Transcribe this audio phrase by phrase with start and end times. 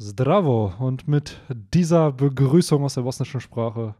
[0.00, 1.40] Zdravo und mit
[1.74, 3.96] dieser Begrüßung aus der bosnischen Sprache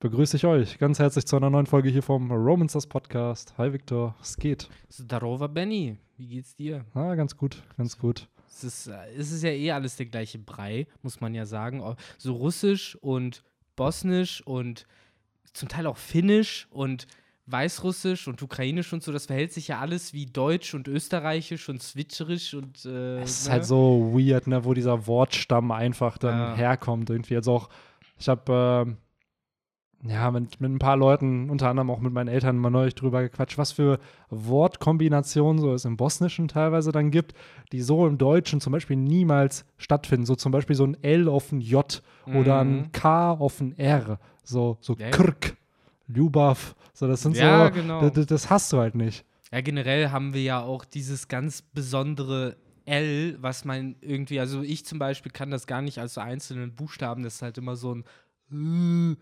[0.00, 3.56] begrüße ich euch ganz herzlich zu einer neuen Folge hier vom Romancers Podcast.
[3.56, 4.68] Hi Viktor, es geht.
[4.88, 6.84] Zdarova Benny, wie geht's dir?
[6.94, 8.26] Ah, ganz gut, ganz gut.
[8.48, 11.80] Es ist, äh, es ist ja eh alles der gleiche Brei, muss man ja sagen.
[12.18, 13.44] So russisch und
[13.76, 14.84] bosnisch und
[15.52, 17.06] zum Teil auch finnisch und
[17.48, 21.80] Weißrussisch und Ukrainisch und so, das verhält sich ja alles wie Deutsch und Österreichisch und
[21.80, 22.84] Switcherisch und.
[22.84, 23.52] Äh, es ist ne?
[23.52, 26.54] halt so weird, ne, wo dieser Wortstamm einfach dann ja.
[26.56, 27.36] herkommt irgendwie.
[27.36, 27.68] Also auch,
[28.18, 28.96] ich habe
[30.04, 32.96] äh, ja mit, mit ein paar Leuten, unter anderem auch mit meinen Eltern, mal neulich
[32.96, 37.32] drüber gequatscht, was für Wortkombinationen so es im Bosnischen teilweise dann gibt,
[37.70, 40.26] die so im Deutschen zum Beispiel niemals stattfinden.
[40.26, 42.36] So zum Beispiel so ein L auf ein J mhm.
[42.36, 42.92] oder ein mhm.
[42.92, 44.18] K auf ein R.
[44.42, 45.10] So, so ja.
[45.10, 45.56] Krk
[46.08, 46.74] Ljubav.
[46.92, 48.08] So, das sind ja, so, genau.
[48.08, 49.24] das, das hast du halt nicht.
[49.52, 54.84] Ja, generell haben wir ja auch dieses ganz besondere L, was man irgendwie, also ich
[54.86, 57.94] zum Beispiel kann das gar nicht als so einzelnen Buchstaben, das ist halt immer so
[58.50, 59.16] ein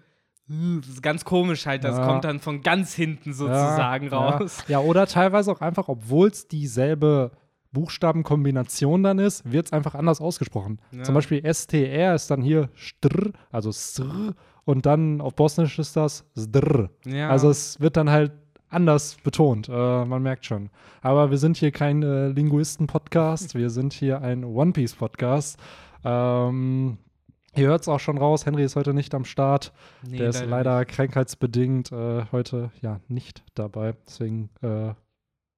[0.47, 2.07] das ist ganz komisch halt, das ja.
[2.07, 4.59] kommt dann von ganz hinten sozusagen ja, raus.
[4.69, 4.81] Ja.
[4.81, 7.31] ja, oder teilweise auch einfach, obwohl es dieselbe
[7.73, 10.81] Buchstabenkombination dann ist, wird es einfach anders ausgesprochen.
[11.03, 14.35] Zum Beispiel STR ist dann hier Str, also Sr
[14.65, 16.89] und dann auf Bosnisch ist das Zdr.
[17.05, 17.29] Ja.
[17.31, 18.33] Also es wird dann halt
[18.71, 19.69] anders betont.
[19.69, 20.71] Äh, man merkt schon.
[21.01, 25.59] Aber wir sind hier kein äh, Linguisten-Podcast, wir sind hier ein One Piece-Podcast.
[26.05, 26.99] Ähm,
[27.57, 29.73] Ihr hört es auch schon raus, Henry ist heute nicht am Start.
[30.09, 30.89] Nee, Der ist leider nicht.
[30.91, 33.95] krankheitsbedingt äh, heute ja nicht dabei.
[34.09, 34.93] Deswegen äh,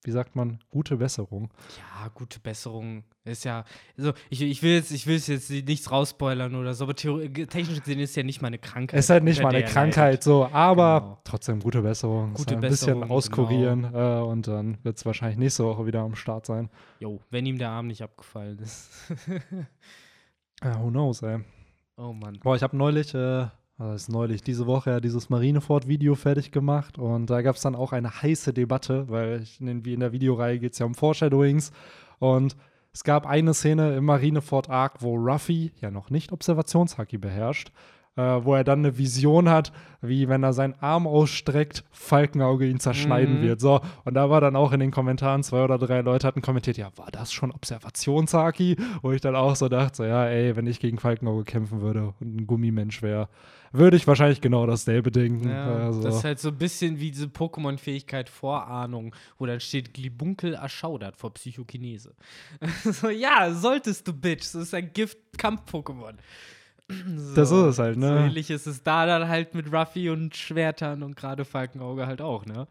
[0.07, 1.51] wie sagt man, gute Besserung.
[1.77, 3.65] Ja, gute Besserung ist ja,
[3.99, 7.98] also ich, ich will jetzt, ich will jetzt nichts rausspoilern oder so, aber technisch gesehen
[7.98, 8.98] ist ja nicht meine Krankheit.
[8.98, 11.21] Es ist halt nicht mal eine Krankheit, so, aber genau.
[11.25, 12.35] trotzdem gute Besserung.
[12.35, 14.23] Gute ein Besserung, bisschen auskurieren genau.
[14.23, 16.70] äh, und dann wird es wahrscheinlich nächste Woche wieder am Start sein.
[17.01, 18.89] Jo, wenn ihm der Arm nicht abgefallen ist.
[20.63, 21.41] ja, who knows, ey.
[21.97, 22.39] Oh Mann.
[22.43, 23.47] Boah, ich habe neulich äh,
[23.79, 27.75] das ist neulich diese Woche ja dieses Marineford-Video fertig gemacht und da gab es dann
[27.75, 31.73] auch eine heiße Debatte, weil ich, wie in der Videoreihe geht es ja um Foreshadowings
[32.19, 32.57] und
[32.92, 37.70] es gab eine Szene im Marineford Arc, wo Ruffy ja noch nicht Observationshaki beherrscht
[38.17, 42.81] äh, wo er dann eine Vision hat, wie wenn er seinen Arm ausstreckt, Falkenauge ihn
[42.81, 43.42] zerschneiden mhm.
[43.42, 43.61] wird.
[43.61, 46.77] So, und da war dann auch in den Kommentaren zwei oder drei Leute hatten kommentiert,
[46.77, 48.77] ja, war das schon Observationshaki?
[49.03, 52.15] Wo ich dann auch so dachte, so, ja, ey, wenn ich gegen Falkenauge kämpfen würde
[52.20, 53.29] und ein Gummimensch wäre,
[53.73, 55.49] würde ich wahrscheinlich genau dasselbe denken.
[55.49, 56.03] Ja, also.
[56.03, 61.17] Das ist halt so ein bisschen wie diese Pokémon-Fähigkeit Vorahnung, wo dann steht, Glibunkel erschaudert
[61.17, 62.15] vor Psychokinese.
[62.85, 64.43] so, ja, solltest du, Bitch.
[64.43, 66.15] Das ist ein Gift-Kampf-Pokémon.
[67.17, 68.09] So, das ist es halt, ne?
[68.09, 72.21] So ähnlich ist es da dann halt mit Ruffy und Schwertern und gerade Falkenauge halt
[72.21, 72.69] auch, ne?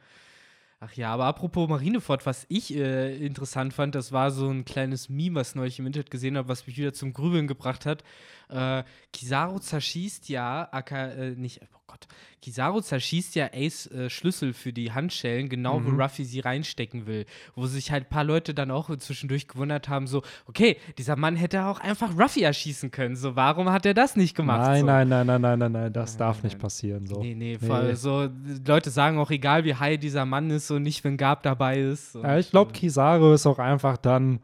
[0.80, 5.10] Ach ja, aber apropos Marineford, was ich äh, interessant fand, das war so ein kleines
[5.10, 8.04] Meme, was ich neulich im Internet gesehen habe, was mich wieder zum Grübeln gebracht hat.
[8.50, 12.08] Äh, Kizaru zerschießt ja, aka, äh, nicht, oh Gott,
[12.42, 15.86] Kizaru zerschießt ja Ace äh, Schlüssel für die Handschellen, genau mhm.
[15.98, 17.26] wo Ruffy sie reinstecken will.
[17.56, 21.36] Wo sich halt ein paar Leute dann auch zwischendurch gewundert haben, so, okay, dieser Mann
[21.36, 24.62] hätte auch einfach Ruffy erschießen können, so, warum hat er das nicht gemacht?
[24.62, 24.86] Nein, so?
[24.86, 27.22] nein, nein, nein, nein, nein, nein, das nein, darf nein, nicht passieren, so.
[27.22, 27.68] Nee, nee, nee.
[27.68, 28.30] Voll, so,
[28.68, 32.16] Leute sagen auch, egal wie high dieser Mann ist, so nicht, wenn Gab dabei ist.
[32.16, 34.40] Ja, ich glaube, Kizaru ist auch einfach dann,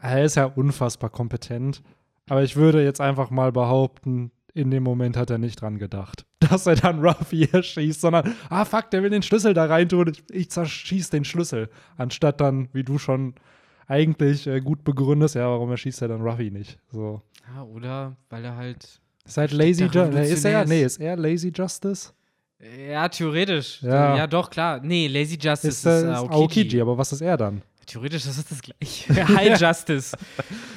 [0.00, 1.82] er ist ja unfassbar kompetent,
[2.28, 6.24] aber ich würde jetzt einfach mal behaupten, in dem Moment hat er nicht dran gedacht,
[6.40, 10.10] dass er dann Ruffy erschießt, sondern, ah fuck, der will den Schlüssel da rein tun,
[10.10, 11.68] ich, ich zerschieß den Schlüssel.
[11.96, 13.34] Anstatt dann, wie du schon
[13.86, 16.78] eigentlich äh, gut begründest, ja, warum erschießt er dann Ruffy nicht?
[16.90, 17.22] So.
[17.54, 19.00] Ja, oder weil er halt.
[19.24, 20.20] Ist halt Lazy Justice.
[20.20, 22.12] Ist er, nee, ist er Lazy Justice?
[22.88, 23.82] Ja, theoretisch.
[23.82, 24.80] Ja, ja doch, klar.
[24.82, 26.42] Nee, Lazy Justice ist, ist, ist Aokiji.
[26.42, 26.80] Aokiji.
[26.80, 27.62] Aber was ist er dann?
[27.86, 29.28] Theoretisch das ist das gleiche.
[29.28, 30.16] High Justice.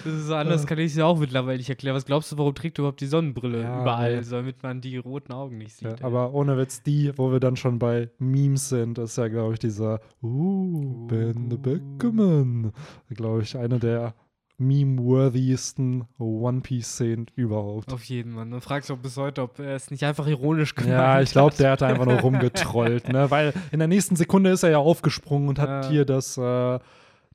[0.03, 1.95] Das ist so anders, kann ich es ja auch mittlerweile nicht erklären.
[1.95, 4.21] Was glaubst du, warum trägt du überhaupt die Sonnenbrille ja, überall, ja.
[4.21, 5.99] damit man die roten Augen nicht sieht?
[5.99, 9.53] Ja, aber ohne Witz, die, wo wir dann schon bei Memes sind, ist ja, glaube
[9.53, 12.71] ich, dieser uh, Ben the Beckerman.
[13.09, 14.13] Glaube ich, eine der
[14.59, 17.91] meme-worthiesten One Piece-Szenen überhaupt.
[17.93, 18.45] Auf jeden Fall.
[18.45, 20.99] Man fragt sich auch bis heute, ob er es nicht einfach ironisch gemacht hat.
[20.99, 23.29] Ja, ich glaube, der hat einfach nur rumgetrollt, ne?
[23.31, 25.89] Weil in der nächsten Sekunde ist er ja aufgesprungen und hat ja.
[25.89, 26.79] hier das äh,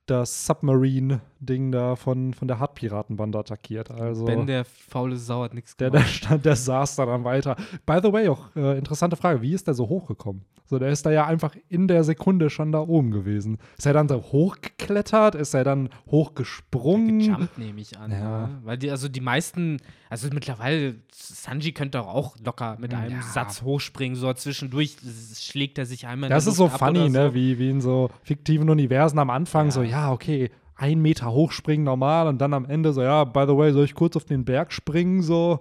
[0.06, 3.90] das Submarine-Ding da von, von der Hardpiratenbande attackiert.
[3.90, 5.94] Also, ben, der faule Sau, hat nichts gemacht.
[5.94, 7.56] Der, der, stand, der saß da dann weiter.
[7.86, 10.44] By the way, auch äh, interessante Frage, wie ist der so hochgekommen?
[10.66, 13.58] So, der ist da ja einfach in der Sekunde schon da oben gewesen.
[13.76, 15.34] Ist er dann da hochgeklettert?
[15.34, 17.18] Ist er dann hochgesprungen?
[17.18, 18.10] Gejumpt, nehme ich an.
[18.10, 18.46] Ja.
[18.46, 18.60] Ne?
[18.64, 19.76] Weil die, also die meisten,
[20.08, 23.22] also mittlerweile, Sanji könnte auch locker mit einem ja.
[23.22, 24.96] Satz hochspringen, so zwischendurch
[25.38, 27.34] schlägt er sich einmal Das ist so funny, ne?
[27.34, 29.70] Wie, wie in so fiktiven Universen am Anfang, ja.
[29.70, 33.56] so, ja, okay, einen Meter hochspringen normal und dann am Ende so, ja, by the
[33.56, 35.22] way, soll ich kurz auf den Berg springen?
[35.22, 35.60] So.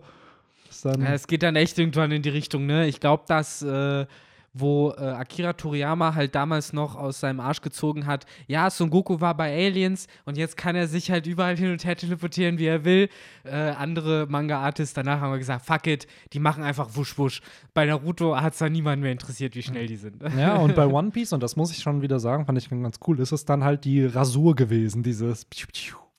[0.84, 2.88] Ja, es geht dann echt irgendwann in die Richtung, ne?
[2.88, 4.06] Ich glaube, dass äh,
[4.54, 9.20] wo äh, Akira Toriyama halt damals noch aus seinem Arsch gezogen hat, ja, Son Goku
[9.20, 12.66] war bei Aliens und jetzt kann er sich halt überall hin und her teleportieren, wie
[12.66, 13.10] er will.
[13.44, 17.42] Äh, andere Manga-Artists danach haben gesagt, fuck it, die machen einfach wusch wusch.
[17.74, 20.22] Bei Naruto hat es da niemand mehr interessiert, wie schnell die sind.
[20.44, 23.00] Ja, und bei One Piece, und das muss ich schon wieder sagen, fand ich ganz
[23.08, 25.46] cool, ist es dann halt die Rasur gewesen, dieses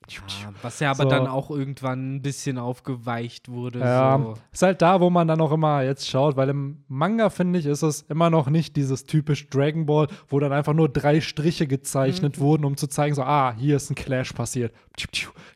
[0.08, 1.08] ja, was ja aber so.
[1.08, 3.80] dann auch irgendwann ein bisschen aufgeweicht wurde.
[3.80, 4.34] Ja, so.
[4.52, 7.66] ist halt da, wo man dann auch immer jetzt schaut, weil im Manga, finde ich,
[7.66, 11.66] ist es immer noch nicht dieses typisch Dragon Ball, wo dann einfach nur drei Striche
[11.66, 12.42] gezeichnet mhm.
[12.42, 14.74] wurden, um zu zeigen, so, ah, hier ist ein Clash passiert.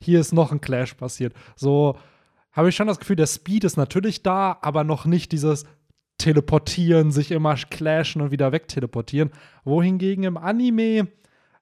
[0.01, 1.35] Hier ist noch ein Clash passiert.
[1.57, 1.97] So
[2.53, 5.65] habe ich schon das Gefühl, der Speed ist natürlich da, aber noch nicht dieses
[6.19, 9.31] Teleportieren, sich immer clashen und wieder wegteleportieren.
[9.65, 11.07] Wohingegen im Anime,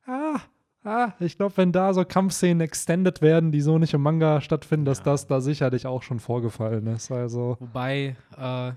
[0.06, 0.40] ah,
[0.86, 4.84] Ah, ich glaube, wenn da so Kampfszenen extended werden, die so nicht im Manga stattfinden,
[4.84, 7.10] dass das da sicherlich auch schon vorgefallen ist.
[7.10, 7.56] Also.
[7.58, 8.72] Wobei, äh,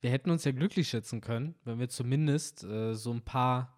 [0.00, 3.76] wir hätten uns ja glücklich schätzen können, wenn wir zumindest äh, so ein paar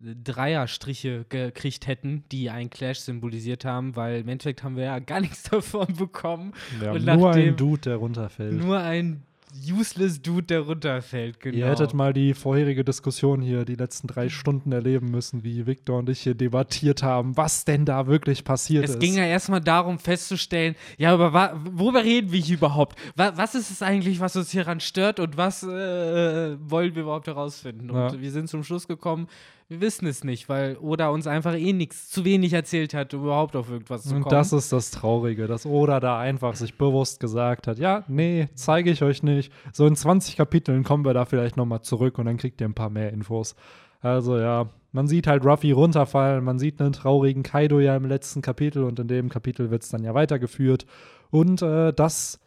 [0.00, 5.20] Dreierstriche gekriegt hätten, die einen Clash symbolisiert haben, weil im Endeffekt haben wir ja gar
[5.20, 6.52] nichts davon bekommen.
[6.82, 8.54] Ja, nur ein Dude, der runterfällt.
[8.54, 9.22] Nur ein
[9.70, 11.56] useless Dude, der runterfällt, genau.
[11.56, 15.98] Ihr hättet mal die vorherige Diskussion hier, die letzten drei Stunden erleben müssen, wie Victor
[15.98, 18.96] und ich hier debattiert haben, was denn da wirklich passiert es ist.
[18.96, 22.98] Es ging ja erstmal darum festzustellen, ja, aber worüber reden wir hier überhaupt?
[23.16, 27.90] was ist es eigentlich, was uns hieran stört und was äh, wollen wir überhaupt herausfinden?
[27.90, 28.20] Und ja.
[28.20, 29.28] wir sind zum Schluss gekommen,
[29.70, 33.22] wir wissen es nicht, weil Oda uns einfach eh nichts, zu wenig erzählt hat, um
[33.22, 34.24] überhaupt auf irgendwas zu kommen.
[34.24, 38.48] Und das ist das Traurige, dass Oda da einfach sich bewusst gesagt hat, ja, nee,
[38.54, 39.52] zeige ich euch nicht.
[39.72, 42.74] So in 20 Kapiteln kommen wir da vielleicht nochmal zurück und dann kriegt ihr ein
[42.74, 43.54] paar mehr Infos.
[44.00, 48.42] Also ja, man sieht halt Ruffy runterfallen, man sieht einen traurigen Kaido ja im letzten
[48.42, 50.84] Kapitel und in dem Kapitel wird es dann ja weitergeführt.
[51.30, 52.40] Und äh, das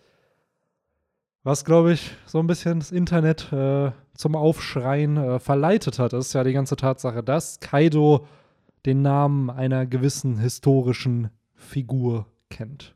[1.45, 6.33] was, glaube ich, so ein bisschen das Internet äh, zum Aufschreien äh, verleitet hat, ist
[6.33, 8.27] ja die ganze Tatsache, dass Kaido
[8.85, 12.95] den Namen einer gewissen historischen Figur kennt.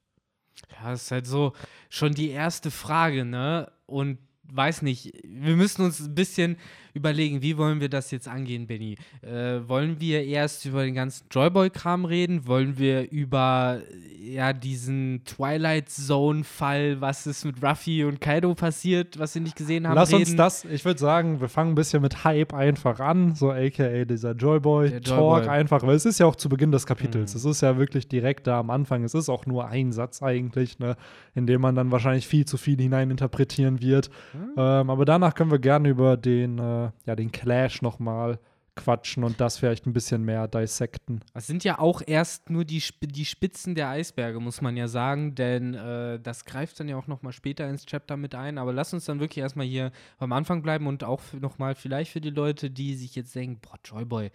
[0.71, 1.53] Ja, das ist halt so
[1.89, 3.71] schon die erste Frage, ne?
[3.85, 6.57] Und weiß nicht, wir müssen uns ein bisschen
[6.97, 8.97] überlegen, wie wollen wir das jetzt angehen, Benny?
[9.21, 12.47] Äh, wollen wir erst über den ganzen Joyboy-Kram reden?
[12.47, 13.81] Wollen wir über
[14.19, 19.88] ja, diesen Twilight Zone-Fall, was ist mit Ruffy und Kaido passiert, was wir nicht gesehen
[19.88, 19.95] haben?
[19.95, 20.21] Lass reden?
[20.21, 24.05] uns das, ich würde sagen, wir fangen ein bisschen mit Hype einfach an, so aka
[24.05, 25.47] dieser Joyboy-Talk Joyboy.
[25.47, 27.33] einfach, weil es ist ja auch zu Beginn des Kapitels.
[27.33, 27.38] Mhm.
[27.38, 29.03] Es ist ja wirklich direkt da am Anfang.
[29.03, 30.95] Es ist auch nur ein Satz eigentlich, ne,
[31.35, 34.09] in dem man dann wahrscheinlich viel zu viel hineininterpretieren wird.
[34.33, 34.53] Mhm.
[34.57, 38.39] Ähm, aber danach können wir gerne über den äh, ja, den Clash nochmal
[38.77, 41.21] quatschen und das vielleicht ein bisschen mehr dissecten.
[41.33, 45.35] Das sind ja auch erst nur die, die Spitzen der Eisberge, muss man ja sagen,
[45.35, 48.57] denn äh, das greift dann ja auch nochmal später ins Chapter mit ein.
[48.57, 52.21] Aber lass uns dann wirklich erstmal hier am Anfang bleiben und auch nochmal vielleicht für
[52.21, 54.31] die Leute, die sich jetzt denken, boah, Joyboy,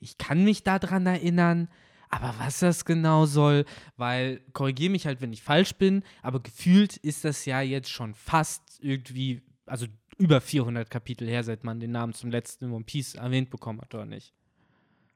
[0.00, 1.68] ich kann mich daran erinnern,
[2.08, 3.64] aber was das genau soll,
[3.96, 8.14] weil, korrigiere mich halt, wenn ich falsch bin, aber gefühlt ist das ja jetzt schon
[8.14, 9.86] fast irgendwie, also
[10.18, 13.94] über 400 Kapitel her, seit man den Namen zum letzten One Piece erwähnt bekommen hat,
[13.94, 14.34] oder nicht?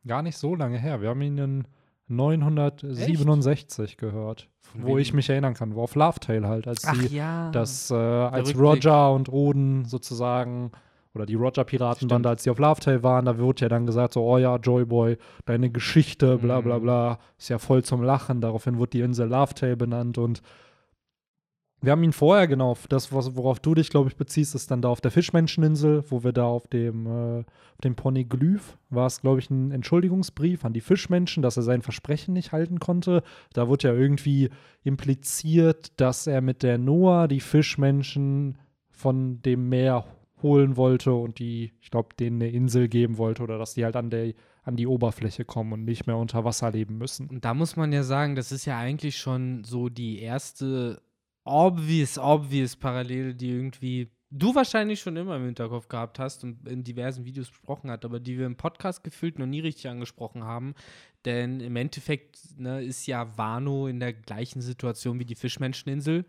[0.07, 1.01] Gar nicht so lange her.
[1.01, 1.65] Wir haben ihn in
[2.09, 3.99] 967 Echt?
[3.99, 4.99] gehört, Von wo wem?
[4.99, 7.51] ich mich erinnern kann, wo auf Love Tale halt, als Ach, ja.
[7.51, 10.71] das, äh, als Roger und Oden sozusagen
[11.17, 14.23] oder die Roger-Piratenbande, als die auf Love Tale waren, da wird ja dann gesagt, so,
[14.23, 16.83] oh ja, Joyboy, deine Geschichte, bla bla mhm.
[16.83, 18.41] bla, ist ja voll zum Lachen.
[18.41, 20.43] Daraufhin wird die Insel Love Tale benannt und
[21.87, 24.89] wir haben ihn vorher, genau, das, worauf du dich, glaube ich, beziehst, ist dann da
[24.89, 27.45] auf der Fischmenscheninsel, wo wir da auf dem, äh,
[27.85, 32.35] dem Ponyglyph, war es, glaube ich, ein Entschuldigungsbrief an die Fischmenschen, dass er sein Versprechen
[32.35, 33.23] nicht halten konnte.
[33.53, 34.51] Da wird ja irgendwie
[34.83, 38.59] impliziert, dass er mit der Noah die Fischmenschen
[38.91, 40.05] von dem Meer
[40.43, 43.97] holen wollte und die, ich glaube, denen eine Insel geben wollte oder dass die halt
[43.97, 44.35] an der
[44.67, 47.29] an die Oberfläche kommen und nicht mehr unter Wasser leben müssen.
[47.29, 51.01] Und da muss man ja sagen, das ist ja eigentlich schon so die erste
[51.47, 56.85] obvious, obvious Parallele, die irgendwie du wahrscheinlich schon immer im Hinterkopf gehabt hast und in
[56.85, 60.75] diversen Videos besprochen hat, aber die wir im Podcast gefühlt noch nie richtig angesprochen haben.
[61.25, 66.25] Denn im Endeffekt ne, ist ja Wano in der gleichen Situation wie die Fischmenscheninsel.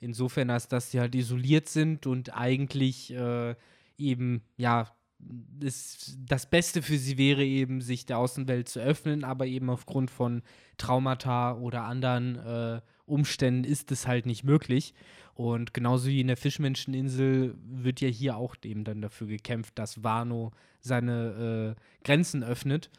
[0.00, 3.54] Insofern, als dass sie halt isoliert sind und eigentlich äh,
[3.96, 4.90] eben, ja,
[5.22, 10.10] das, das Beste für sie wäre eben, sich der Außenwelt zu öffnen, aber eben aufgrund
[10.10, 10.42] von
[10.76, 14.94] Traumata oder anderen äh, Umständen ist es halt nicht möglich.
[15.34, 20.04] Und genauso wie in der Fischmenscheninsel wird ja hier auch eben dann dafür gekämpft, dass
[20.04, 22.90] Wano seine äh, Grenzen öffnet.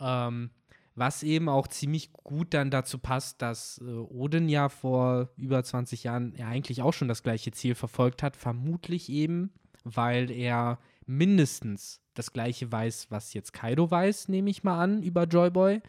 [0.00, 0.50] Ähm,
[0.94, 6.04] Was eben auch ziemlich gut dann dazu passt, dass äh, Odin ja vor über 20
[6.04, 8.36] Jahren ja eigentlich auch schon das gleiche Ziel verfolgt hat.
[8.36, 9.50] Vermutlich eben,
[9.84, 15.24] weil er mindestens das gleiche weiß, was jetzt Kaido weiß, nehme ich mal an, über
[15.24, 15.80] Joyboy.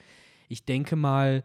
[0.48, 1.44] Ich denke mal,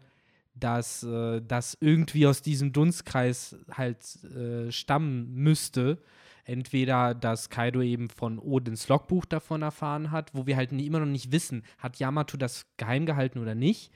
[0.55, 5.99] dass äh, das irgendwie aus diesem Dunstkreis halt äh, stammen müsste.
[6.45, 11.05] Entweder, dass Kaido eben von Odins Logbuch davon erfahren hat, wo wir halt immer noch
[11.07, 13.91] nicht wissen, hat Yamato das geheim gehalten oder nicht.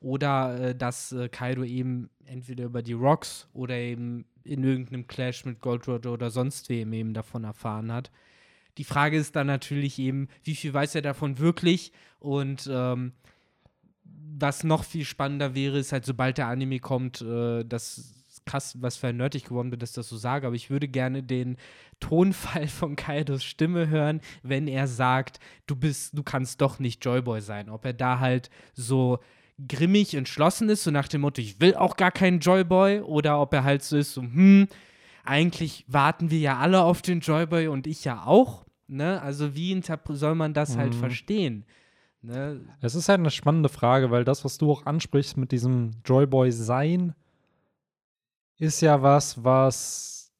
[0.00, 5.44] Oder äh, dass äh, Kaido eben entweder über die Rocks oder eben in irgendeinem Clash
[5.44, 8.10] mit Gold Roger oder sonst wem eben davon erfahren hat.
[8.78, 13.12] Die Frage ist dann natürlich eben, wie viel weiß er davon wirklich und ähm,
[14.04, 18.96] was noch viel spannender wäre, ist halt, sobald der Anime kommt, äh, das krass, was
[18.96, 21.56] für ein nerdig geworden bin, dass ich das so sage, aber ich würde gerne den
[22.00, 27.40] Tonfall von Kaidos Stimme hören, wenn er sagt, du bist, du kannst doch nicht Joyboy
[27.40, 27.68] sein.
[27.68, 29.18] Ob er da halt so
[29.68, 33.52] grimmig entschlossen ist, so nach dem Motto, ich will auch gar keinen Joyboy, oder ob
[33.52, 34.66] er halt so ist, so, hm,
[35.24, 38.64] eigentlich warten wir ja alle auf den Joyboy und ich ja auch.
[38.88, 39.20] Ne?
[39.22, 40.80] Also wie soll man das halt mhm.
[40.80, 41.64] halt verstehen?
[42.22, 42.60] Ne?
[42.80, 47.14] Es ist halt eine spannende Frage, weil das, was du auch ansprichst mit diesem Joyboy-Sein,
[48.58, 50.32] ist ja was, was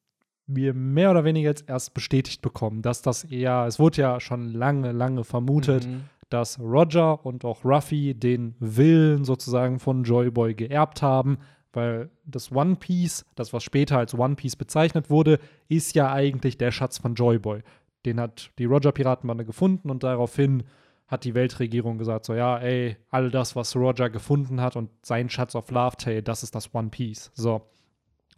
[0.47, 4.53] wir mehr oder weniger jetzt erst bestätigt bekommen, dass das eher, es wurde ja schon
[4.53, 6.03] lange, lange vermutet, mhm.
[6.29, 11.37] dass Roger und auch Ruffy den Willen sozusagen von Joyboy geerbt haben,
[11.73, 16.57] weil das One Piece, das was später als One Piece bezeichnet wurde, ist ja eigentlich
[16.57, 17.61] der Schatz von Joyboy.
[18.05, 20.63] Den hat die Roger-Piratenbande gefunden und daraufhin
[21.07, 25.29] hat die Weltregierung gesagt, so ja, ey, all das, was Roger gefunden hat und sein
[25.29, 27.31] Schatz of Love Tale, das ist das One Piece.
[27.33, 27.61] So.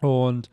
[0.02, 0.50] Und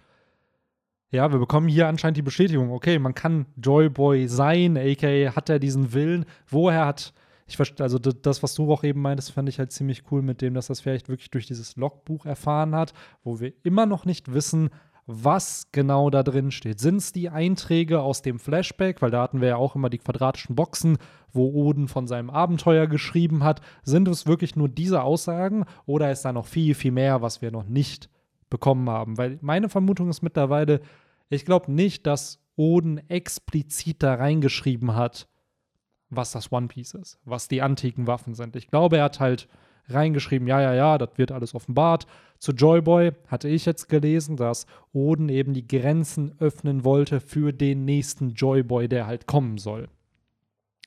[1.11, 5.59] ja, wir bekommen hier anscheinend die Bestätigung, okay, man kann Joyboy sein, aka hat er
[5.59, 6.25] diesen Willen.
[6.49, 7.13] Woher hat,
[7.53, 10.41] ich verstehe, also das, was du auch eben meintest, fand ich halt ziemlich cool mit
[10.41, 12.95] dem, dass das vielleicht wirklich durch dieses Logbuch erfahren hat,
[13.25, 14.71] wo wir immer noch nicht wissen,
[15.05, 16.81] was genau da drin steht.
[16.81, 19.99] Sind es die Einträge aus dem Flashback, weil da hatten wir ja auch immer die
[19.99, 20.97] quadratischen Boxen,
[21.31, 23.61] wo Oden von seinem Abenteuer geschrieben hat.
[23.83, 27.51] Sind es wirklich nur diese Aussagen oder ist da noch viel, viel mehr, was wir
[27.51, 28.09] noch nicht
[28.49, 29.19] bekommen haben?
[29.19, 30.81] Weil meine Vermutung ist mittlerweile,
[31.29, 35.29] ich glaube nicht, dass Oden explizit da reingeschrieben hat,
[36.15, 38.55] was das One Piece ist, was die antiken Waffen sind.
[38.55, 39.49] Ich glaube, er hat halt
[39.89, 42.07] reingeschrieben, ja, ja, ja, das wird alles offenbart.
[42.39, 47.85] Zu Joyboy hatte ich jetzt gelesen, dass Oden eben die Grenzen öffnen wollte für den
[47.85, 49.89] nächsten Joyboy, der halt kommen soll.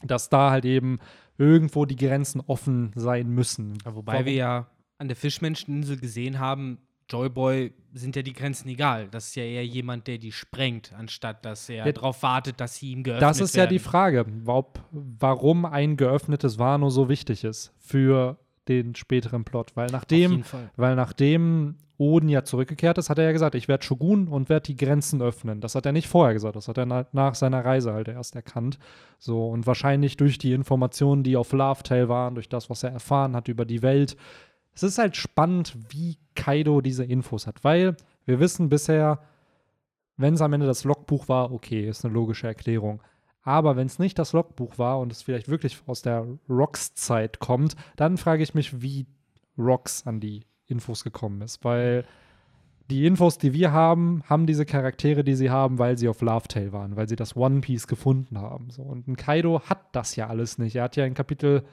[0.01, 0.99] Dass da halt eben
[1.37, 3.77] irgendwo die Grenzen offen sein müssen.
[3.83, 4.25] Ja, wobei Warum?
[4.25, 4.67] wir ja
[4.97, 6.77] an der Fischmenscheninsel gesehen haben,
[7.09, 9.07] Joyboy sind ja die Grenzen egal.
[9.09, 12.77] Das ist ja eher jemand, der die sprengt, anstatt dass er ja, darauf wartet, dass
[12.77, 13.29] sie ihm geöffnet werden.
[13.29, 13.67] Das ist werden.
[13.67, 19.75] ja die Frage, ob, warum ein geöffnetes Wano so wichtig ist für den späteren Plot.
[19.75, 20.43] Weil nachdem,
[20.75, 24.65] weil nachdem Oden ja zurückgekehrt ist, hat er ja gesagt, ich werde Shogun und werde
[24.65, 25.61] die Grenzen öffnen.
[25.61, 28.35] Das hat er nicht vorher gesagt, das hat er na nach seiner Reise halt erst
[28.35, 28.77] erkannt.
[29.17, 32.91] So, und wahrscheinlich durch die Informationen, die auf Love Tale waren, durch das, was er
[32.91, 34.17] erfahren hat über die Welt.
[34.75, 39.21] Es ist halt spannend, wie Kaido diese Infos hat, weil wir wissen bisher,
[40.17, 43.01] wenn es am Ende das Logbuch war, okay, ist eine logische Erklärung.
[43.41, 47.75] Aber wenn es nicht das Logbuch war und es vielleicht wirklich aus der Rocks-Zeit kommt,
[47.95, 49.05] dann frage ich mich, wie
[49.57, 51.63] Rocks an die Infos gekommen ist.
[51.63, 52.05] Weil
[52.89, 56.47] die Infos, die wir haben, haben diese Charaktere, die sie haben, weil sie auf Love
[56.47, 58.71] Tale waren, weil sie das One Piece gefunden haben.
[58.71, 58.81] So.
[58.81, 60.75] Und ein Kaido hat das ja alles nicht.
[60.75, 61.63] Er hat ja in Kapitel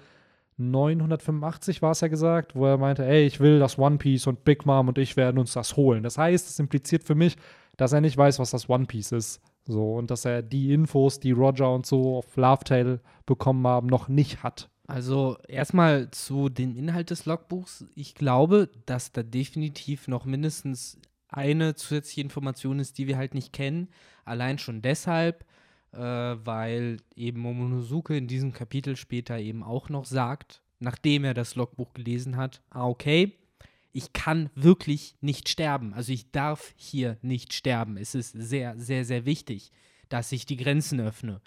[0.71, 4.45] 985 war es ja gesagt, wo er meinte, ey, ich will das One Piece und
[4.45, 6.03] Big Mom und ich werden uns das holen.
[6.03, 7.37] Das heißt, es impliziert für mich,
[7.77, 9.41] dass er nicht weiß, was das One Piece ist.
[9.65, 13.87] So, und dass er die Infos, die Roger und so auf Love Tale bekommen haben,
[13.87, 14.69] noch nicht hat.
[14.87, 17.87] Also erstmal zu dem Inhalt des Logbuchs.
[17.95, 23.53] Ich glaube, dass da definitiv noch mindestens eine zusätzliche Information ist, die wir halt nicht
[23.53, 23.89] kennen.
[24.25, 25.45] Allein schon deshalb,
[25.93, 31.55] äh, weil eben Momonosuke in diesem Kapitel später eben auch noch sagt, nachdem er das
[31.55, 33.33] Logbuch gelesen hat, ah, okay,
[33.93, 35.93] ich kann wirklich nicht sterben.
[35.93, 37.97] Also ich darf hier nicht sterben.
[37.97, 39.71] Es ist sehr, sehr, sehr wichtig,
[40.09, 41.41] dass ich die Grenzen öffne.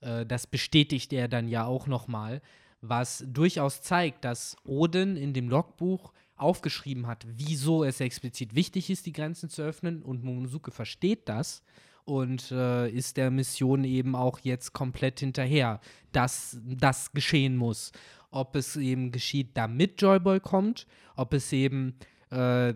[0.00, 2.40] Äh, das bestätigt er dann ja auch nochmal,
[2.80, 9.04] was durchaus zeigt, dass Odin in dem Logbuch aufgeschrieben hat, wieso es explizit wichtig ist,
[9.04, 11.62] die Grenzen zu öffnen und Momonosuke versteht das
[12.10, 15.80] und äh, ist der Mission eben auch jetzt komplett hinterher,
[16.12, 17.92] dass das geschehen muss
[18.30, 20.86] ob es eben geschieht, damit Joyboy kommt,
[21.16, 21.96] ob es eben
[22.30, 22.74] äh,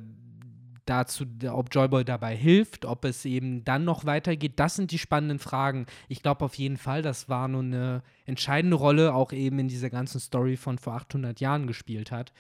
[0.85, 5.39] dazu, ob Joyboy dabei hilft, ob es eben dann noch weitergeht, das sind die spannenden
[5.39, 5.87] Fragen.
[6.09, 9.91] Ich glaube auf jeden Fall, das war nur eine entscheidende Rolle, auch eben in dieser
[9.91, 12.33] ganzen Story von vor 800 Jahren gespielt hat.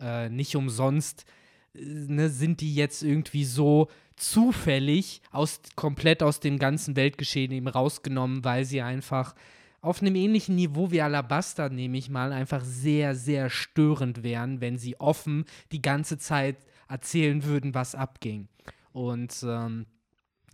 [0.00, 1.24] Äh, nicht umsonst
[1.74, 8.44] ne, sind die jetzt irgendwie so zufällig aus, komplett aus dem ganzen Weltgeschehen eben rausgenommen,
[8.44, 9.34] weil sie einfach
[9.80, 14.78] auf einem ähnlichen Niveau wie Alabaster, nehme ich mal, einfach sehr, sehr störend wären, wenn
[14.78, 16.56] sie offen die ganze Zeit
[16.88, 18.48] erzählen würden, was abging.
[18.92, 19.86] Und ähm,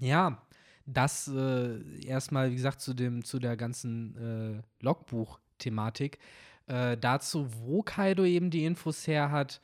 [0.00, 0.40] ja,
[0.86, 6.18] das äh, erstmal, wie gesagt, zu, dem, zu der ganzen äh, Logbuch-Thematik.
[6.66, 9.60] Äh, dazu, wo Kaido eben die Infos her hat,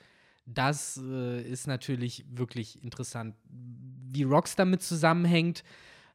[0.46, 3.34] das äh, ist natürlich wirklich interessant.
[4.10, 5.64] Wie Rox damit zusammenhängt,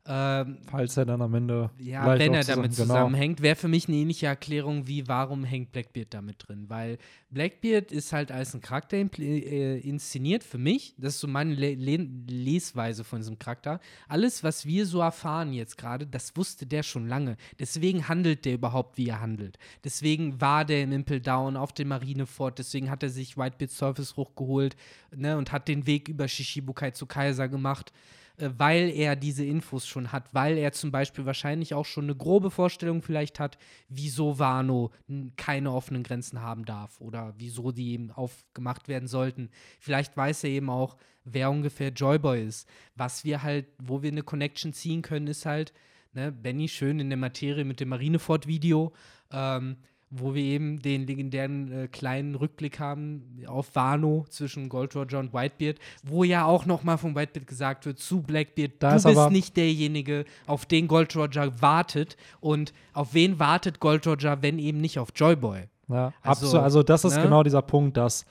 [0.05, 1.69] ähm, Falls er dann am Ende.
[1.77, 2.87] Ja, wenn er damit genau.
[2.87, 6.65] zusammenhängt, wäre für mich eine ähnliche Erklärung wie, warum hängt Blackbeard damit drin?
[6.67, 6.97] Weil
[7.29, 10.95] Blackbeard ist halt als ein Charakter äh, inszeniert für mich.
[10.97, 13.79] Das ist so meine Le Le Lesweise von diesem Charakter.
[14.07, 17.37] Alles, was wir so erfahren jetzt gerade, das wusste der schon lange.
[17.59, 19.59] Deswegen handelt der überhaupt, wie er handelt.
[19.83, 22.57] Deswegen war der im Impel Down auf dem Marinefort.
[22.57, 24.75] Deswegen hat er sich Whitebeard Surface hochgeholt
[25.15, 27.91] ne, und hat den Weg über Shishibukai zu Kaiser gemacht.
[28.39, 32.15] Äh, weil er diese Infos schon hat, weil er zum Beispiel wahrscheinlich auch schon eine
[32.15, 33.57] grobe Vorstellung vielleicht hat,
[33.89, 34.91] wieso Wano
[35.35, 39.49] keine offenen Grenzen haben darf oder wieso die eben aufgemacht werden sollten.
[39.79, 42.67] Vielleicht weiß er eben auch, wer ungefähr Joyboy ist.
[42.95, 45.73] Was wir halt, wo wir eine Connection ziehen können, ist halt,
[46.13, 48.93] ne, Benny schön in der Materie mit dem Marineford-Video.
[49.31, 49.77] Ähm,
[50.11, 55.33] wo wir eben den legendären äh, kleinen Rückblick haben auf Wano zwischen Gold Roger und
[55.33, 59.29] Whitebeard, wo ja auch noch mal von Whitebeard gesagt wird zu Blackbeard, da du bist
[59.29, 64.81] nicht derjenige, auf den Gold Roger wartet und auf wen wartet Gold Roger, wenn eben
[64.81, 65.67] nicht auf Joyboy.
[65.87, 67.23] Ja, also, also das ist ne?
[67.23, 68.25] genau dieser Punkt, dass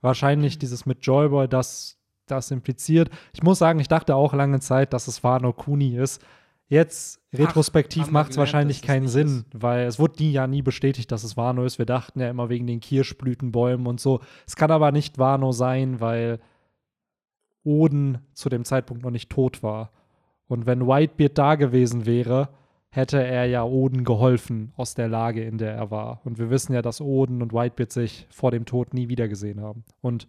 [0.00, 3.10] wahrscheinlich dieses mit Joyboy das das impliziert.
[3.34, 6.22] Ich muss sagen, ich dachte auch lange Zeit, dass es Wano Kuni ist
[6.68, 9.62] Jetzt retrospektiv macht es wahrscheinlich keinen Sinn, ist.
[9.62, 11.78] weil es wurde nie, ja nie bestätigt, dass es Wano ist.
[11.78, 14.20] Wir dachten ja immer wegen den Kirschblütenbäumen und so.
[14.46, 16.40] Es kann aber nicht Wano sein, weil
[17.64, 19.90] Oden zu dem Zeitpunkt noch nicht tot war.
[20.46, 22.48] Und wenn Whitebeard da gewesen wäre,
[22.90, 26.20] hätte er ja Oden geholfen aus der Lage, in der er war.
[26.24, 29.84] Und wir wissen ja, dass Oden und Whitebeard sich vor dem Tod nie wiedergesehen haben.
[30.00, 30.28] Und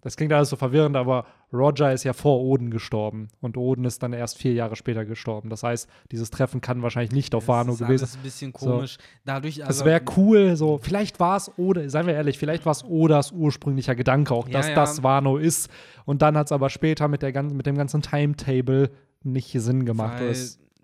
[0.00, 4.02] das klingt alles so verwirrend, aber Roger ist ja vor Oden gestorben und Oden ist
[4.02, 5.48] dann erst vier Jahre später gestorben.
[5.48, 7.96] Das heißt, dieses Treffen kann wahrscheinlich nicht auf Wano gewesen sein.
[7.98, 8.94] Das ist ein bisschen komisch.
[8.94, 9.04] So.
[9.24, 12.72] Dadurch, also, das wäre cool, so, vielleicht war es Oda, seien wir ehrlich, vielleicht war
[12.72, 14.76] es Odas ursprünglicher Gedanke auch, dass ja, ja.
[14.76, 15.70] das Wano ist.
[16.04, 18.90] Und dann hat es aber später mit, der, mit dem ganzen Timetable
[19.22, 20.20] nicht Sinn gemacht.
[20.20, 20.36] Weil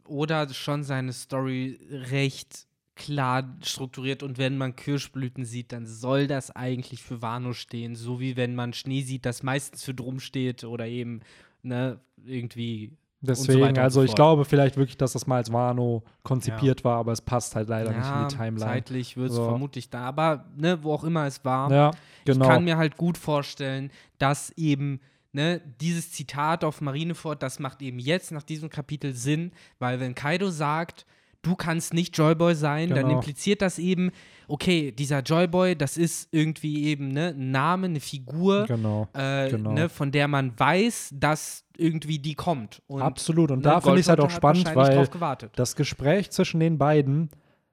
[0.07, 1.79] Oda schon seine Story
[2.11, 7.97] recht klar strukturiert und wenn man Kirschblüten sieht, dann soll das eigentlich für Wano stehen,
[7.97, 11.21] so wie wenn man Schnee sieht, das meistens für Drum steht oder eben
[11.63, 16.81] ne, irgendwie Deswegen, so also ich glaube vielleicht wirklich, dass das mal als Wano konzipiert
[16.81, 16.85] ja.
[16.85, 18.71] war, aber es passt halt leider ja, nicht in die Timeline.
[18.71, 19.45] Zeitlich wird es so.
[19.45, 21.91] vermutlich da, aber ne, wo auch immer es war, ja,
[22.27, 22.45] genau.
[22.45, 25.01] ich kann mir halt gut vorstellen, dass eben
[25.33, 30.15] ne, dieses Zitat auf Marineford, das macht eben jetzt nach diesem Kapitel Sinn, weil wenn
[30.15, 31.07] Kaido sagt,
[31.45, 33.03] du kannst nicht Joyboy sein, genau.
[33.03, 34.11] dann impliziert das eben,
[34.49, 39.09] okay, dieser Joyboy, das ist irgendwie eben ne, ein Name, eine Figur, genau.
[39.13, 39.73] Äh, genau.
[39.73, 42.83] Ne, von der man weiß, dass irgendwie die kommt.
[42.87, 45.09] Und, Absolut, und ne, da finde ich es halt auch spannend, weil
[45.55, 47.31] das Gespräch zwischen den beiden,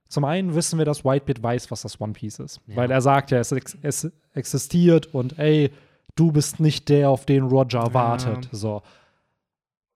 [0.08, 2.76] zum einen wissen wir, dass Whitebeard weiß, was das One Piece ist, ja.
[2.76, 5.72] weil er sagt ja, es, ex es, existiert und ey,
[6.16, 7.94] du bist nicht der, auf den Roger ja.
[7.94, 8.50] wartet.
[8.52, 8.82] So.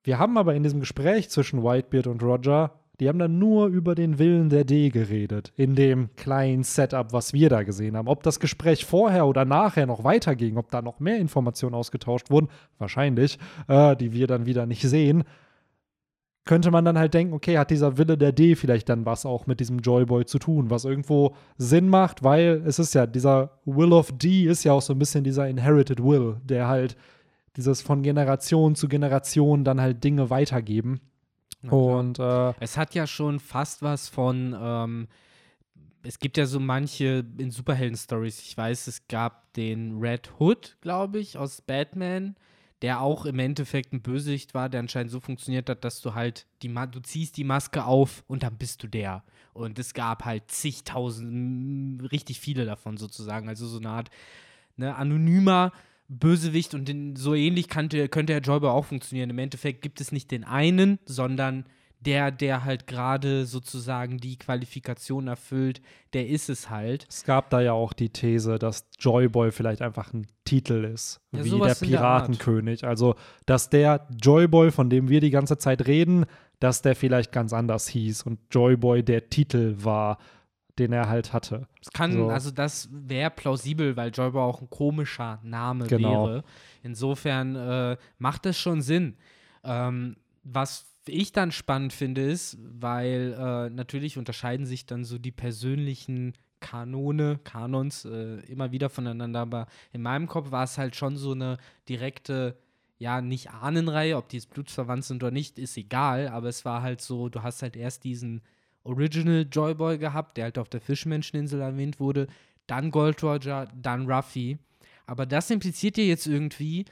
[0.04, 3.96] Wir haben aber in diesem Gespräch zwischen Whitebeard und Roger die haben dann nur über
[3.96, 8.08] den Willen der D geredet, in dem kleinen Setup, was wir da gesehen haben.
[8.08, 12.50] Ob das Gespräch vorher oder nachher noch weiterging, ob da noch mehr Informationen ausgetauscht wurden,
[12.78, 15.24] wahrscheinlich, äh, die wir dann wieder nicht sehen,
[16.46, 19.48] könnte man dann halt denken, okay, hat dieser Wille der D vielleicht dann was auch
[19.48, 23.92] mit diesem Joyboy zu tun, was irgendwo Sinn macht, weil es ist ja, dieser Will
[23.92, 26.96] of D ist ja auch so ein bisschen dieser Inherited Will, der halt
[27.58, 31.02] dieses von Generation zu Generation dann halt Dinge weitergeben.
[31.72, 35.08] Und äh, es hat ja schon fast was von, ähm,
[36.04, 38.40] es gibt ja so manche in Superhelden-Stories.
[38.40, 42.36] Ich weiß, es gab den Red Hood, glaube ich, aus Batman,
[42.82, 46.46] der auch im Endeffekt ein Bösewicht war, der anscheinend so funktioniert hat, dass du halt
[46.62, 49.24] die Ma du ziehst die Maske auf und dann bist du der.
[49.54, 53.48] Und es gab halt zigtausend, richtig viele davon sozusagen.
[53.48, 54.10] Also so eine Art
[54.76, 55.72] ne, anonymer
[56.08, 59.30] Bösewicht und den, so ähnlich könnte, könnte Herr Joyboy auch funktionieren.
[59.30, 61.66] Im Endeffekt gibt es nicht den einen, sondern
[62.06, 65.82] der, der halt gerade sozusagen die Qualifikation erfüllt,
[66.14, 67.08] der ist es halt.
[67.10, 71.44] Es gab da ja auch die These, dass Joyboy vielleicht einfach ein Titel ist, Ja,
[71.44, 71.74] wie der in der.
[71.74, 72.86] Piratenkönig.
[72.86, 73.16] Also,
[73.46, 76.26] dass der Joyboy, von dem wir die ganze Zeit reden,
[76.60, 80.20] dass der vielleicht ganz anders hieß und Joyboy der Titel war,
[80.80, 81.68] den er halt hatte.
[81.82, 82.28] Es kann, So.
[82.30, 86.26] also das wäre plausibel, weil Joyboy auch ein komischer Name Genau.
[86.26, 86.44] wäre.
[86.84, 89.16] Insofern äh, macht es schon Sinn.
[89.64, 95.32] Ähm, was ich dann spannend finde, ist, weil äh, natürlich unterscheiden sich dann so die
[95.32, 101.16] persönlichen Kanone, Kanons äh, immer wieder voneinander, aber in meinem Kopf war es halt schon
[101.16, 101.58] so eine
[101.88, 102.58] direkte,
[102.98, 106.82] ja, nicht Ahnenreihe, ob die jetzt blutsverwandt sind oder nicht, ist egal, aber es war
[106.82, 108.42] halt so, du hast halt erst diesen
[108.86, 112.28] Original Joyboy gehabt, der halt auf der Fischmenscheninsel erwähnt wurde,
[112.68, 114.58] dann Gold Roger, dann Ruffy.
[115.06, 116.86] Aber das impliziert ja jetzt irgendwie,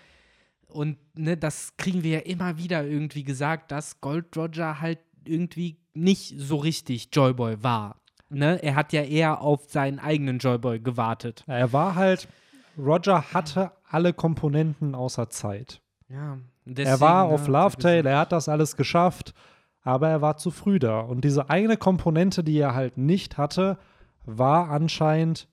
[0.67, 5.77] und ne, das kriegen wir ja immer wieder irgendwie gesagt, dass Gold Roger halt irgendwie
[5.93, 8.01] nicht so richtig Joyboy war.
[8.29, 8.61] Ne?
[8.63, 11.43] Er hat ja eher auf seinen eigenen Joyboy gewartet.
[11.47, 12.27] Er war halt,
[12.77, 15.81] Roger hatte alle Komponenten außer Zeit.
[16.09, 19.33] Ja, er war ne, auf Lovetail, er hat das alles geschafft,
[19.83, 21.01] aber er war zu früh da.
[21.01, 23.77] Und diese eine Komponente, die er halt nicht hatte,
[24.25, 25.47] war anscheinend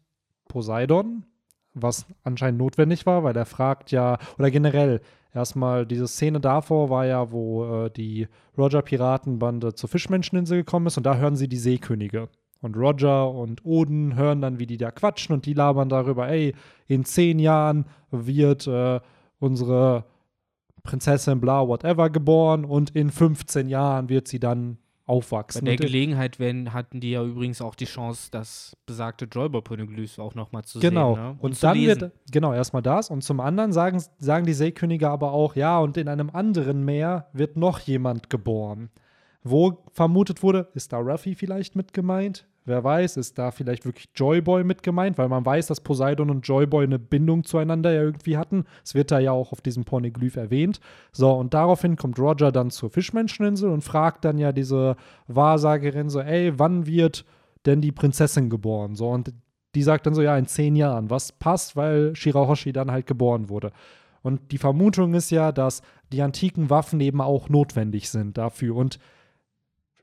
[0.48, 1.26] Poseidon,
[1.74, 5.00] was anscheinend notwendig war, weil er fragt ja, oder generell,
[5.34, 11.06] erstmal diese Szene davor war ja, wo äh, die Roger-Piratenbande zur Fischmenscheninsel gekommen ist und
[11.06, 12.28] da hören sie die Seekönige.
[12.62, 16.54] Und Roger und Oden hören dann, wie die da quatschen und die labern darüber, ey,
[16.86, 19.00] in zehn Jahren wird äh,
[19.38, 20.04] unsere
[20.82, 25.64] Prinzessin bla whatever geboren und in 15 Jahren wird sie dann Bei aufwachsen.
[25.64, 30.18] der Und in- Gelegenheit werden, hatten die ja übrigens auch die Chance, das besagte Joyboy-Poneglyph
[30.20, 31.14] auch nochmal zu Genau.
[31.16, 31.24] sehen.
[31.24, 31.36] Ne?
[31.40, 32.00] Und, zu dann lesen.
[32.02, 33.10] wird, genau, erstmal das.
[33.10, 37.26] Und zum anderen sagen, sagen die Seekönige aber auch, ja, und in einem anderen Meer
[37.32, 38.90] wird noch jemand geboren.
[39.42, 42.46] Wo vermutet wurde, ist da Ruffy vielleicht mit gemeint?
[42.66, 45.18] Wer weiß, ist da vielleicht wirklich Joyboy mit gemeint?
[45.18, 48.64] Weil man weiß, dass Poseidon und Joyboy eine Bindung zueinander ja irgendwie hatten.
[48.84, 50.80] Es wird da ja auch auf diesem Pornoglyph erwähnt.
[51.12, 54.96] So, und daraufhin kommt Roger dann zur Fischmenscheninsel und fragt dann ja diese
[55.26, 57.24] Wahrsagerin so, ey, wann wird
[57.66, 58.94] denn die Prinzessin geboren?
[58.94, 59.32] So, und
[59.74, 63.48] die sagt dann so, ja, in zehn Jahren, was passt, weil Shirahoshi dann halt geboren
[63.48, 63.72] wurde.
[64.22, 68.76] Und die Vermutung ist ja, dass die antiken Waffen eben auch notwendig sind dafür.
[68.76, 68.98] Und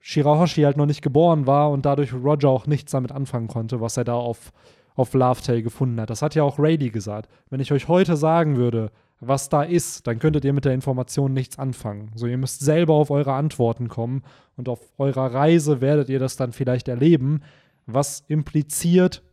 [0.08, 3.98] Shirahoshi halt noch nicht geboren war und dadurch Roger auch nichts damit anfangen konnte, was
[3.98, 4.54] er da auf,
[4.96, 6.10] auf Lovetail gefunden hat.
[6.10, 7.30] Das hat ja auch Rady gesagt.
[7.50, 8.90] Wenn ich euch heute sagen würde,
[9.20, 12.14] was da ist, dann könntet ihr mit der Information nichts anfangen.
[12.16, 14.24] So, ihr müsst selber auf eure Antworten kommen
[14.56, 17.42] und auf eurer Reise werdet ihr das dann vielleicht erleben,
[17.86, 19.24] was impliziert,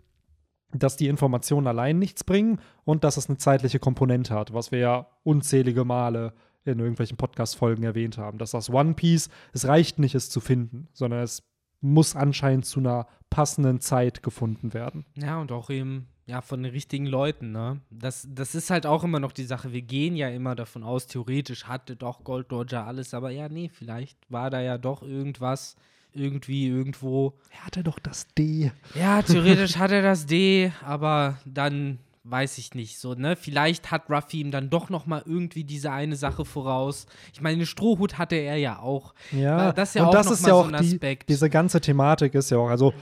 [0.73, 4.81] dass die Informationen allein nichts bringen und dass es eine zeitliche Komponente hat, was wir
[4.81, 6.33] ja unzählige Male
[6.65, 8.39] in irgendwelchen Podcast-Folgen erwähnt haben.
[8.39, 11.43] Dass das One Piece, es reicht nicht, es zu finden, sondern es
[11.81, 15.05] muss anscheinend zu einer passenden Zeit gefunden werden.
[15.17, 17.81] Ja, und auch eben, ja, von den richtigen Leuten, ne?
[17.91, 19.73] Das, das ist halt auch immer noch die Sache.
[19.73, 23.69] Wir gehen ja immer davon aus, theoretisch hatte doch Gold Roger alles, aber ja, nee,
[23.69, 25.77] vielleicht war da ja doch irgendwas,
[26.13, 27.35] irgendwie, irgendwo.
[27.51, 28.71] Er hatte doch das D.
[28.95, 33.37] Ja, theoretisch hat er das D, aber dann weiß ich nicht so, ne?
[33.37, 37.07] Vielleicht hat Ruffy ihm dann doch noch mal irgendwie diese eine Sache voraus.
[37.33, 39.15] Ich meine, den Strohhut hatte er ja auch.
[39.31, 41.29] Ja, das ist ja und auch das ist ja so auch ein die, Aspekt.
[41.29, 42.95] diese ganze Thematik ist ja auch, also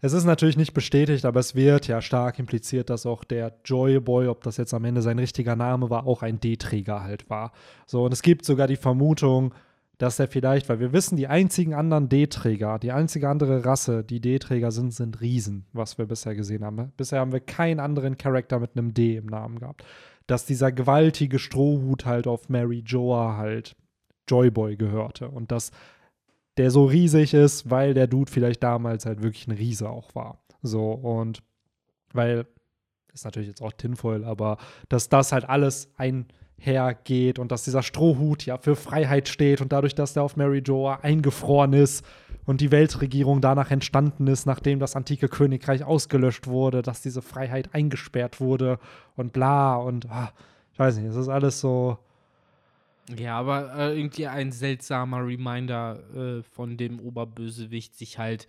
[0.00, 4.28] es ist natürlich nicht bestätigt, aber es wird ja stark impliziert, dass auch der Joyboy,
[4.28, 7.52] ob das jetzt am Ende sein richtiger Name war, auch ein D-Träger halt war.
[7.86, 9.52] So, und es gibt sogar die Vermutung,
[10.00, 14.18] dass er vielleicht, weil wir wissen, die einzigen anderen D-Träger, die einzige andere Rasse, die
[14.18, 16.90] D-Träger sind, sind Riesen, was wir bisher gesehen haben.
[16.96, 19.84] Bisher haben wir keinen anderen Charakter mit einem D im Namen gehabt.
[20.26, 23.76] Dass dieser gewaltige Strohhut halt auf Mary Joa halt
[24.26, 25.70] Joyboy gehörte und dass
[26.56, 30.42] der so riesig ist, weil der Dude vielleicht damals halt wirklich ein Riese auch war.
[30.62, 31.42] So und
[32.14, 32.46] weil
[33.12, 34.56] ist natürlich jetzt auch Tinfoil, aber
[34.88, 35.92] dass das halt alles
[36.60, 40.62] einhergeht und dass dieser Strohhut ja für Freiheit steht und dadurch, dass der auf Mary
[40.64, 42.04] Joa eingefroren ist
[42.46, 47.74] und die Weltregierung danach entstanden ist, nachdem das antike Königreich ausgelöscht wurde, dass diese Freiheit
[47.74, 48.78] eingesperrt wurde
[49.16, 50.32] und bla und ah,
[50.72, 51.98] ich weiß nicht, es ist alles so.
[53.16, 58.46] Ja, aber äh, irgendwie ein seltsamer Reminder äh, von dem Oberbösewicht, sich halt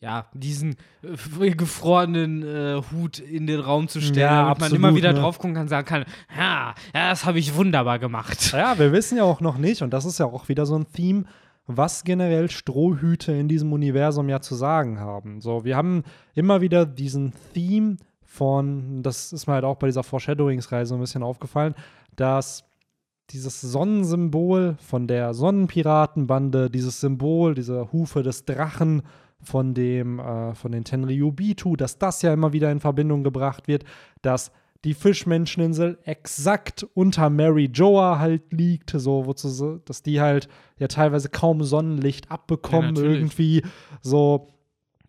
[0.00, 4.78] ja, diesen äh, gefrorenen äh, Hut in den Raum zu stellen, Ja, damit man absolut,
[4.78, 5.20] immer wieder ne?
[5.20, 6.04] drauf gucken kann und sagen kann,
[6.36, 8.52] ja, ja das habe ich wunderbar gemacht.
[8.52, 10.90] Ja, wir wissen ja auch noch nicht, und das ist ja auch wieder so ein
[10.92, 11.24] Theme,
[11.66, 15.40] was generell Strohhüte in diesem Universum ja zu sagen haben.
[15.40, 16.02] So, wir haben
[16.34, 21.22] immer wieder diesen Theme von, das ist mir halt auch bei dieser Foreshadowings-Reise ein bisschen
[21.22, 21.74] aufgefallen,
[22.16, 22.64] dass
[23.30, 29.02] dieses Sonnensymbol von der Sonnenpiratenbande, dieses Symbol, diese Hufe des Drachen
[29.42, 33.84] von dem, äh, von den Tenryubitu, dass das ja immer wieder in Verbindung gebracht wird,
[34.22, 34.52] dass
[34.84, 40.48] die Fischmenscheninsel exakt unter Mary Joa halt liegt, so wozu, dass die halt
[40.78, 43.62] ja teilweise kaum Sonnenlicht abbekommen Ja, irgendwie,
[44.00, 44.48] so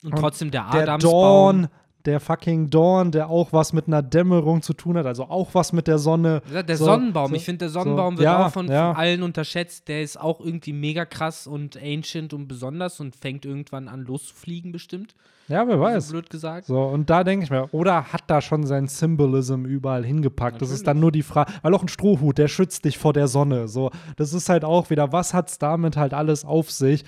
[0.04, 1.68] Und trotzdem der der Adamsbaum.
[2.06, 5.74] Der fucking Dawn, der auch was mit einer Dämmerung zu tun hat, also auch was
[5.74, 6.42] mit der Sonne.
[6.68, 7.80] Der So, Sonnenbaum, so, ich finde, der so.
[7.80, 8.94] Sonnenbaum wird Ja, auch von, ja.
[8.94, 9.88] von allen unterschätzt.
[9.88, 14.72] Der ist auch irgendwie mega krass und ancient und besonders und fängt irgendwann an loszufliegen,
[14.72, 15.14] bestimmt.
[15.48, 16.08] Ja, wer weiß.
[16.08, 16.66] So blöd gesagt.
[16.68, 20.62] So, und da denke ich mir, oder hat da schon sein Symbolism überall hingepackt?
[20.62, 20.86] Das ist Natürlich.
[20.86, 23.68] dann nur die Frage, weil auch ein Strohhut, der schützt dich vor der Sonne.
[23.68, 27.04] So, das ist halt auch wieder, was hat's damit halt alles auf sich?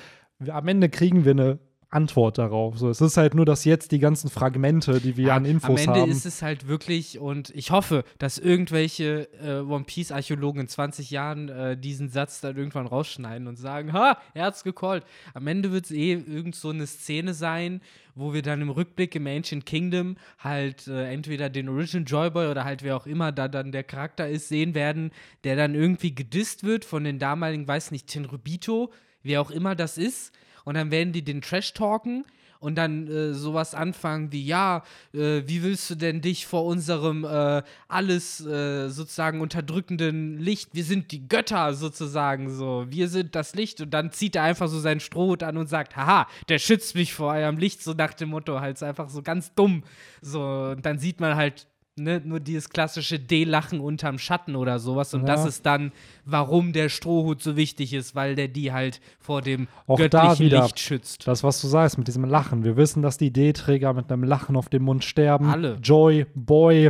[0.50, 1.60] Am Ende kriegen wir eine
[1.94, 2.78] Antwort darauf.
[2.78, 5.88] So, es ist halt nur, dass jetzt die ganzen Fragmente, die wir an Infos Am
[5.88, 6.12] Ende haben.
[6.12, 11.50] ist es halt wirklich, und ich hoffe, dass irgendwelche äh, One Piece-Archäologen in 20 Jahren
[11.50, 15.04] äh, diesen Satz dann irgendwann rausschneiden und sagen: Ha, er hat's gecallt.
[15.34, 17.82] Am Ende wird es eh irgend so eine Szene sein,
[18.16, 22.64] wo wir dann im Rückblick im Ancient Kingdom halt äh, entweder den Original Joyboy oder
[22.64, 25.12] halt wer auch immer da dann der Charakter ist, sehen werden,
[25.44, 28.92] der dann irgendwie gedisst wird von den damaligen, weiß nicht, Tenrubito,
[29.24, 30.32] wer auch immer das ist.
[30.64, 32.26] Und dann werden die den Trash talken
[32.64, 37.26] und dann äh, sowas anfangen wie, ja, äh, wie willst du denn dich vor unserem
[37.26, 43.54] äh, alles äh, sozusagen unterdrückenden Licht, wir sind die Götter sozusagen so, wir sind das
[43.54, 46.96] Licht und dann zieht er einfach so seinen Strohhut an und sagt, haha, der schützt
[46.96, 49.84] mich vor eurem Licht, so nach dem Motto, halt einfach so ganz dumm.
[50.22, 55.14] So, und dann sieht man halt Ne, nur dieses klassische D-Lachen unterm Schatten oder sowas.
[55.14, 55.28] Und Ja.
[55.28, 55.92] das ist dann,
[56.26, 60.46] warum der Strohhut so wichtig ist, weil der die halt vor dem Auch da göttlichen
[60.48, 60.64] wieder.
[60.64, 61.28] Licht schützt.
[61.28, 62.64] Das, was du sagst mit diesem Lachen.
[62.64, 65.46] Wir wissen, dass die D-Träger mit einem Lachen auf dem Mund sterben.
[65.46, 65.76] Alle.
[65.84, 66.90] Joy, Boy,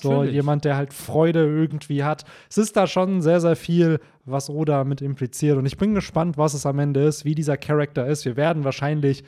[0.00, 0.32] so Natürlich.
[0.34, 2.24] jemand, der halt Freude irgendwie hat.
[2.48, 5.58] Es ist da schon sehr, sehr viel, was Oda mit impliziert.
[5.58, 8.24] Und ich bin gespannt, was es am Ende ist, wie dieser Charakter ist.
[8.24, 9.22] Wir werden wahrscheinlich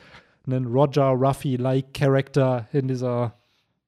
[0.47, 3.33] einen Roger Ruffy-like Charakter in dieser,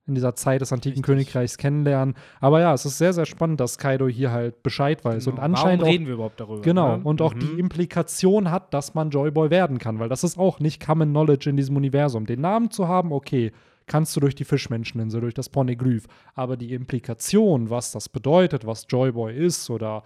[0.08, 1.06] in dieser Zeit des antiken Richtig.
[1.34, 2.16] Königreichs kennenlernen.
[2.40, 5.26] Aber ja, es ist sehr, sehr spannend, dass Kaido hier halt Bescheid weiß.
[5.28, 5.46] Und Genau.
[5.46, 6.62] anscheinend Warum auch reden wir überhaupt darüber?
[6.62, 7.04] Genau, ne?
[7.04, 7.40] und auch Mhm.
[7.40, 11.50] die Implikation hat, dass man Joyboy werden kann, weil das ist auch nicht Common Knowledge
[11.50, 12.26] in diesem Universum.
[12.28, 13.52] Den Namen zu haben, okay,
[13.88, 18.86] kannst du durch die Fischmenscheninsel, durch das Poneglyph, aber die Implikation, was das bedeutet, was
[18.90, 20.04] Joyboy ist oder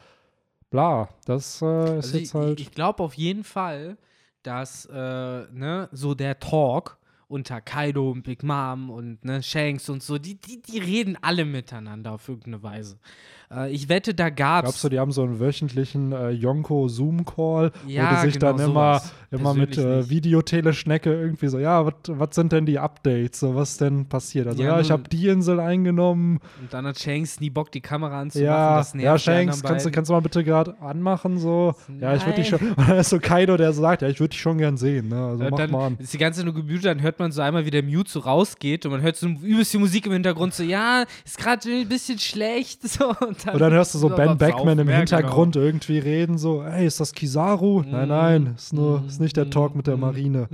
[0.69, 1.65] bla, das äh,
[1.99, 2.59] ist Also jetzt halt.
[2.59, 3.97] ich, ich glaube auf jeden Fall,
[4.43, 6.97] dass äh, ne, so der Talk
[7.30, 11.46] unter Kaido und Big Mom und ne, Shanks und so, die, die, die reden alle
[11.46, 13.00] miteinander auf irgendeine Weise.
[13.51, 14.63] Äh, ich wette, da gab's.
[14.65, 18.69] Glaubst du, die haben so einen wöchentlichen äh, Yonko-Zoom-Call, wo Ja, die sich genau dann
[18.69, 20.07] immer, immer mit äh.
[20.09, 23.39] Videoteleschnecke irgendwie so, ja, was sind denn die Updates?
[23.39, 24.47] So, was denn passiert?
[24.47, 27.81] Also, Ja, ja, ich habe die Insel eingenommen, und dann hat Shanks nie Bock, die
[27.81, 28.99] Kamera anzumachen.
[28.99, 31.73] Ja, ja, Shanks, kannst du, kannst du mal bitte gerade anmachen, so?
[31.99, 32.59] Ja, ich würde dich schon.
[32.59, 35.07] Und dann ist so Kaido, der so sagt, ja, ich würde dich schon gern sehen,
[35.09, 35.25] ne?
[35.25, 35.97] Also Und mach dann mal an.
[35.99, 38.19] ist die ganze Zeit nur gemutet, dann hört man so einmal, wie der Mute so
[38.19, 41.89] rausgeht und man hört so übelst die Musik im Hintergrund, so, ja, ist gerade ein
[41.89, 42.79] bisschen schlecht.
[42.89, 46.38] So, und, dann, Und dann hörst du so Ben Beckman im ja, Hintergrund irgendwie reden,
[46.38, 47.84] so, ey, ist das Kizaru?
[47.86, 50.47] Nein, nein, ist nur, Mm, ist nicht der Talk mit der Marine.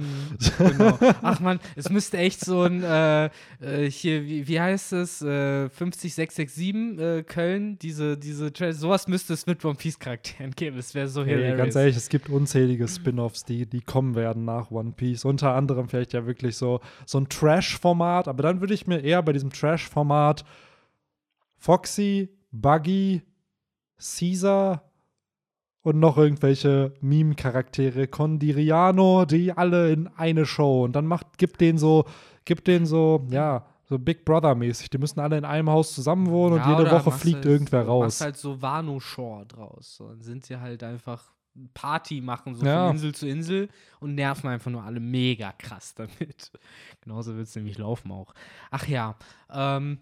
[0.57, 0.97] Genau.
[0.97, 1.13] genau.
[1.21, 3.25] Ach man, es müsste echt so ein, äh,
[3.59, 9.45] äh, hier, wie, wie heißt es, äh, 50667 äh, Köln, diese, diese, sowas müsste es
[9.45, 11.57] mit One Piece Charakteren geben, es wäre so Hey, hilarious.
[11.57, 15.25] ganz ehrlich, es gibt unzählige Spin-offs, die, die kommen werden nach One Piece.
[15.25, 19.21] Unter anderem vielleicht ja wirklich so, so ein Trash-Format, aber dann würde ich mir eher
[19.23, 20.45] bei diesem Trash-Format
[21.57, 22.29] Foxy,
[22.61, 23.21] Buggy,
[23.97, 24.91] Caesar
[25.81, 31.77] und noch irgendwelche Meme-Charaktere, Condiriano, die alle in eine Show und dann macht, gibt denen
[31.77, 32.05] so,
[32.43, 34.89] gibt denen so, ja, so Big Brother-mäßig.
[34.89, 37.85] Die müssen alle in einem Haus zusammen wohnen Ja, und jede Woche fliegt halt irgendwer
[37.85, 38.03] raus.
[38.05, 39.97] Machst halt so Wano Shore draus.
[39.99, 41.31] Dann sind sie halt einfach
[41.73, 42.87] Party machen, so Ja.
[42.87, 46.51] von Insel zu Insel und nerven einfach nur alle mega krass damit.
[47.01, 48.33] Genauso wird es nämlich laufen auch.
[48.71, 49.15] Ach ja,
[49.53, 49.99] ähm,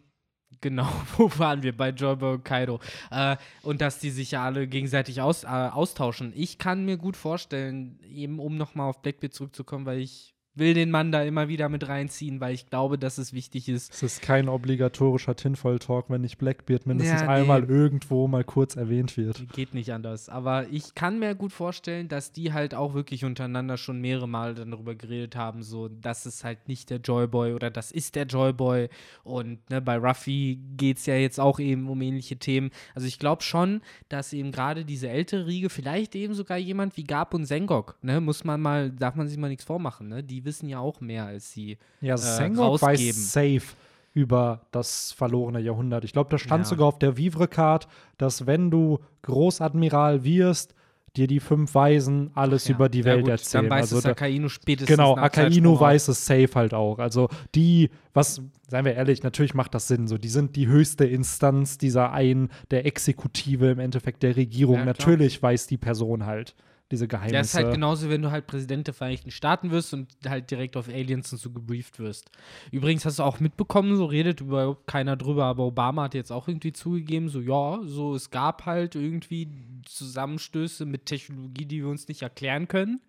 [0.62, 1.76] Genau, wo waren wir?
[1.76, 2.80] Bei Joyboy und Kaido.
[3.12, 6.32] Äh, und dass die sich ja alle gegenseitig aus, äh, austauschen.
[6.36, 10.92] Ich kann mir gut vorstellen, eben um nochmal auf Blackbeard zurückzukommen, weil ich will den
[10.92, 14.22] Mann da immer wieder mit reinziehen, weil ich glaube, dass es wichtig ist, Es ist
[14.22, 17.34] kein obligatorischer Tinfoil-Talk, wenn nicht Blackbeard mindestens Ja, nee.
[17.34, 19.52] einmal irgendwo mal kurz erwähnt wird.
[19.54, 20.30] Geht nicht anders.
[20.30, 24.54] Aber ich kann mir gut vorstellen, dass die halt auch wirklich untereinander schon mehrere Mal
[24.54, 28.26] dann darüber geredet haben, so, das ist halt nicht der Joyboy oder das ist der
[28.26, 28.89] Joyboy.
[29.24, 32.70] Und ne, bei Ruffy geht es ja jetzt auch eben um ähnliche Themen.
[32.94, 37.04] Also ich glaube schon, dass eben gerade diese ältere Riege, vielleicht eben sogar jemand wie
[37.04, 40.24] Gab und Sengok, ne, muss man mal, darf man sich mal nichts vormachen, ne?
[40.24, 41.77] Die wissen ja auch mehr als sie.
[42.01, 43.21] Ja, äh, Sengok weiß rausgeben.
[43.21, 43.75] safe.
[44.15, 46.03] über das verlorene Jahrhundert.
[46.03, 46.69] Ich glaube, da stand Ja.
[46.69, 47.88] sogar auf der Vivre-Card,
[48.19, 50.75] dass wenn du Großadmiral wirst,
[51.15, 52.75] dir die fünf Weisen alles Ja.
[52.75, 53.63] über die Ja, Welt gut, erzählen.
[53.65, 56.97] Dann weiß also es Akainu spätestens Genau, Akainu weiß es safe halt auch.
[56.99, 60.08] Also die, was, seien wir ehrlich, natürlich macht das Sinn.
[60.08, 64.75] So, die sind die höchste Instanz dieser einen, der Exekutive im Endeffekt der Regierung.
[64.77, 66.56] Ja, natürlich weiß die Person halt
[66.93, 67.36] diese Geheimnisse.
[67.36, 70.77] Ja, ist halt genauso, wenn du halt Präsident der Vereinigten Staaten wirst und halt direkt
[70.77, 72.29] auf Aliens und so gebrieft wirst.
[72.71, 76.47] Übrigens hast du auch mitbekommen, so redet überhaupt keiner drüber, aber Obama hat jetzt auch
[76.47, 79.49] irgendwie zugegeben, so ja, so es gab halt irgendwie
[79.86, 83.01] Zusammenstöße mit Technologie, die wir uns nicht erklären können.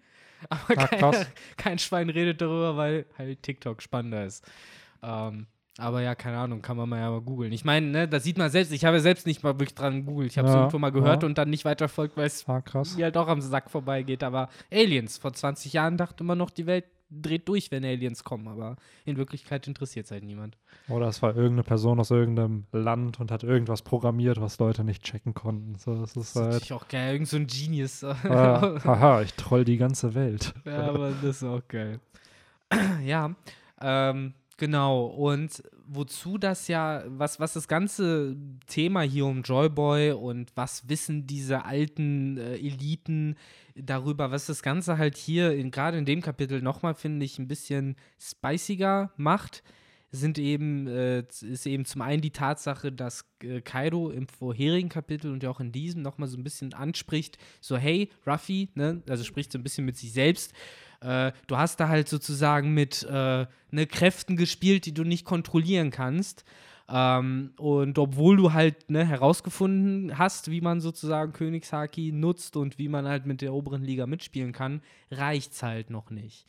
[0.49, 1.27] Aber Ah, kein, krass.
[1.57, 4.45] kein Schwein redet darüber, weil halt TikTok spannender ist.
[5.03, 5.47] Ähm,
[5.79, 7.53] aber ja, keine Ahnung, kann man mal ja mal googeln.
[7.53, 8.73] Ich meine, ne, das sieht man selbst.
[8.73, 10.31] Ich habe ja selbst nicht mal wirklich dran gegoogelt.
[10.31, 11.27] Ich habe es Ja, irgendwo mal gehört ja.
[11.29, 12.63] und dann nicht weiterfolgt, weil es Ah,
[12.97, 14.23] mir halt auch am Sack vorbeigeht.
[14.23, 18.47] Aber Aliens, vor 20 Jahren dachte man noch, die Welt dreht durch, wenn Aliens kommen.
[18.47, 20.57] Aber in Wirklichkeit interessiert es halt niemand.
[20.89, 25.03] Oder es war irgendeine Person aus irgendeinem Land und hat irgendwas programmiert, was Leute nicht
[25.03, 25.75] checken konnten.
[25.77, 26.47] So, das ist Das ist halt.
[26.53, 27.13] natürlich auch geil.
[27.15, 28.05] Irgend so ein Genius.
[28.05, 30.55] Ah, haha, ich troll die ganze Welt.
[30.65, 31.99] Ja, aber das ist auch geil.
[33.05, 33.35] ja,
[33.81, 34.35] ähm,
[34.65, 35.05] genau.
[35.05, 38.35] Und wozu das ja, was, was das ganze
[38.67, 43.37] Thema hier um Joyboy und was wissen diese alten äh, Eliten
[43.75, 47.97] darüber, was das Ganze halt hier, gerade in dem Kapitel nochmal, finde ich, ein bisschen
[48.19, 49.63] spiciger macht,
[50.11, 55.31] sind eben, äh, ist eben zum einen die Tatsache, dass äh, Kaido im vorherigen Kapitel
[55.31, 59.25] und ja auch in diesem nochmal so ein bisschen anspricht, so hey, Ruffy, ne, also
[59.25, 60.55] spricht so ein bisschen mit sich selbst,
[61.05, 65.91] äh, du hast da halt sozusagen mit äh, ne, Kräften gespielt, die du nicht kontrollieren
[65.91, 66.45] kannst.
[66.89, 72.89] Ähm, und obwohl du halt ne, herausgefunden hast, wie man sozusagen Königshaki nutzt und wie
[72.89, 76.47] man halt mit der oberen Liga mitspielen kann, reicht's halt noch nicht.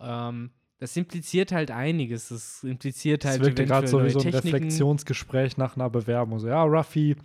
[0.00, 2.28] Ähm, das impliziert halt einiges.
[2.28, 4.28] Das impliziert halt wirkte gerade so wie so ein.
[4.28, 6.38] Reflexionsgespräch nach einer Bewerbung.
[6.38, 7.16] So, ja, Ruffy,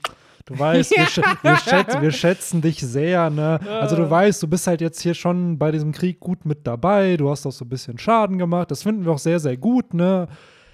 [0.46, 3.60] du weißt, wir, schä wir, schätzen, wir schätzen dich sehr, ne?
[3.82, 7.18] Also du weißt, du bist halt jetzt hier schon bei diesem Krieg gut mit dabei,
[7.18, 9.94] du hast auch so ein bisschen Schaden gemacht, das finden wir auch sehr, sehr gut,
[9.94, 10.28] ne?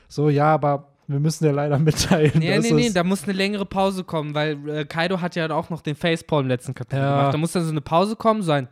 [0.07, 3.65] So, ja, aber wir müssen dir leider mitteilen, Nee, nee, nee, da muss eine längere
[3.65, 7.17] Pause kommen, weil äh, Kaido hat ja auch noch den Facepalm im letzten Kapitel Ja.
[7.17, 7.33] gemacht.
[7.33, 8.67] Da muss dann so eine Pause kommen, so ein.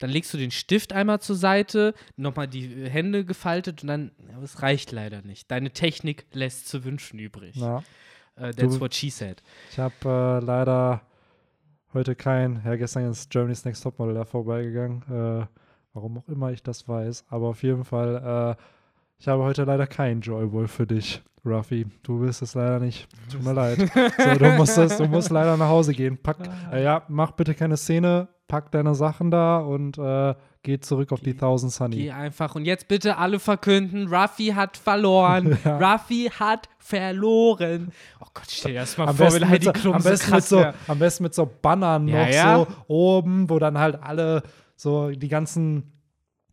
[0.00, 4.10] Dann legst du den Stift einmal zur Seite, nochmal die äh, Hände gefaltet und dann,
[4.28, 5.50] ja, es reicht leider nicht.
[5.50, 7.54] Deine Technik lässt zu wünschen übrig.
[7.58, 7.82] Na,
[8.36, 9.42] Äh, that's Du- what she said.
[9.70, 11.02] ich habe äh, leider
[11.92, 15.46] heute kein, ja, gestern ist Germany's Next Topmodel da vorbeigegangen, äh,
[15.92, 18.62] warum auch immer ich das weiß, aber auf jeden Fall, äh,
[19.18, 21.86] ich habe heute leider kein Joyboy für dich, Ruffy.
[22.02, 23.06] Du willst es leider nicht.
[23.30, 23.78] Tut mir leid.
[24.18, 26.16] So, du musst es, du musst leider nach Hause gehen.
[26.18, 26.38] Pack,
[26.72, 31.20] äh, ja, mach bitte keine Szene, pack deine Sachen da und äh, geh zurück auf
[31.20, 31.96] die Thousand Sunny.
[31.96, 35.56] Geh einfach und jetzt bitte alle verkünden, Ruffy hat verloren.
[35.64, 35.78] Ja.
[35.78, 37.92] Ruffy hat verloren.
[38.20, 40.34] Oh Gott, stell dir das mal Am vor, besten, halt mit die so, am, besten
[40.34, 42.56] mit so, am besten mit so Bannern Ja, noch ja.
[42.56, 44.42] so oben, wo dann halt alle
[44.76, 45.93] so die ganzen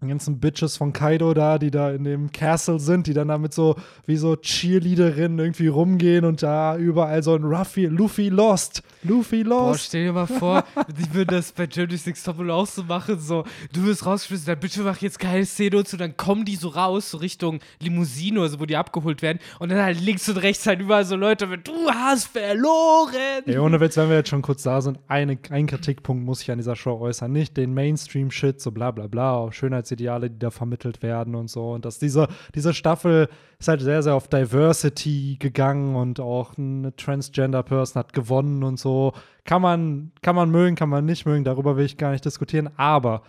[0.04, 3.54] die ganzen Bitches von Kaido da, die da in dem Castle sind, die dann damit
[3.54, 3.76] so
[4.08, 9.70] wie so Cheerleaderinnen irgendwie rumgehen und da überall so ein Ruffy, Luffy lost, Luffy Boah,
[9.70, 9.86] lost.
[9.86, 10.64] stell dir mal vor,
[10.98, 14.60] die würden das bei Journey Six Topple auch so machen, so, du wirst rausgeschmissen, dann
[14.60, 18.40] bitte mach jetzt keine Szene und so, dann kommen die so raus, so Richtung Limousine
[18.40, 21.16] oder so, wo die abgeholt werden und dann halt links und rechts halt überall so
[21.16, 23.44] Leute mit, du hast verloren!
[23.46, 26.50] Ey, ohne Witz, wenn wir jetzt schon kurz da sind, eine, ein Kritikpunkt muss ich
[26.50, 27.32] an dieser Show äußern.
[27.32, 29.54] Nicht den Mainstream-Shit, so bla bla bla, auch
[29.92, 31.72] Schönheitsideale, die da vermittelt werden und so.
[31.72, 33.28] Und dass diese, diese Staffel
[33.60, 39.14] ist halt sehr, sehr auf Diversity gegangen und auch eine Transgender-Person hat gewonnen und so.
[39.46, 42.70] Kann man, kann man mögen, kann man nicht mögen, darüber will ich gar nicht diskutieren.
[42.78, 43.24] Aber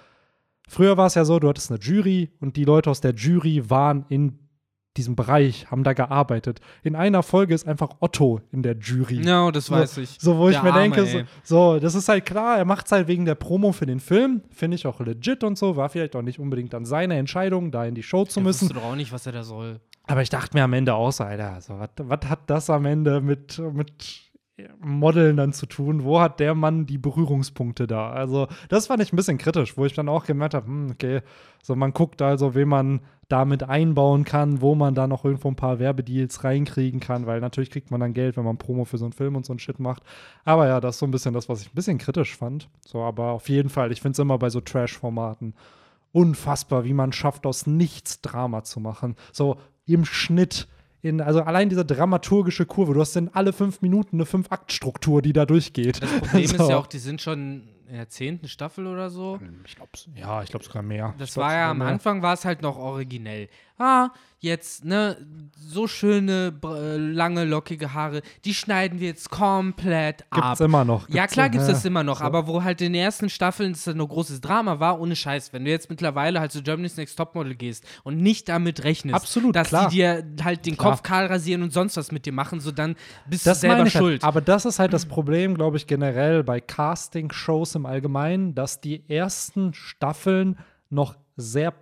[0.68, 3.68] früher war es ja so, du hattest eine Jury und die Leute aus der Jury
[3.68, 4.38] waren in
[4.96, 6.60] diesem Bereich, haben da gearbeitet.
[6.82, 9.22] In einer Folge ist einfach Otto in der Jury.
[9.24, 10.16] Ja, das So- weiß ich.
[10.20, 11.20] So, wo ich Der mir Arme, denke, so,
[11.74, 14.42] so, das ist halt klar, er macht es halt wegen der Promo für den Film.
[14.50, 15.76] Finde ich auch legit und so.
[15.76, 18.62] War vielleicht auch nicht unbedingt dann seine Entscheidung, da in die Show zu Der müssen.
[18.68, 19.80] wusste doch auch nicht, was er da soll.
[20.06, 23.20] Aber ich dachte mir am Ende auch so, Alter, so, was hat das am Ende
[23.20, 24.30] mit, mit
[24.80, 26.04] Modeln dann zu tun?
[26.04, 28.10] Wo hat der Mann die Berührungspunkte da?
[28.10, 31.20] Also, das fand ich ein bisschen kritisch, wo ich dann auch gemerkt habe, hm, okay,
[31.62, 33.00] so man guckt also, wen man
[33.32, 37.70] damit einbauen kann, wo man da noch irgendwo ein paar Werbedeals reinkriegen kann, weil natürlich
[37.70, 39.80] kriegt man dann Geld, wenn man Promo für so einen Film und so einen Shit
[39.80, 40.02] macht.
[40.44, 42.68] Aber ja, das ist so ein bisschen das, was ich ein bisschen kritisch fand.
[42.86, 45.54] So, aber auf jeden Fall, ich finde es immer bei so Trash-Formaten
[46.12, 49.16] unfassbar, wie man schafft, aus nichts Drama zu machen.
[49.32, 50.68] So im Schnitt.
[51.00, 55.32] In, also allein diese dramaturgische Kurve, du hast in alle fünf Minuten eine Fünf-Akt-Struktur, die
[55.32, 56.02] da durchgeht.
[56.02, 56.54] Das Problem So.
[56.54, 59.38] ist ja auch, die sind schon in der zehnten Staffel oder so.
[59.66, 61.14] Ich glaube, ja, ich glaube sogar mehr.
[61.18, 61.88] Das war ja am mehr.
[61.88, 63.48] Anfang war es halt noch originell.
[63.78, 65.16] Ah, jetzt, ne,
[65.56, 70.42] so schöne, äh, lange, lockige Haare, die schneiden wir jetzt komplett ab.
[70.42, 71.08] Gibt's immer noch.
[71.08, 71.72] Ja, Gibt's klar ja, gibt's ja.
[71.72, 72.24] das immer noch, So.
[72.24, 75.64] aber wo halt in den ersten Staffeln es noch großes Drama war, ohne Scheiß, wenn
[75.64, 79.68] du jetzt mittlerweile halt zu Germany's Next Topmodel gehst und nicht damit rechnest, Absolut, dass
[79.68, 79.88] klar.
[79.88, 80.92] die dir halt den Klar.
[80.92, 82.94] Kopf kahl rasieren und sonst was mit dir machen, so dann
[83.26, 83.92] bist Das du selber halt.
[83.92, 84.22] schuld.
[84.22, 89.08] Aber das ist halt das Problem, glaube ich, generell bei Casting-Shows im Allgemeinen, dass die
[89.08, 90.58] ersten Staffeln
[90.90, 91.74] noch sehr,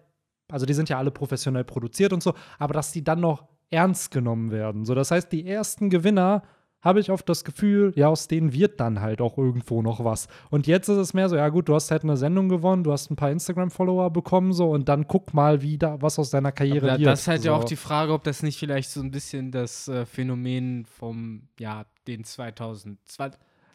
[0.51, 4.11] also die sind ja alle professionell produziert und so, aber dass die dann noch ernst
[4.11, 4.85] genommen werden.
[4.85, 6.43] So, das heißt, die ersten Gewinner
[6.83, 10.29] habe ich oft das Gefühl, ja, aus denen wird dann halt auch irgendwo noch was.
[10.49, 12.93] Und jetzt ist es mehr so, ja gut, du hast halt eine Sendung gewonnen, du
[12.93, 16.53] hast ein paar Instagram-Follower bekommen, so, und dann guck mal, wie da, was aus deiner
[16.53, 17.07] Karriere Aber wird.
[17.07, 17.59] das ist halt ja so.
[17.59, 21.85] auch die Frage, ob das nicht vielleicht so ein bisschen das äh, Phänomen vom, ja,
[22.07, 22.25] den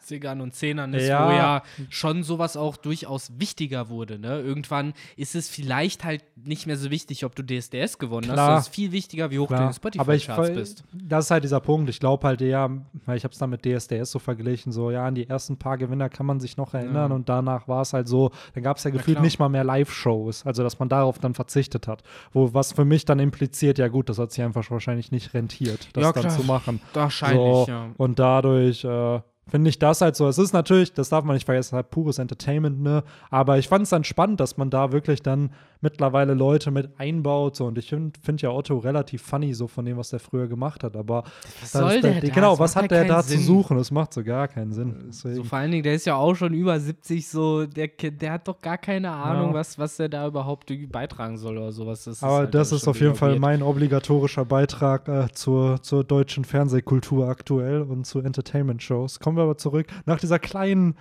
[0.06, 1.26] 2020ern und 10ern ist, Ja.
[1.26, 4.18] wo ja schon sowas auch durchaus wichtiger wurde.
[4.18, 4.40] Ne?
[4.40, 8.46] Irgendwann ist es vielleicht halt nicht mehr so wichtig, ob du DSDS gewonnen hast, Klar.
[8.46, 10.84] sondern es ist viel wichtiger, wie hoch du in Klar, aber ich, Spotify-Charts bist.
[10.92, 11.90] Das ist halt dieser Punkt.
[11.90, 12.70] Ich glaube halt eher,
[13.04, 15.78] weil ich habe es dann mit DSDS so verglichen, so ja, an die ersten paar
[15.78, 17.14] Gewinner kann man sich noch erinnern Ja.
[17.14, 20.46] und danach war es halt so, dann gab es ja gefühlt nicht mal mehr Live-Shows,
[20.46, 22.02] also dass man darauf dann verzichtet hat.
[22.32, 25.88] Wo was für mich dann impliziert, ja gut, das hat sich einfach wahrscheinlich nicht rentiert,
[25.94, 26.80] das Ja, dann zu machen.
[26.92, 27.90] Wahrscheinlich, so, ja.
[27.96, 30.26] Und dadurch äh, finde ich das halt so.
[30.28, 33.04] Es ist natürlich, das darf man nicht vergessen, halt pures Entertainment, ne?
[33.30, 37.56] Aber ich fand es dann spannend, dass man da wirklich dann mittlerweile Leute mit einbaut.
[37.56, 37.66] So.
[37.66, 40.82] Und ich finde find ja Otto relativ funny, so von dem, was der früher gemacht
[40.84, 40.96] hat.
[40.96, 41.24] Aber
[41.60, 42.28] Was soll der da?
[42.28, 43.38] Genau, Das was hat der da Sinn.
[43.40, 43.76] zu suchen?
[43.76, 45.06] Das macht so gar keinen Sinn.
[45.10, 48.48] So vor allen Dingen, der ist ja auch schon über 70, so, der, der hat
[48.48, 49.54] doch gar keine Ahnung, Ja.
[49.54, 52.04] was, was der da überhaupt beitragen soll oder sowas.
[52.04, 56.04] Das ist Aber halt das ist auf jeden Fall mein obligatorischer Beitrag äh, zur, zur
[56.04, 59.20] deutschen Fernsehkultur aktuell und zu Entertainment-Shows.
[59.20, 60.94] Kommen wir aber zurück nach dieser kleinen,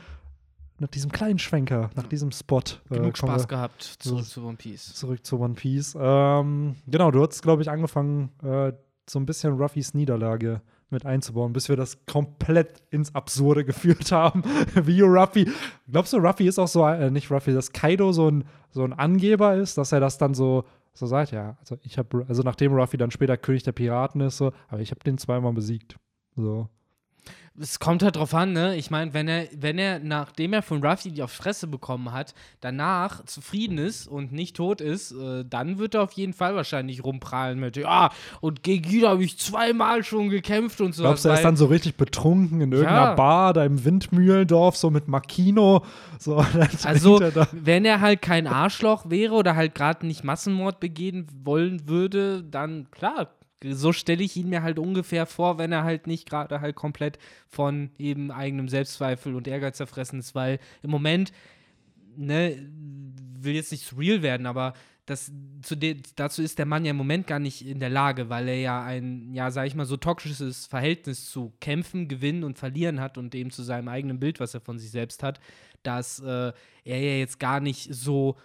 [0.80, 2.60] nach diesem kleinen Schwenker, nach diesem Spot.
[2.60, 4.94] äh, Genug kommen Spaß gehabt, zurück zu One Piece.
[4.94, 5.96] zurück zu One Piece.
[6.00, 8.74] Ähm, genau, du hast, glaube ich, angefangen, äh,
[9.10, 14.44] so ein bisschen Ruffys Niederlage mit einzubauen, bis wir das komplett ins Absurde geführt haben.
[14.76, 15.50] Wie Ruffy.
[15.90, 18.94] Glaubst du, Ruffy ist auch so, äh, nicht Ruffy, dass Kaido so ein, so ein
[18.94, 22.74] Angeber ist, dass er das dann so, so sagt, ja, also ich habe, also nachdem
[22.74, 25.98] Ruffy dann später König der Piraten ist, so, aber ich habe den zweimal besiegt.
[26.36, 26.68] So.
[27.58, 28.76] Es kommt halt drauf an, ne?
[28.76, 32.34] Ich meine, wenn er, wenn er, nachdem er von Ruffy die auf Fresse bekommen hat,
[32.60, 37.06] danach zufrieden ist und nicht tot ist, äh, dann wird er auf jeden Fall wahrscheinlich
[37.06, 38.10] rumprallen mit, ja,
[38.42, 41.04] und gegen ihn habe ich zweimal schon gekämpft und so.
[41.04, 43.16] Glaubst du, er ist dann so richtig betrunken in irgendeiner Ja.
[43.16, 45.86] Bar da im Windmühlendorf, so mit Makino?
[46.20, 46.44] So,
[46.84, 51.88] Also, er wenn er halt kein Arschloch wäre oder halt gerade nicht Massenmord begehen wollen
[51.88, 53.30] würde, dann klar,
[53.72, 57.18] so stelle ich ihn mir halt ungefähr vor, wenn er halt nicht gerade halt komplett
[57.48, 61.32] von eben eigenem Selbstzweifel und Ehrgeiz zerfressen ist, weil im Moment,
[62.16, 62.58] ne,
[63.40, 64.74] will jetzt nicht surreal werden, aber
[65.06, 68.30] das, zu de, dazu ist der Mann ja im Moment gar nicht in der Lage,
[68.30, 72.58] weil er ja ein, ja, sag ich mal, so toxisches Verhältnis zu Kämpfen, Gewinnen und
[72.58, 75.40] Verlieren hat und eben zu seinem eigenen Bild, was er von sich selbst hat,
[75.84, 76.54] dass äh,
[76.84, 78.36] er ja jetzt gar nicht so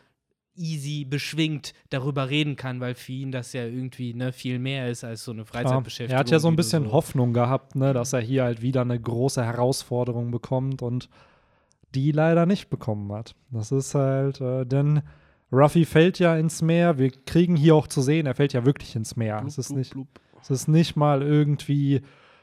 [0.56, 5.04] easy beschwingt darüber reden kann, weil für ihn das ja irgendwie ne, viel mehr ist
[5.04, 5.44] als so eine.
[5.44, 6.16] Freizeitbeschäftigung.
[6.16, 8.98] Er hat ja so ein bisschen Hoffnung gehabt, ne, dass er hier halt wieder eine
[8.98, 11.08] große Herausforderung bekommt und
[11.94, 13.34] die leider nicht bekommen hat.
[13.50, 15.02] Das ist halt, äh, denn
[15.52, 16.98] Ruffy fällt ja ins Meer.
[16.98, 19.38] Wir kriegen hier auch zu sehen, er fällt ja wirklich ins Meer.
[19.38, 20.08] Blub, es, ist blub, nicht, blub.
[20.40, 22.02] es ist nicht mal irgendwie,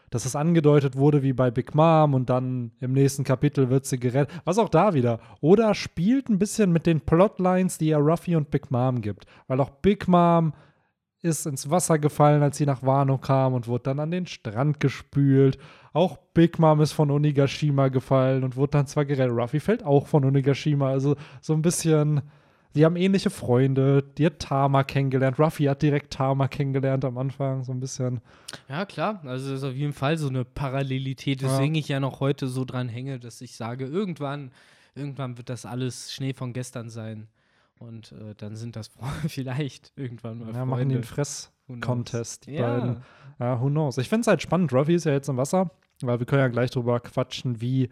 [0.10, 4.00] dass es angedeutet wurde wie bei Big Mom und dann im nächsten Kapitel wird sie
[4.00, 4.34] gerettet.
[4.46, 5.20] Was auch da wieder.
[5.42, 9.26] Oder spielt ein bisschen mit den Plotlines, die ja Ruffy und Big Mom gibt.
[9.48, 10.54] Weil auch Big Mom
[11.22, 14.80] ist ins Wasser gefallen, als sie nach Wano kam und wurde dann an den Strand
[14.80, 15.58] gespült.
[15.92, 19.36] Auch Big Mom ist von Onigashima gefallen und wurde dann zwar gerettet.
[19.36, 20.90] Ruffy fällt auch von Onigashima.
[20.90, 22.22] Also so ein bisschen.
[22.76, 24.04] Die haben ähnliche Freunde.
[24.18, 25.40] Die hat Tama kennengelernt.
[25.40, 27.64] Ruffy hat direkt Tama kennengelernt am Anfang.
[27.64, 28.22] So ein bisschen.
[28.70, 29.22] Ja, klar.
[29.26, 31.48] Also das ist auf jeden Fall so eine Parallelität, Ja.
[31.50, 34.52] weswegen ich ja noch heute so dran hänge, dass ich sage, irgendwann,
[34.96, 37.28] irgendwann wird das alles Schnee von gestern sein.
[37.80, 38.90] Und äh, dann sind das
[39.28, 40.96] vielleicht irgendwann mal Ja, machen Freunde.
[40.96, 42.80] den Fress-Contest, die Ja.
[42.80, 42.98] beiden.
[43.40, 43.98] Ja, who knows.
[43.98, 44.74] Ich finde es halt spannend.
[44.74, 45.70] Ruffy ist ja jetzt im Wasser,
[46.02, 47.90] weil wir können ja gleich drüber quatschen, wie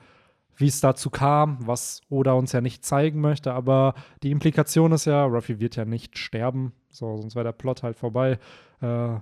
[0.58, 3.94] wie es dazu kam, was Oda uns ja nicht zeigen möchte, aber
[4.24, 7.98] die Implikation ist ja, Ruffy wird ja nicht sterben, so, sonst wäre der Plot halt
[7.98, 8.40] vorbei.
[8.82, 9.16] Äh,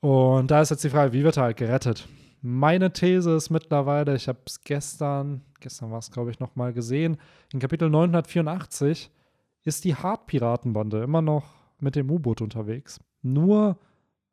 [0.00, 2.06] und da ist jetzt die Frage, wie wird er halt gerettet?
[2.42, 6.74] Meine These ist mittlerweile, ich habe es gestern, gestern war es glaube ich noch mal
[6.74, 7.16] gesehen,
[7.52, 9.10] in Kapitel 984
[9.64, 11.44] ist die Hart-Piratenbande immer noch
[11.80, 13.00] mit dem U-Boot unterwegs.
[13.22, 13.78] Nur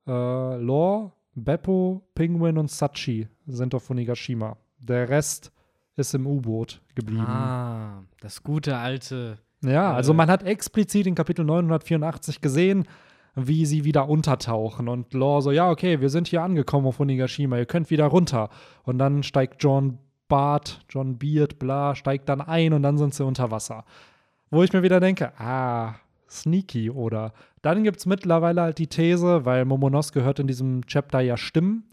[0.05, 4.57] äh, Law, Beppo, Penguin und Sachi sind auf Onigashima.
[4.79, 5.53] Der Rest
[6.01, 7.25] ist im U-Boot geblieben.
[7.25, 9.37] Ah, das gute alte.
[9.63, 10.15] Ja, also Äh.
[10.15, 12.85] man hat explizit in Kapitel 984 gesehen,
[13.35, 14.87] wie sie wieder untertauchen.
[14.89, 18.49] Und Law so, ja, okay, wir sind hier angekommen auf Onigashima, ihr könnt wieder runter.
[18.83, 23.23] Und dann steigt John Bart, John Beard, bla, steigt dann ein und dann sind sie
[23.25, 23.85] unter Wasser.
[24.49, 25.95] Wo ich mir wieder denke, ah,
[26.29, 27.33] sneaky, oder?
[27.61, 31.83] Dann gibt es mittlerweile halt die These, weil Momonosuke hört in diesem Chapter ja Stimmen.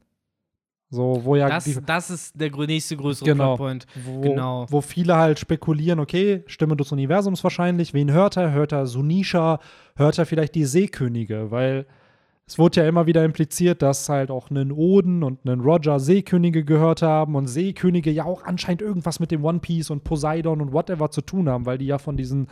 [0.90, 3.56] So, wo ja Das, die, das ist der nächste größere Genau.
[3.56, 3.86] Plotpoint.
[4.06, 4.66] wo, Genau.
[4.70, 8.52] wo viele halt spekulieren, okay, Stimme des Universums wahrscheinlich, wen hört er?
[8.52, 9.60] Hört er Sunisha?
[9.96, 11.50] Hört er vielleicht die Seekönige?
[11.50, 11.84] Weil
[12.46, 16.64] es wurde ja immer wieder impliziert, dass halt auch einen Oden und einen Roger Seekönige
[16.64, 20.72] gehört haben und Seekönige ja auch anscheinend irgendwas mit dem One Piece und Poseidon und
[20.72, 22.48] whatever zu tun haben, weil die ja von diesen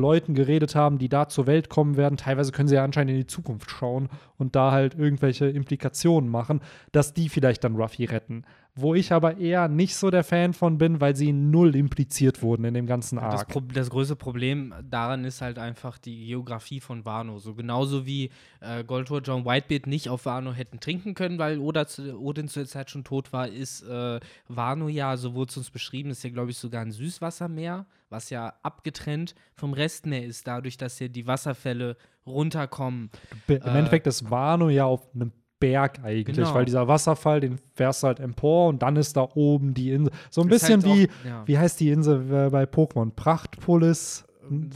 [0.00, 2.16] Leuten geredet haben, die da zur Welt kommen werden.
[2.16, 6.60] Teilweise können sie ja anscheinend in die Zukunft schauen und da halt irgendwelche Implikationen machen,
[6.92, 8.44] dass die vielleicht dann Ruffy retten.
[8.80, 12.64] Wo ich aber eher nicht so der Fan von bin, weil sie null impliziert wurden
[12.64, 13.48] in dem ganzen Das, Arc.
[13.48, 17.38] Pro das größte Problem daran ist halt einfach die Geografie von Wano.
[17.38, 21.86] So genauso wie äh, Goldtor John Whitebeard nicht auf Wano hätten trinken können, weil Oda
[21.86, 25.56] zu, Odin zu der Zeit schon tot war, ist äh, Wano ja, so wurde es
[25.56, 30.46] uns beschrieben, ist ja, glaube ich, sogar ein Süßwassermeer, was ja abgetrennt vom Restmeer ist,
[30.46, 33.10] dadurch, dass hier die Wasserfälle runterkommen.
[33.46, 36.54] Im äh, Endeffekt ist Wano ja auf einem Berg eigentlich, Genau.
[36.54, 40.12] weil dieser Wasserfall, den fährst du halt empor und dann ist da oben die Insel.
[40.30, 41.42] So ein Ist bisschen halt wie, auch- ja.
[41.46, 43.10] wie heißt die Insel äh, bei Pokémon?
[43.14, 44.24] Prachtpolis?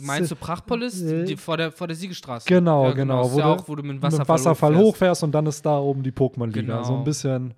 [0.02, 1.02] Meinst du Prachtpolis?
[1.02, 2.46] Äh, Die, vor, der, vor der Siegestraße.
[2.48, 4.28] Genau, ja, genau, Ist wo ja du auch, wo du mit dem mit Wasserfall, dem
[4.28, 5.22] Wasserfall hochfährst.
[5.24, 6.60] und dann ist da oben die Pokémon-Liga.
[6.76, 6.84] Genau.
[6.84, 7.54] So ein bisschen.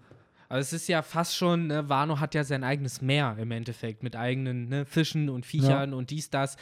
[0.49, 4.03] Also es ist ja fast schon, ne, Wano hat ja sein eigenes Meer im Endeffekt
[4.05, 6.57] mit eigenen ne, Fischen und Viechern und dies, das.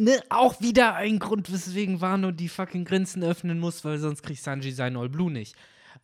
[0.00, 4.40] Ne, auch wieder ein Grund, weswegen Wano die fucking Grenzen öffnen muss, weil sonst kriegt
[4.40, 5.56] Sanji sein All Blue nicht.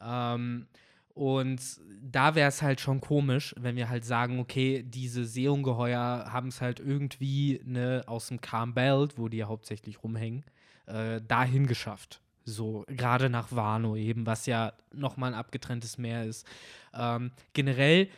[0.03, 0.67] Ähm,
[1.15, 1.61] und
[2.03, 6.61] da wäre es halt schon komisch, wenn wir halt sagen, okay, diese Seeungeheuer haben es
[6.61, 10.43] halt irgendwie ne, aus dem Calm Belt, wo die ja hauptsächlich rumhängen,
[10.87, 12.21] äh, dahin geschafft.
[12.45, 16.45] So, gerade nach Wano eben, was ja nochmal ein abgetrenntes Meer ist.
[16.93, 18.09] Ähm, generell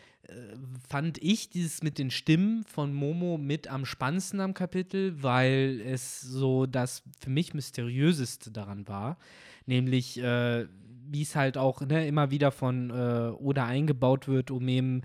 [0.88, 6.20] fand ich dieses mit den Stimmen von Momo mit am spannendsten am Kapitel, weil es
[6.20, 9.18] so das für mich mysteriöseste daran war.
[9.66, 10.66] Nämlich, äh,
[11.08, 15.02] wie es halt auch ne, immer wieder von äh, Oda eingebaut wird, um eben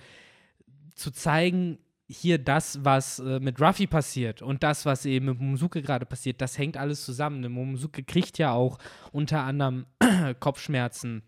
[0.96, 5.82] zu zeigen, hier das, was äh, mit Ruffy passiert und das, was eben mit Momosuke
[5.82, 7.42] gerade passiert, das hängt alles zusammen.
[7.42, 8.78] Denn Momosuke kriegt ja auch
[9.12, 9.86] unter anderem
[10.40, 11.24] Kopfschmerzen,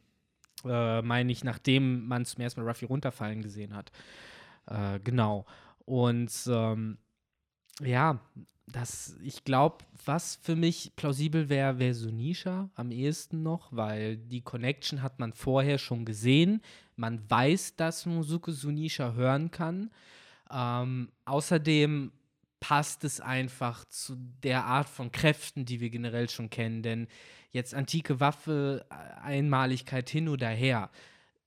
[0.66, 3.92] äh, meine ich, nachdem man zum ersten Mal Ruffy runterfallen gesehen hat.
[4.68, 5.46] Äh, genau.
[5.86, 6.98] Und ähm,
[7.82, 8.20] ja,
[8.68, 14.42] das, ich glaube, was für mich plausibel wäre, wäre Sunisha am ehesten noch, weil die
[14.42, 16.62] Connection hat man vorher schon gesehen.
[16.96, 19.92] Man weiß, dass Momosuke Sunisha hören kann.
[20.52, 22.12] Ähm, außerdem
[22.60, 26.82] passt es einfach zu der Art von Kräften, die wir generell schon kennen.
[26.82, 27.08] Denn
[27.54, 30.90] jetzt antike Waffe, äh, Einmaligkeit hin oder her.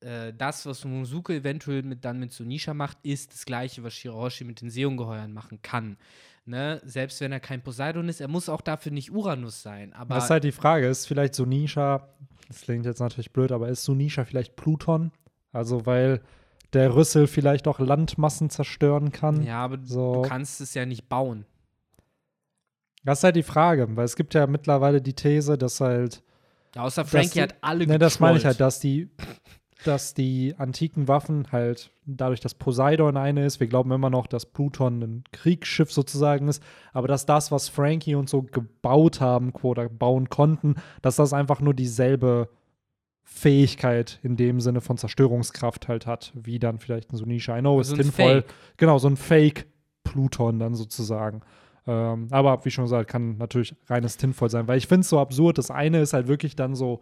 [0.01, 4.45] Äh, das, was Momosuke eventuell mit, dann mit Sunisha macht, ist das gleiche, was Shirahoshi
[4.45, 5.99] mit den Seeungeheuern machen kann.
[6.45, 6.81] Ne?
[6.85, 9.93] Selbst wenn er kein Poseidon ist, er muss auch dafür nicht Uranus sein.
[9.93, 12.09] Aber Das ist halt die Frage, ist vielleicht Sunisha,
[12.47, 15.11] das klingt jetzt natürlich blöd, aber ist Sunisha vielleicht Pluton?
[15.53, 16.21] Also, weil
[16.73, 19.43] der Rüssel vielleicht auch Landmassen zerstören kann.
[19.43, 20.23] ja, aber So.
[20.23, 21.47] du kannst es ja nicht bauen.
[23.07, 26.23] Das ist halt die Frage, weil es gibt ja mittlerweile die These, dass halt
[26.75, 29.09] Ja, außer Frankie die- hat alle Ne, das meine ich halt, dass die,
[29.85, 34.45] dass die antiken Waffen halt, dadurch, dass Poseidon eine ist, wir glauben immer noch, dass
[34.47, 39.89] Pluton ein Kriegsschiff sozusagen ist, aber dass das, was Frankie und so gebaut haben oder
[39.89, 42.49] bauen konnten, dass das einfach nur dieselbe
[43.23, 47.57] Fähigkeit in dem Sinne von Zerstörungskraft halt hat, wie dann vielleicht ein Sunisha.
[47.57, 48.45] I know, ist Also ein sinnvoll.
[48.77, 51.43] Genau, so ein Fake-Pluton dann sozusagen.
[51.87, 55.21] Ähm, aber wie schon gesagt, kann natürlich reines Tinfoil sein, weil ich finde es so
[55.21, 55.59] absurd.
[55.59, 57.01] Das eine ist halt wirklich dann so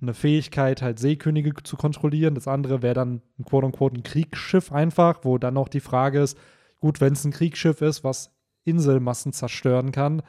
[0.00, 2.34] eine Fähigkeit, halt Seekönige zu kontrollieren.
[2.34, 6.36] Das andere wäre dann ein quote-unquote ein Kriegsschiff einfach, wo dann noch die Frage ist,
[6.80, 8.32] gut, wenn es ein Kriegsschiff ist, was
[8.64, 10.22] Inselmassen zerstören kann,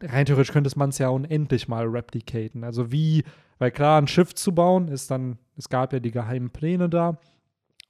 [0.00, 2.64] rein theoretisch könnte man es ja unendlich mal replicaten.
[2.64, 3.24] Also wie,
[3.58, 7.18] weil klar, ein Schiff zu bauen ist dann, es gab ja die geheimen Pläne da,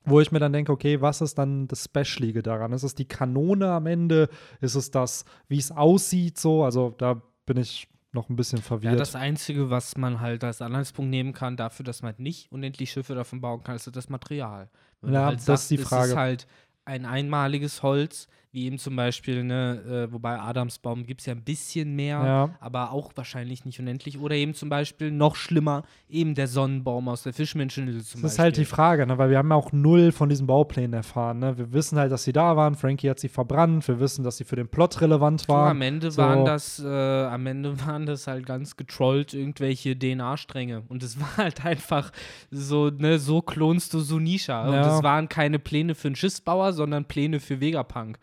[0.04, 2.72] wo ich mir dann denke, okay, was ist dann das Specialige daran?
[2.72, 4.28] Ist es die Kanone am Ende?
[4.60, 6.64] Ist es das, wie es aussieht so?
[6.64, 9.00] Also da bin ich noch ein bisschen Ja, verwirrt.
[9.00, 13.14] das Einzige, was man halt als Anhaltspunkt nehmen kann, dafür, dass man nicht unendlich Schiffe
[13.14, 14.68] davon bauen kann, ist das Material.
[15.00, 16.10] Wenn Ja, halt das ist die Es Frage.
[16.10, 16.46] ist halt
[16.84, 21.42] ein einmaliges Holz, wie eben zum Beispiel, ne, äh, wobei Adamsbaum gibt es ja ein
[21.42, 22.50] bisschen mehr, Ja.
[22.60, 24.18] aber auch wahrscheinlich nicht unendlich.
[24.20, 28.36] Oder eben zum Beispiel noch schlimmer, eben der Sonnenbaum aus der Fischmenscheninsel zum Das ist
[28.36, 28.42] Beispiel.
[28.44, 29.16] halt die Frage, ne?
[29.16, 31.38] weil wir haben ja auch null von diesen Bauplänen erfahren.
[31.38, 31.56] Ne?
[31.56, 32.74] Wir wissen halt, dass sie da waren.
[32.74, 33.88] Frankie hat sie verbrannt.
[33.88, 35.70] Wir wissen, dass sie für den Plot relevant waren.
[35.70, 36.20] am Ende So.
[36.20, 40.82] waren das, äh, am Ende waren das halt ganz getrollt irgendwelche DNA-Stränge.
[40.90, 42.12] Und es war halt einfach
[42.50, 44.66] so, ne, so klonst du Sunisha.
[44.66, 44.98] Und Ja.
[44.98, 48.18] es waren keine Pläne für einen Schiffsbauer, sondern Pläne für Vegapunk.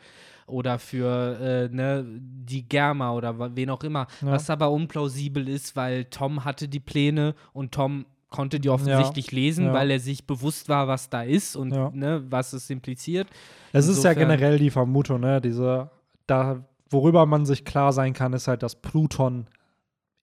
[0.49, 4.07] Oder für äh, ne, die Germa oder wen auch immer.
[4.21, 4.31] Ja.
[4.31, 9.65] Was aber unplausibel ist, weil Tom hatte die Pläne und Tom konnte die offensichtlich lesen,
[9.67, 9.73] Ja.
[9.73, 11.89] weil er sich bewusst war, was da ist und Ja.
[11.93, 13.27] ne, was es impliziert.
[13.71, 15.41] Es ist ja generell die Vermutung, ne?
[15.41, 15.89] Diese,
[16.27, 19.47] da, worüber man sich klar sein kann, ist halt, dass Pluton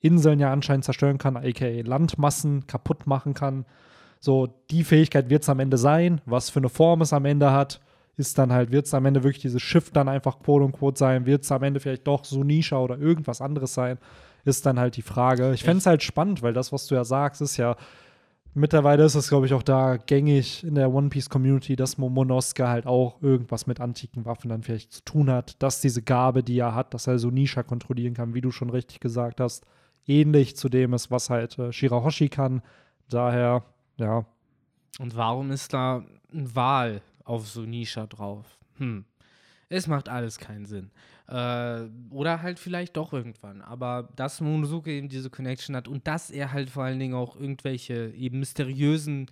[0.01, 3.65] Inseln ja anscheinend zerstören kann, aka Landmassen kaputt machen kann.
[4.21, 6.21] So, die Fähigkeit wird es am Ende sein.
[6.27, 7.81] Was für eine Form es am Ende hat,
[8.17, 11.27] ist dann halt, wird es am Ende wirklich dieses Schiff dann einfach quote unquote sein?
[11.27, 13.99] Wird es am Ende vielleicht doch Sunisha oder irgendwas anderes sein?
[14.45, 15.53] Ist dann halt die Frage.
[15.53, 17.77] Ich fände es halt spannend, weil das, was du ja sagst, ist ja
[18.59, 22.67] Mittlerweile ist es, glaube ich, auch da gängig in der One Piece Community, dass Momonosuke
[22.67, 26.59] halt auch irgendwas mit antiken Waffen dann vielleicht zu tun hat, dass diese Gabe, die
[26.59, 29.67] er hat, dass er so Nisha kontrollieren kann, wie du schon richtig gesagt hast,
[30.07, 32.63] ähnlich zu dem ist, was halt äh, Shirahoshi kann.
[33.11, 33.63] Daher,
[33.99, 34.25] ja,
[35.01, 36.03] Und warum ist da
[36.33, 38.59] ein Wal auf so Nisha drauf?
[38.79, 39.05] Hm.
[39.69, 40.91] Es macht alles keinen Sinn.
[41.29, 43.63] Äh, oder halt vielleicht doch irgendwann.
[43.63, 47.35] Aber dass Monosuke eben diese Connection hat und dass er halt vor allen Dingen auch
[47.37, 49.27] irgendwelche eben mysteriösen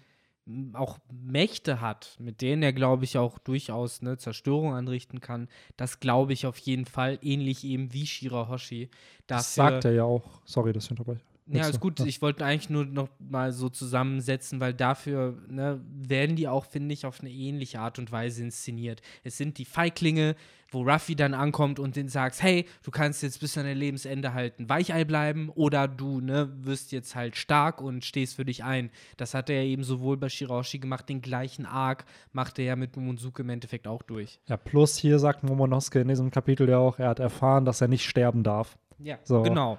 [0.75, 6.01] auch Mächte hat, mit denen er, glaube ich, auch durchaus eine Zerstörung anrichten kann, das
[6.01, 8.91] glaube ich auf jeden Fall, ähnlich eben wie Shirahoshi.
[9.27, 10.43] das Dafür- sagt er ja auch.
[10.45, 11.23] Sorry, dass ich unterbreche.
[11.47, 12.01] Ja, ist gut.
[12.01, 16.95] Ich wollte eigentlich nur noch mal so zusammensetzen, weil dafür ne, werden die auch, finde
[16.95, 19.03] ich, auf eine ähnliche Art und Weise inszeniert.
[19.25, 20.37] Es sind die Feiglinge,
[20.71, 24.33] wo Ruffy dann ankommt und den sagst, hey, du kannst jetzt bis an dein Lebensende
[24.33, 28.65] halt ein Weichei bleiben oder du ne, wirst jetzt halt stark und stehst für dich
[28.65, 28.91] ein.
[29.17, 32.77] Das hat er ja eben sowohl bei Shirahoshi gemacht, den gleichen Arc macht er ja
[32.77, 34.41] mit Momonosuke im Endeffekt auch durch.
[34.49, 37.89] Ja, plus hier sagt Momonosuke in diesem Kapitel ja auch, er hat erfahren, dass er
[37.89, 38.77] nicht sterben darf.
[38.99, 39.43] Ja, So.
[39.43, 39.79] genau.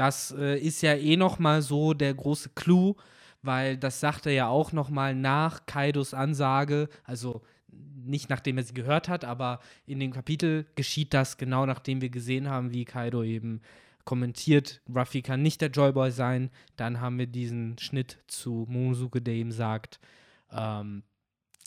[0.00, 2.96] Das äh, ist ja eh noch mal so der große Clou,
[3.42, 8.64] weil das sagt er ja auch noch mal nach Kaidos Ansage, also nicht nachdem er
[8.64, 12.86] sie gehört hat, aber in dem Kapitel geschieht das genau nachdem wir gesehen haben, wie
[12.86, 13.60] Kaido eben
[14.06, 16.48] kommentiert, Ruffy kann nicht der Joyboy sein.
[16.76, 20.00] Dann haben wir diesen Schnitt zu Momosuke, der ihm sagt,
[20.50, 21.02] ähm,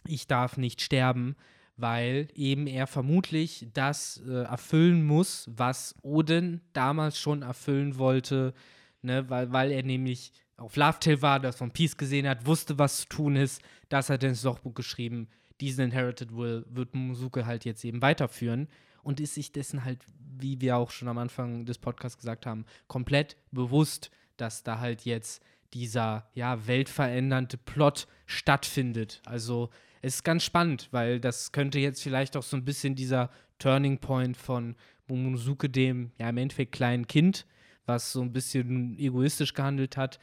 [0.08, 1.36] ich darf nicht sterben,
[1.76, 8.54] weil eben er vermutlich das äh, erfüllen muss, was Odin damals schon erfüllen wollte,
[9.02, 13.02] ne, weil, weil er nämlich auf Lovetail war, das von Peace gesehen hat, wusste, was
[13.02, 13.62] zu tun ist.
[13.90, 15.28] Das hat er ins Lochbuch geschrieben.
[15.62, 18.68] Diesen Inherited Will wird Momosuke halt jetzt eben weiterführen
[19.02, 22.66] und ist sich dessen halt, wie wir auch schon am Anfang des Podcasts gesagt haben,
[22.88, 25.44] komplett bewusst, dass da halt jetzt
[25.74, 29.22] dieser ja weltverändernde Plot stattfindet.
[29.26, 29.70] Also
[30.04, 34.00] es ist ganz spannend, weil das könnte jetzt vielleicht auch so ein bisschen dieser Turning
[34.00, 34.76] Point von
[35.08, 37.46] Momonosuke, dem ja im Endeffekt kleinen Kind,
[37.86, 40.20] was so ein bisschen egoistisch gehandelt hat,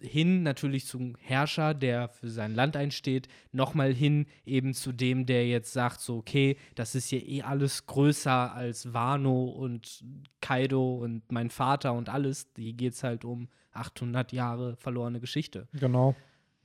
[0.00, 5.46] hin natürlich zum Herrscher, der für sein Land einsteht, nochmal hin eben zu dem, der
[5.46, 10.04] jetzt sagt, so, okay, das ist hier eh alles größer als Wano und
[10.40, 12.48] Kaido und mein Vater und alles.
[12.56, 15.66] Hier geht es halt um 800 Jahre verlorene Geschichte.
[15.72, 16.14] Genau.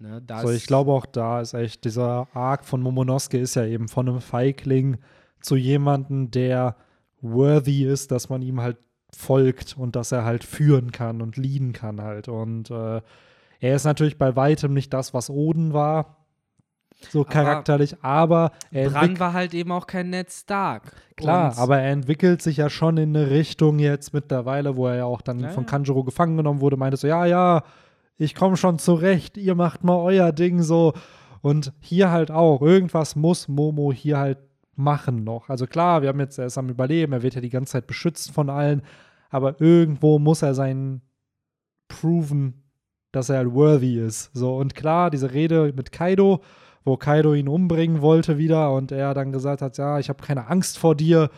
[0.01, 3.65] Ne, So, ist- ich glaube auch da ist echt dieser Arc von Momonosuke ist ja
[3.65, 4.97] eben von einem Feigling
[5.41, 6.75] zu jemandem, der
[7.21, 8.77] worthy ist, dass man ihm halt
[9.15, 12.27] folgt und dass er halt führen kann und leaden kann halt.
[12.29, 13.01] Und äh,
[13.59, 16.17] er ist natürlich bei weitem nicht das, was Oden war,
[17.09, 20.93] so charakterlich, aber er Bran war halt eben auch kein Ned Stark.
[21.15, 25.05] Klar, aber er entwickelt sich ja schon in eine Richtung jetzt mittlerweile, wo er ja
[25.05, 25.65] auch dann Ja, von.
[25.65, 27.63] Kanjuro gefangen genommen wurde, meinte so, ja, ja,
[28.22, 30.93] ich komme schon zurecht, ihr macht mal euer Ding so.
[31.41, 34.38] Und hier halt auch, irgendwas muss Momo hier halt
[34.76, 35.49] machen noch.
[35.49, 37.88] Also klar, wir haben jetzt, er ist am Überleben, er wird ja die ganze Zeit
[37.88, 38.84] beschützt von allen,
[39.32, 41.01] aber irgendwo muss er sein
[41.88, 42.61] proven,
[43.11, 44.30] dass er halt worthy ist.
[44.36, 46.41] So, und klar, diese Rede mit Kaido,
[46.86, 50.47] wo Kaido ihn umbringen wollte wieder und er dann gesagt hat, ja, ich habe keine
[50.47, 51.32] Angst vor dir,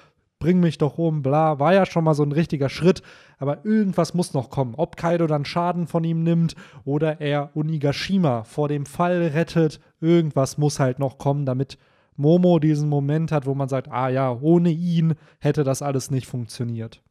[0.43, 3.01] bring mich doch um, bla, war ja schon mal so ein richtiger Schritt,
[3.39, 4.75] aber irgendwas muss noch kommen.
[4.75, 10.57] Ob Kaido dann Schaden von ihm nimmt oder er Onigashima vor dem Fall rettet, irgendwas
[10.57, 11.77] muss halt noch kommen, damit
[12.17, 16.27] Momo diesen Moment hat, wo man sagt, ah ja, ohne ihn hätte das alles nicht
[16.27, 17.01] funktioniert.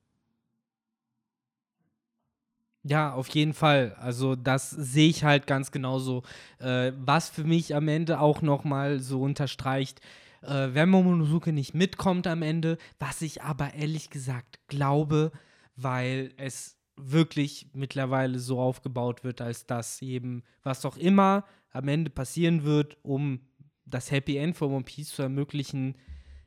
[2.85, 3.97] Ja, auf jeden Fall.
[3.99, 6.23] Also das sehe ich halt ganz genauso.
[6.59, 10.03] Äh, was für mich am Ende auch noch mal so unterstreicht,
[10.43, 15.33] äh, wenn Momonosuke nicht mitkommt am Ende, was ich aber ehrlich gesagt glaube,
[15.77, 22.11] weil es wirklich mittlerweile so aufgebaut wird, als dass eben was auch immer am Ende
[22.11, 23.41] passieren wird, um
[23.87, 25.97] das Happy End von One Piece zu ermöglichen,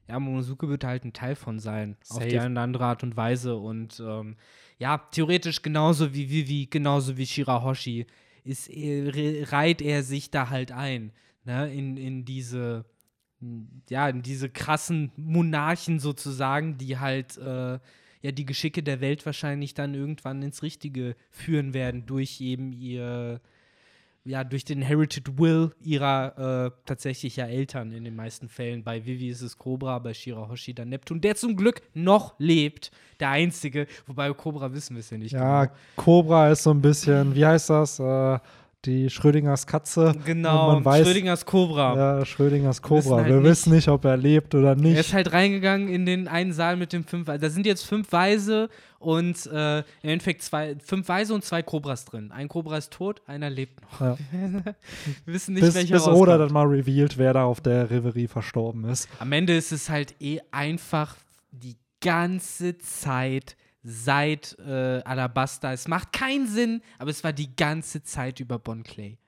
[0.08, 2.22] ja, Momonosuke wird halt ein Teil von sein, Safe.
[2.22, 3.56] auf die eine oder andere Art und Weise.
[3.56, 4.36] Und ähm,
[4.78, 8.06] ja, theoretisch genauso wie Vivi, genauso wie Shirahoshi,
[8.44, 11.12] ist, äh, reiht er sich da halt ein,
[11.44, 12.86] ne, in, in diese,
[13.90, 17.80] ja, diese krassen Monarchen sozusagen, die halt äh,
[18.22, 23.42] ja die Geschicke der Welt wahrscheinlich dann irgendwann ins Richtige führen werden durch eben ihr
[24.26, 28.84] ja, durch den Inherited Will ihrer äh, tatsächlich ja Eltern in den meisten Fällen.
[28.84, 32.90] Bei Vivi ist es Cobra, bei Shirahoshi dann Neptun, der zum Glück noch lebt.
[33.20, 35.32] Der einzige, wobei Cobra wissen wir es ja nicht.
[35.32, 35.78] Ja, genau.
[35.96, 38.00] Cobra ist so ein bisschen, wie heißt das?
[38.00, 38.40] Äh,
[38.86, 40.14] die Schrödingers Katze.
[40.26, 41.96] Genau, weiß, Schrödingers Cobra.
[42.20, 43.18] Ja, Schrödingers Wir wissen Cobra.
[43.22, 44.94] halt Wir nicht- wissen nicht, ob er lebt oder nicht.
[44.96, 47.26] Er ist halt reingegangen in den einen Saal mit den fünf.
[47.28, 48.70] Da sind jetzt fünf Weise
[49.00, 52.32] und äh, im Endeffekt zwei, fünf Weise und zwei Cobras drin.
[52.32, 54.02] Ein Cobra ist tot, einer lebt noch.
[54.02, 54.18] Ja.
[55.26, 56.18] Wir wissen nicht, bis welcher bis rauskommt.
[56.22, 59.08] Oda dann mal revealed, wer da auf der Reverie verstorben ist.
[59.20, 61.16] Am Ende ist es halt eh einfach
[61.52, 63.56] die ganze Zeit
[63.88, 65.72] seit äh, Alabasta.
[65.72, 69.20] Es macht keinen Sinn, aber es war die ganze Zeit über Bon Clay.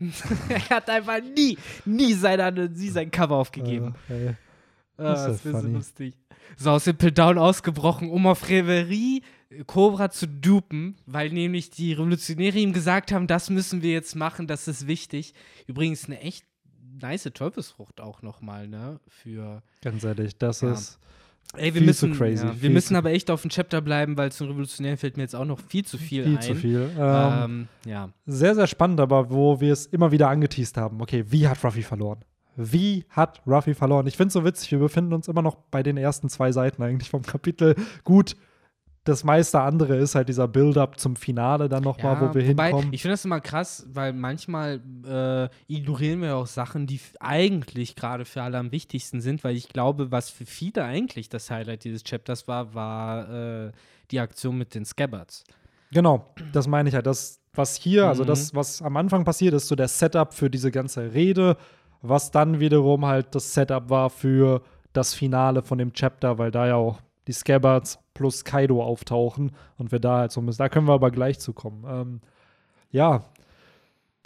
[0.48, 3.94] er hat einfach nie, nie sein, nie sein Cover aufgegeben.
[4.08, 4.34] Äh, ey.
[4.96, 6.14] Ah, ist das wäre so lustig.
[6.56, 11.92] So aus Simple Down ausgebrochen, um auf Reverie äh, Cobra zu dupen, weil nämlich die
[11.92, 15.34] Revolutionäre ihm gesagt haben, das müssen wir jetzt machen, das ist wichtig.
[15.66, 16.44] Übrigens eine echt
[17.00, 18.98] nice Teufelsfrucht auch nochmal, ne?
[19.08, 19.62] Für.
[19.82, 20.72] Ganz ehrlich, das Ja.
[20.72, 20.98] ist
[21.56, 23.50] Ey, wir Viel zu müssen, crazy, Ja, wir viel müssen zu- aber echt auf den
[23.50, 26.42] Chapter bleiben, weil zum Revolutionären fällt mir jetzt auch noch viel zu viel, viel ein.
[26.42, 26.90] zu viel.
[26.98, 28.10] Ähm, Ähm, ja.
[28.26, 31.00] Sehr, sehr spannend, aber wo wir es immer wieder angeteased haben.
[31.00, 32.20] Okay, wie hat Ruffy verloren?
[32.56, 34.06] Wie hat Ruffy verloren?
[34.08, 36.82] Ich finde es so witzig, wir befinden uns immer noch bei den ersten zwei Seiten
[36.82, 37.76] eigentlich vom Kapitel.
[38.04, 38.36] Gut,
[39.08, 42.66] das meiste andere ist halt dieser Build-up zum Finale dann nochmal, Ja, wo wir wobei,
[42.68, 42.92] hinkommen.
[42.92, 48.24] Ich finde das immer krass, weil manchmal äh, ignorieren wir auch Sachen, die eigentlich gerade
[48.24, 52.04] für alle am wichtigsten sind, weil ich glaube, was für viele eigentlich das Highlight dieses
[52.04, 53.30] Chapters war, war
[53.66, 53.72] äh,
[54.10, 55.44] die Aktion mit den Scabbards.
[55.90, 57.06] Genau, das meine ich halt.
[57.06, 58.28] Das, was hier, also Mhm.
[58.28, 61.56] das, was am Anfang passiert, ist so der Setup für diese ganze Rede,
[62.02, 66.66] was dann wiederum halt das Setup war für das Finale von dem Chapter, weil da
[66.66, 70.58] ja auch die Scabbards plus Kaido auftauchen und wir da halt so müssen.
[70.58, 71.84] Da können wir aber gleich zu kommen.
[71.86, 72.20] Ähm,
[72.90, 73.22] ja,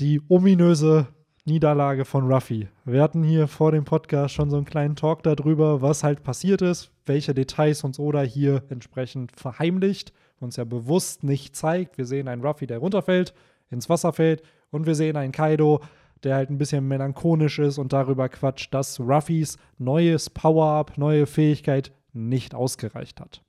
[0.00, 1.09] die ominöse
[1.44, 2.68] Niederlage von Ruffy.
[2.84, 6.62] Wir hatten hier vor dem Podcast schon so einen kleinen Talk darüber, was halt passiert
[6.62, 11.98] ist, welche Details uns Oda hier entsprechend verheimlicht, uns ja bewusst nicht zeigt.
[11.98, 13.34] Wir sehen einen Ruffy, der runterfällt,
[13.70, 15.80] ins Wasser fällt und wir sehen einen Kaido,
[16.22, 21.90] der halt ein bisschen melancholisch ist und darüber quatscht, dass Ruffys neues Power-Up, neue Fähigkeit
[22.12, 23.42] nicht ausgereicht hat.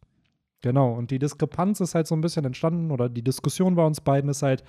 [0.62, 4.00] Genau, und die Diskrepanz ist halt so ein bisschen entstanden, oder die Diskussion bei uns
[4.00, 4.64] beiden ist halt,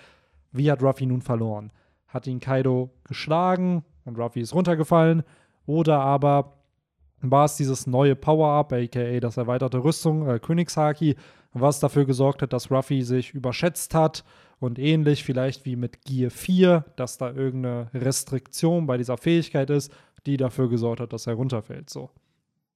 [0.50, 1.72] wie hat Ruffy nun verloren?
[2.08, 5.22] Hat ihn Kaido geschlagen und Ruffy ist runtergefallen?
[5.66, 6.58] Oder aber
[7.20, 11.16] war es dieses neue Power-Up, aka das erweiterte Rüstung, äh, Königshaki,
[11.52, 14.24] was dafür gesorgt hat, dass Ruffy sich überschätzt hat
[14.58, 19.92] und ähnlich vielleicht wie mit Gear 4, dass da irgendeine Restriktion bei dieser Fähigkeit ist,
[20.26, 21.90] die dafür gesorgt hat, dass er runterfällt.
[21.90, 22.10] So.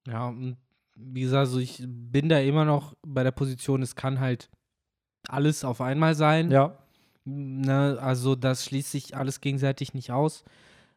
[0.06, 0.56] Ja, und
[0.98, 4.50] wie gesagt, also ich bin da immer noch bei der Position, es kann halt
[5.28, 6.50] alles auf einmal sein.
[6.50, 6.76] Ja,
[7.30, 10.44] Ne, also das schließt sich alles gegenseitig nicht aus.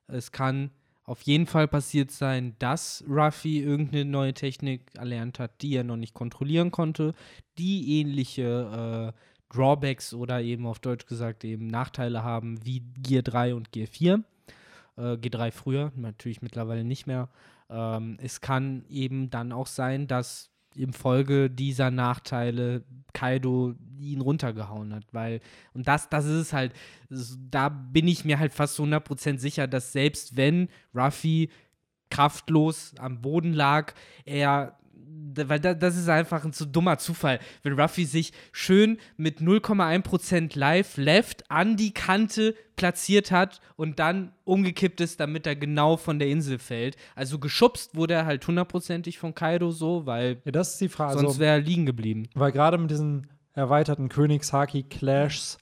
[0.08, 0.72] Es kann
[1.04, 5.97] auf jeden Fall passiert sein, dass Ruffy irgendeine neue Technik erlernt hat, die er noch
[5.97, 7.14] nicht kontrollieren konnte,
[7.58, 13.56] die ähnliche äh, Drawbacks oder eben auf Deutsch gesagt eben Nachteile haben wie Gear 3
[13.56, 14.24] und Gear 4.
[14.95, 17.28] Äh, G3 früher, natürlich mittlerweile nicht mehr.
[17.72, 24.93] Ähm, es kann eben dann auch sein, dass im Folge dieser Nachteile Kaido ihn runtergehauen
[24.93, 25.41] hat, weil
[25.74, 26.74] und das, das ist es halt,
[27.49, 31.49] da bin ich mir halt fast zu 100% sicher, dass selbst wenn Ruffy
[32.09, 33.93] kraftlos am Boden lag,
[34.26, 34.78] er
[35.36, 40.57] weil da, das ist einfach ein zu dummer Zufall, wenn Ruffy sich schön mit 0,1%
[40.57, 46.20] live left an die Kante platziert hat und dann umgekippt ist, damit er genau von
[46.20, 46.97] der Insel fällt.
[47.16, 51.14] Also geschubst wurde er halt hundertprozentig von Kaido so, weil ja das ist die Frage.
[51.14, 52.28] sonst Also, wäre er liegen geblieben.
[52.34, 55.57] Weil gerade mit diesen erweiterten Königshaki-Clashs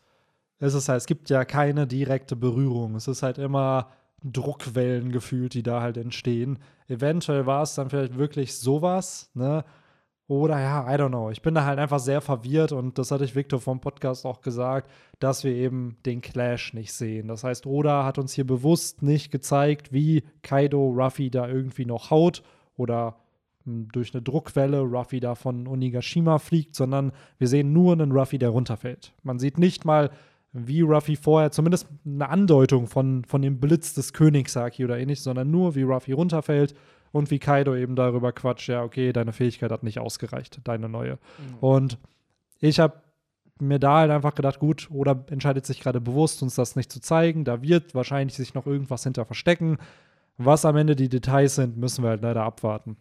[0.60, 2.96] ist es halt, es gibt ja keine direkte Berührung.
[2.96, 3.90] Es ist halt immer
[4.24, 6.60] Druckwellen gefühlt, die da halt entstehen.
[6.90, 9.64] Eventuell war es dann vielleicht wirklich sowas, ne?
[10.30, 11.32] Oder ja, I don't know.
[11.32, 14.42] Ich bin da halt einfach sehr verwirrt und das hatte ich Victor vom Podcast auch
[14.42, 17.28] gesagt, dass wir eben den Clash nicht sehen.
[17.28, 22.12] Das heißt, Oda hat uns hier bewusst nicht gezeigt, wie Kaido Ruffy da irgendwie noch
[22.12, 22.44] haut
[22.78, 23.16] oder
[23.66, 28.38] hm, durch eine Druckwelle Ruffy da von Onigashima fliegt, sondern wir sehen nur einen Ruffy,
[28.38, 29.14] der runterfällt.
[29.24, 30.12] Man sieht nicht mal,
[30.52, 35.22] wie Ruffy vorher, zumindest eine Andeutung von, von dem Blitz des Königs Saki oder ähnlich,
[35.22, 36.76] sondern nur, wie Ruffy runterfällt
[37.12, 41.14] und wie Kaido eben darüber quatscht, ja, okay, deine Fähigkeit hat nicht ausgereicht, deine neue.
[41.14, 41.58] Mhm.
[41.60, 41.98] Und
[42.60, 43.02] ich habe
[43.62, 47.02] mir da halt einfach gedacht, gut, oder entscheidet sich gerade bewusst, uns das nicht zu
[47.02, 47.44] zeigen.
[47.44, 49.78] Da wird wahrscheinlich sich noch irgendwas hinter verstecken.
[50.38, 52.96] Was am Ende die Details sind, müssen wir halt leider abwarten.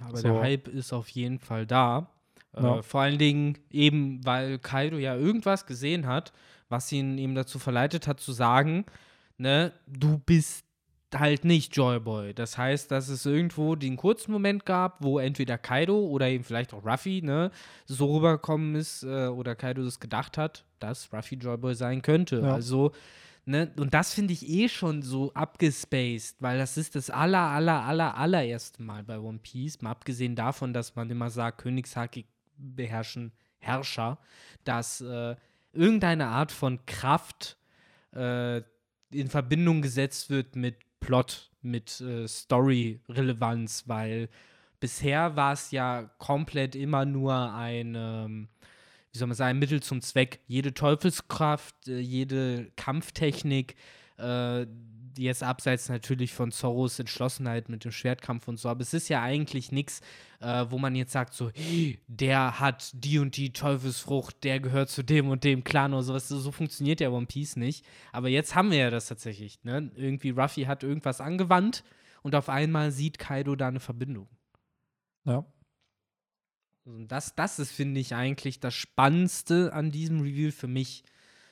[0.00, 0.22] Aber so.
[0.24, 2.10] der Hype ist auf jeden Fall da.
[2.56, 2.78] Ja.
[2.78, 6.32] Äh, vor allen Dingen eben, weil Kaido ja irgendwas gesehen hat,
[6.74, 8.84] was ihn eben dazu verleitet hat zu sagen,
[9.38, 10.64] ne, du bist
[11.14, 12.34] halt nicht Joyboy.
[12.34, 16.74] Das heißt, dass es irgendwo den kurzen Moment gab, wo entweder Kaido oder eben vielleicht
[16.74, 17.52] auch Ruffy ne,
[17.86, 22.40] so rübergekommen ist äh, oder Kaido das gedacht hat, dass Ruffy Joyboy sein könnte.
[22.40, 22.54] Ja.
[22.54, 22.90] Also,
[23.44, 27.84] ne, und das finde ich eh schon so abgespaced, weil das ist das aller, aller,
[27.84, 33.32] aller, allererste Mal bei One Piece, mal abgesehen davon, dass man immer sagt, Königshaki beherrschen
[33.58, 34.18] Herrscher,
[34.64, 35.36] dass äh,
[35.74, 37.56] irgendeine Art von Kraft
[38.12, 38.58] äh,
[39.10, 44.28] in Verbindung gesetzt wird mit Plot, mit äh, Story-Relevanz, weil
[44.80, 48.48] bisher war es ja komplett immer nur ein, ähm,
[49.12, 50.40] wie soll man sagen, ein Mittel zum Zweck.
[50.46, 53.76] Jede Teufelskraft, äh, jede Kampftechnik,
[54.18, 54.66] äh,
[55.16, 59.22] jetzt abseits natürlich von Zorros Entschlossenheit mit dem Schwertkampf und so, aber es ist ja
[59.22, 60.00] eigentlich nichts,
[60.40, 61.50] äh, wo man jetzt sagt, so,
[62.06, 66.28] der hat die und die Teufelsfrucht, der gehört zu dem und dem Clan oder sowas.
[66.28, 67.84] So funktioniert ja One Piece nicht.
[68.12, 69.62] Aber jetzt haben wir ja das tatsächlich.
[69.64, 69.90] Ne?
[69.96, 71.84] Irgendwie Ruffy hat irgendwas angewandt
[72.22, 74.28] und auf einmal sieht Kaido da eine Verbindung.
[75.24, 75.44] Ja.
[76.84, 81.02] Und das, das ist, finde ich, eigentlich das Spannendste an diesem Reveal für mich.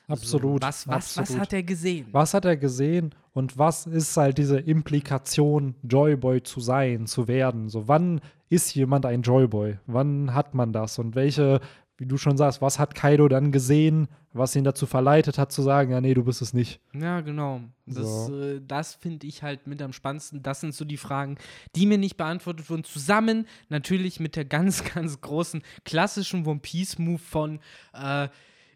[0.07, 0.63] Absolut.
[0.63, 1.29] Also, was, was, absolut.
[1.29, 2.07] was hat er gesehen?
[2.11, 7.69] Was hat er gesehen und was ist halt diese Implikation, Joyboy zu sein, zu werden?
[7.69, 9.77] So, wann ist jemand ein Joyboy?
[9.87, 10.99] Wann hat man das?
[10.99, 11.61] Und welche,
[11.97, 15.61] wie du schon sagst, was hat Kaido dann gesehen, was ihn dazu verleitet hat, zu
[15.61, 16.81] sagen, ja, nee, du bist es nicht?
[16.93, 17.61] Ja, genau.
[17.85, 18.41] Das, so.
[18.41, 20.43] äh, das finde ich halt mit am spannendsten.
[20.43, 21.37] Das sind so die Fragen,
[21.75, 22.83] die mir nicht beantwortet wurden.
[22.83, 27.59] Zusammen natürlich mit der ganz, ganz großen klassischen One Piece-Move von,
[27.93, 28.27] äh,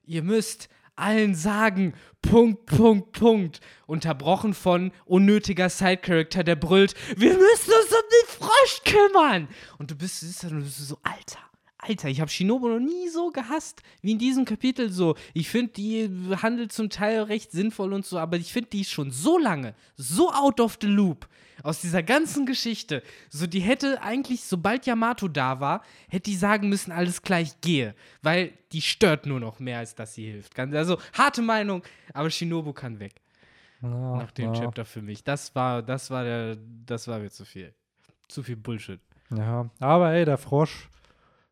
[0.05, 3.61] ihr müsst allen sagen, Punkt, Punkt, Punkt.
[3.85, 9.47] Unterbrochen von unnötiger Side-Character, der brüllt, wir müssen uns um den Frosch kümmern.
[9.77, 11.39] Und du bist, du bist so, Alter.
[11.79, 15.15] Alter, ich habe Shinobu noch nie so gehasst wie in diesem Kapitel so.
[15.33, 16.09] Ich finde, die
[16.41, 19.75] handelt zum Teil recht sinnvoll und so, aber ich finde, die ist schon so lange,
[19.95, 21.27] so out of the loop
[21.63, 23.03] aus dieser ganzen Geschichte.
[23.29, 27.95] So, die hätte eigentlich, sobald Yamato da war, hätte die sagen müssen, alles gleich gehe.
[28.21, 30.57] Weil die stört nur noch mehr, als dass sie hilft.
[30.59, 33.21] Also, harte Meinung, aber Shinobu kann weg.
[33.81, 34.61] Ja, Nach dem ja.
[34.61, 35.23] Chapter für mich.
[35.23, 37.73] Das war, das war der, das war mir zu viel.
[38.27, 38.99] Zu viel Bullshit.
[39.35, 40.89] Ja, aber ey, der Frosch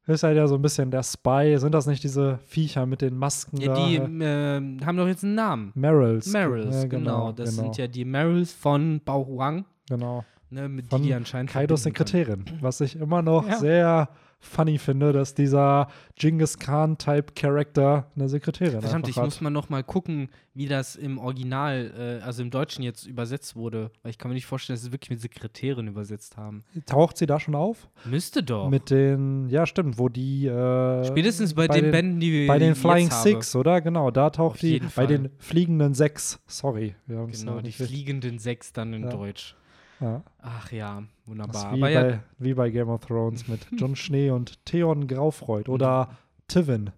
[0.08, 1.58] ist halt ja so ein bisschen der Spy.
[1.58, 3.58] Sind das nicht diese Viecher mit den Masken?
[3.58, 5.72] Ja, die äh, haben doch jetzt einen Namen.
[5.76, 6.28] Merrills.
[6.28, 7.12] Merrills, ja, genau.
[7.12, 7.32] genau.
[7.32, 7.64] Das genau.
[7.64, 9.66] sind ja die Merrills von Bao Huang.
[9.90, 10.24] Genau.
[10.52, 11.52] Ne, mit Von die, die anscheinend.
[11.52, 12.46] Kaidos Sekretärin.
[12.62, 13.58] Was ich immer noch ja.
[13.58, 14.10] sehr
[14.40, 19.26] funny finde, dass dieser Genghis Khan-Type-Charakter eine Sekretärin Verdammt, ich hat.
[19.26, 23.56] muss mal noch mal gucken, wie das im Original, äh, also im Deutschen jetzt übersetzt
[23.56, 23.92] wurde.
[24.04, 26.64] Weil ich kann mir nicht vorstellen, dass sie wirklich mit Sekretärin übersetzt haben.
[26.86, 27.90] Taucht sie da schon auf?
[28.06, 28.70] Müsste doch.
[28.70, 32.48] Mit den, ja stimmt, wo die äh, Spätestens bei, bei den, den, Bänden, die wir
[32.48, 33.82] Bei den Flying Six, oder?
[33.82, 36.96] Genau, da taucht die, bei den fliegenden Sechs, sorry.
[37.08, 39.10] genau, die fliegenden Sechs dann in ja.
[39.10, 39.56] Deutsch.
[40.00, 40.24] Ja.
[40.42, 41.74] Ach ja, wunderbar.
[41.74, 46.18] Wie, bei, ja, wie bei Game of Thrones mit Jon Schnee und Theon Graufreud oder
[46.48, 46.92] Tivin.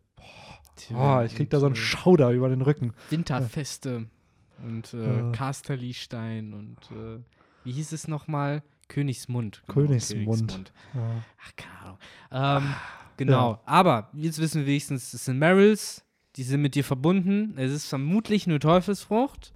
[0.93, 2.93] Oh, ich krieg da so einen Schauder über den Rücken.
[3.09, 4.05] Winterfeste
[4.63, 7.19] und äh, Casterly-Stein und äh,
[7.63, 8.63] wie hieß es nochmal?
[8.87, 9.63] Königsmund.
[9.67, 10.27] Genau, Königsmund.
[10.27, 10.73] Königsmund.
[10.93, 11.23] Ja.
[11.43, 12.67] Ach, keine Ahnung.
[12.67, 12.75] Ähm,
[13.17, 13.61] genau, ja.
[13.65, 17.55] aber jetzt wissen wir wenigstens, es sind Merrills, die sind mit dir verbunden.
[17.57, 19.53] Es ist vermutlich eine Teufelsfrucht.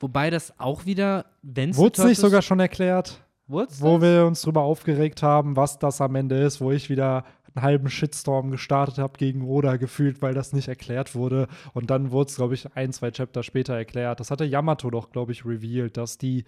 [0.00, 1.76] Wobei das auch wieder, wenn es.
[1.76, 3.22] Wurde es nicht sogar schon erklärt?
[3.46, 7.24] Wurd's wo wir uns drüber aufgeregt haben, was das am Ende ist, wo ich wieder
[7.54, 11.48] einen halben Shitstorm gestartet habe gegen Oda gefühlt, weil das nicht erklärt wurde.
[11.72, 14.20] Und dann wurde es, glaube ich, ein, zwei Chapter später erklärt.
[14.20, 16.44] Das hatte Yamato doch, glaube ich, revealed, dass die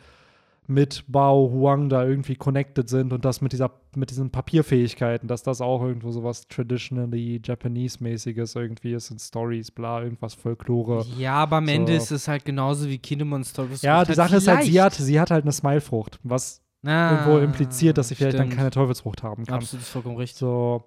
[0.67, 5.43] mit Bao Huang da irgendwie connected sind und das mit dieser mit diesen Papierfähigkeiten, dass
[5.43, 11.05] das auch irgendwo sowas traditionally Japanese-mäßiges irgendwie ist in Stories, bla, irgendwas Folklore.
[11.19, 11.73] Ja, aber am so.
[11.73, 13.83] Ende ist es halt genauso wie Kinemon Stories.
[13.83, 17.13] Ja, die halt Sache ist halt, sie hat, sie hat halt eine Smilefrucht, was ah,
[17.13, 18.53] irgendwo impliziert, dass sie vielleicht stimmt.
[18.53, 19.57] dann keine Teufelsfrucht haben kann.
[19.57, 20.39] Absolut vollkommen richtig.
[20.39, 20.85] So,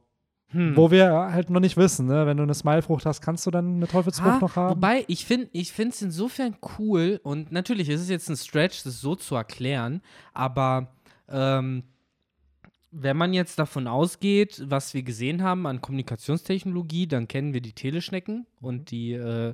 [0.49, 0.77] Hm.
[0.77, 2.25] Wo wir halt noch nicht wissen, ne?
[2.25, 4.75] Wenn du eine Smile-Frucht hast, kannst du dann eine Teufelsfrucht Ah, noch haben?
[4.75, 9.15] Wobei, ich finde es insofern cool und natürlich ist es jetzt ein Stretch, das so
[9.15, 10.01] zu erklären,
[10.33, 10.93] aber
[11.29, 11.83] ähm,
[12.91, 17.73] wenn man jetzt davon ausgeht, was wir gesehen haben an Kommunikationstechnologie, dann kennen wir die
[17.73, 19.53] Teleschnecken und die, äh,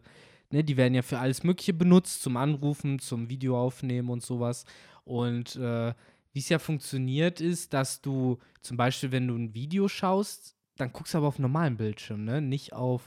[0.51, 4.65] ne, die werden ja für alles Mögliche benutzt, zum Anrufen, zum Video aufnehmen und sowas.
[5.05, 5.93] Und äh,
[6.33, 10.91] wie es ja funktioniert, ist, dass du zum Beispiel, wenn du ein Video schaust, dann
[10.91, 12.41] guckst du aber auf normalen Bildschirm, ne?
[12.41, 13.03] Nicht auf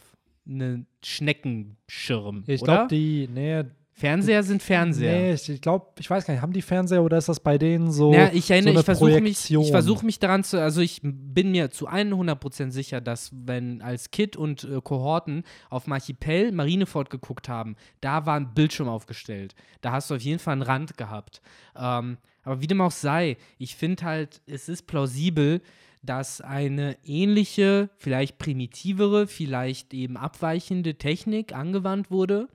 [0.47, 2.45] einen Schneckenschirm.
[2.47, 3.65] ich glaube, die, nee,
[3.97, 5.13] Fernseher sind Fernseher.
[5.13, 7.93] nee, ich, glaube, ich weiß gar nicht, haben die Fernseher oder ist das bei denen
[7.93, 8.13] so?
[8.13, 11.01] Ja, ich so erinnere, eine ich versuche mich, ich versuch mich daran zu, also ich
[11.03, 16.51] bin mir zu 100% sicher, dass wenn als Kid und äh, Kohorten auf dem Archipel
[16.51, 19.55] Marineford geguckt haben, da war ein Bildschirm aufgestellt.
[19.81, 21.41] Da hast du auf jeden Fall einen Rand gehabt.
[21.77, 25.63] Ähm, aber wie dem auch sei, ich finde halt, es ist plausibel,
[26.05, 32.49] dass eine ähnliche, vielleicht primitivere, vielleicht eben abweichende Technik angewandt wurde.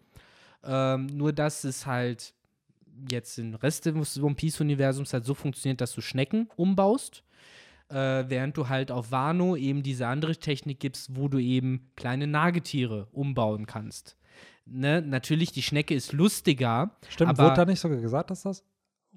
[0.63, 2.33] Ähm, nur dass es halt
[3.09, 7.23] jetzt im Rest des One Piece-Universums halt so funktioniert, dass du Schnecken umbaust,
[7.89, 7.95] äh,
[8.27, 13.07] während du halt auf Wano eben diese andere Technik gibst, wo du eben kleine Nagetiere
[13.13, 14.17] umbauen kannst.
[14.65, 15.01] Ne?
[15.01, 16.91] Natürlich, die Schnecke ist lustiger.
[17.07, 18.63] Stimmt, aber- wurde da nicht sogar gesagt, dass das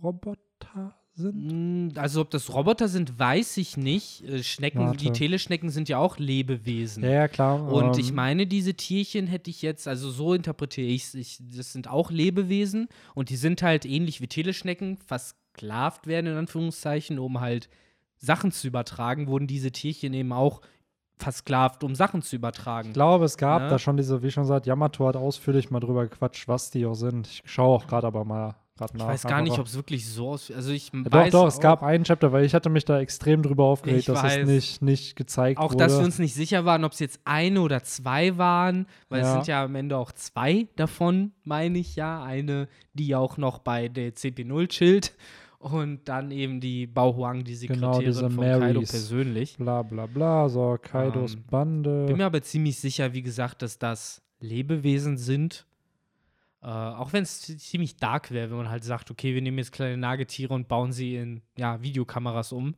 [0.02, 1.92] Roboter sind?
[1.94, 4.22] Mm, Also, ob das Roboter sind, weiß ich nicht.
[4.28, 4.98] Äh, Schnecken, Warte.
[4.98, 7.02] die Teleschnecken sind ja auch Lebewesen.
[7.04, 7.70] Ja, ja, klar.
[7.70, 11.72] Und ähm, ich meine, diese Tierchen hätte ich jetzt, also so interpretiere ich es, das
[11.72, 17.40] sind auch Lebewesen und die sind halt ähnlich wie Teleschnecken, versklavt werden in Anführungszeichen, um
[17.40, 17.68] halt
[18.18, 20.60] Sachen zu übertragen, wurden diese Tierchen eben auch
[21.18, 22.88] versklavt, um Sachen zu übertragen.
[22.88, 23.68] Ich glaube, es gab Ne?
[23.68, 26.94] da schon diese, wie schon gesagt, Yamato hat ausführlich mal drüber gequatscht, was die auch
[26.94, 27.26] sind.
[27.28, 29.04] Ich schaue auch gerade aber mal gerade nach.
[29.06, 30.50] Ich weiß gar nicht, ob es wirklich so aus.
[30.50, 32.84] Also ich Ja, weiß Doch, doch, es auch, gab einen Chapter, weil ich hatte mich
[32.84, 34.38] da extrem drüber aufgeregt, Ich dass weiß.
[34.42, 35.84] es nicht, nicht gezeigt auch, wurde.
[35.84, 39.26] dass wir uns nicht sicher waren, ob es jetzt eine oder zwei waren, weil es
[39.28, 39.32] Ja.
[39.34, 42.22] sind ja am Ende auch zwei davon, meine ich ja.
[42.22, 45.14] Eine, die auch noch bei der CP0 chillt
[45.58, 48.90] und dann eben die Bao Huang, die Genau, Sekretärin diese von Kaido Marys.
[48.90, 49.56] persönlich.
[49.58, 52.06] bla bla bla, so Kaidos Ähm, Bande.
[52.06, 55.66] Bin mir aber ziemlich sicher, wie gesagt, dass das Lebewesen sind.
[56.62, 59.72] Äh, auch wenn es ziemlich dark wäre, wenn man halt sagt, okay, wir nehmen jetzt
[59.72, 62.74] kleine Nagetiere und bauen sie in ja, Videokameras um.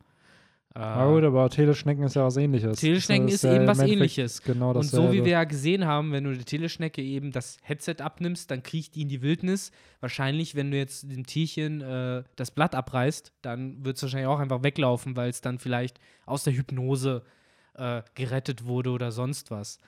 [0.73, 2.79] Äh, Na gut, aber Teleschnecken ist ja was ähnliches.
[2.79, 4.41] Teleschnecken Das ist ja eben was Ähnliches.
[4.41, 5.07] Genau Und dasselbe.
[5.07, 8.61] so wie wir ja gesehen haben, wenn du der Teleschnecke eben das Headset abnimmst, dann
[8.61, 9.71] kriecht die in die Wildnis.
[10.01, 14.39] Wahrscheinlich, wenn du jetzt dem Tierchen äh, das Blatt abreißt, dann wird es wahrscheinlich auch
[14.39, 17.23] einfach weglaufen, weil es dann vielleicht aus der Hypnose
[17.75, 19.79] äh, gerettet wurde oder sonst was.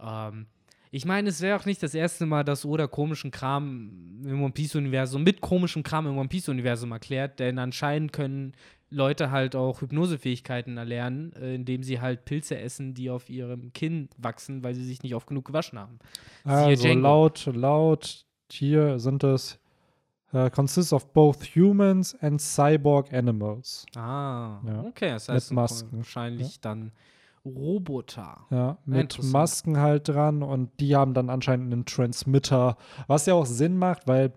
[0.00, 0.46] Ähm,
[0.90, 4.52] ich meine, es wäre auch nicht das erste Mal, dass Oda komischen Kram im One
[4.52, 8.52] Piece-Universum mit komischem Kram im One Piece-Universum erklärt, denn anscheinend können
[8.90, 14.08] Leute halt auch Hypnosefähigkeiten erlernen, äh, indem sie halt Pilze essen, die auf ihrem Kinn
[14.16, 15.98] wachsen, weil sie sich nicht oft genug gewaschen haben.
[16.44, 19.58] Also laut, laut hier sind es
[20.32, 23.86] uh, consists of both humans and cyborg animals.
[23.96, 24.84] Ah, Ja.
[24.84, 25.96] okay, das Mit heißt Masken.
[25.98, 26.92] wahrscheinlich dann
[27.46, 28.46] Roboter.
[28.50, 29.22] Ja, mit.
[29.22, 32.76] Masken halt dran und die haben dann anscheinend einen Transmitter,
[33.06, 34.32] was ja auch Sinn macht, weil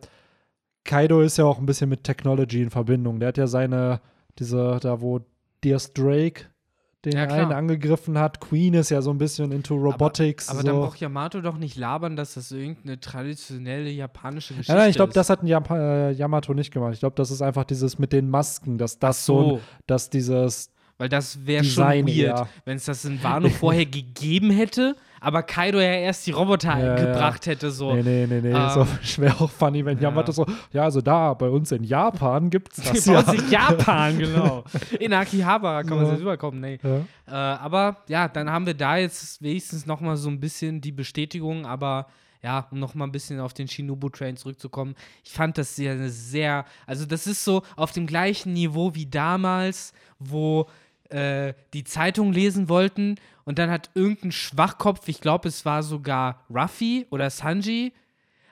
[0.84, 3.20] Kaido ist ja auch ein bisschen mit Technology in Verbindung.
[3.20, 4.02] Der hat ja seine,
[4.38, 5.22] diese, da wo
[5.64, 6.46] Dears Drake
[7.06, 8.42] den Ja, einen angegriffen hat.
[8.42, 10.50] Queen ist ja so ein bisschen into Robotics.
[10.50, 10.68] Aber so.
[10.68, 14.98] dann braucht Yamato doch nicht labern, dass das irgendeine traditionelle japanische Geschichte Ja, nein, ich
[14.98, 15.16] glaube, ist.
[15.16, 16.94] das hat ein Jap äh, Yamato nicht gemacht.
[16.94, 20.72] Ich glaube, das ist einfach dieses mit den Masken, dass das so, so, dass dieses
[21.00, 22.48] weil das wäre schon weird, ja.
[22.66, 26.96] wenn es das in Wano vorher gegeben hätte, aber Kaido ja erst die Roboter Ja,
[26.98, 27.06] ja.
[27.06, 27.94] gebracht hätte, so.
[27.96, 28.52] Nee, nee, nee, nee.
[28.52, 28.70] Ähm,
[29.04, 30.10] so wäre auch funny, wenn ja.
[30.10, 33.20] Yamato so, ja, also da bei uns in Japan gibt es das Bei ja.
[33.20, 34.64] uns in Japan, genau.
[35.00, 36.12] In Akihabara kann man Ja.
[36.12, 36.80] jetzt rüberkommen, nee.
[36.84, 36.98] ja.
[37.28, 40.92] Äh, aber ja, dann haben wir da jetzt wenigstens noch mal so ein bisschen die
[40.92, 42.08] Bestätigung, aber
[42.42, 46.66] ja, um noch mal ein bisschen auf den Shinobu-Train zurückzukommen, ich fand das sehr, sehr,
[46.86, 50.68] also das ist so auf dem gleichen Niveau wie damals, wo
[51.10, 56.46] äh, die Zeitung lesen wollten und dann hat irgendein Schwachkopf, ich glaube, es war sogar
[56.50, 57.94] Ruffy oder Sanji,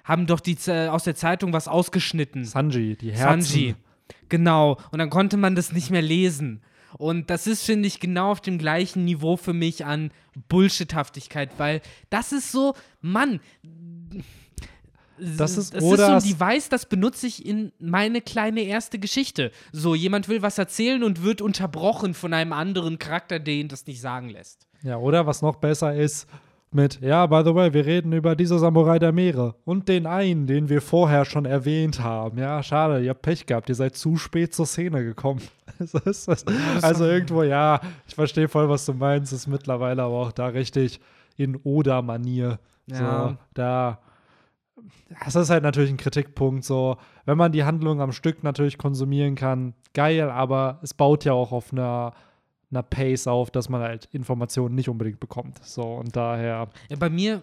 [0.03, 2.45] haben doch die, Ze- aus der Zeitung was ausgeschnitten.
[2.45, 3.41] Sanji, die Herzen.
[3.41, 3.75] Sanji.
[4.29, 4.77] Genau.
[4.91, 6.61] Und dann konnte man das nicht mehr lesen.
[6.97, 10.11] Und das ist, finde ich, genau auf dem gleichen Niveau für mich an
[10.47, 13.39] Bullshithaftigkeit, weil das ist so, Mann.
[15.19, 19.51] Das ist das ist so ein Device, das benutze ich in meine kleine erste Geschichte.
[19.71, 23.85] So, jemand will was erzählen und wird unterbrochen von einem anderen Charakter, der ihn das
[23.87, 24.67] nicht sagen lässt.
[24.83, 26.27] Ja, oder was noch besser ist,
[26.71, 30.47] mit, ja, by the way, wir reden über diese Samurai der Meere und den einen,
[30.47, 32.37] den wir vorher schon erwähnt haben.
[32.37, 35.41] Ja, schade, ihr habt Pech gehabt, ihr seid zu spät zur Szene gekommen.
[36.81, 40.99] also irgendwo, ja, ich verstehe voll, was du meinst, ist mittlerweile aber auch da richtig
[41.37, 42.59] in Oda-Manier.
[42.87, 43.29] Ja.
[43.29, 43.99] So, da.
[45.23, 46.63] Das ist halt natürlich ein Kritikpunkt.
[46.63, 51.33] So, wenn man die Handlung am Stück natürlich konsumieren kann, geil, aber es baut ja
[51.33, 52.13] auch auf einer,
[52.71, 55.63] einer Pace auf, dass man halt Informationen nicht unbedingt bekommt.
[55.63, 56.69] So, und daher.
[56.89, 57.41] Ja, bei mir,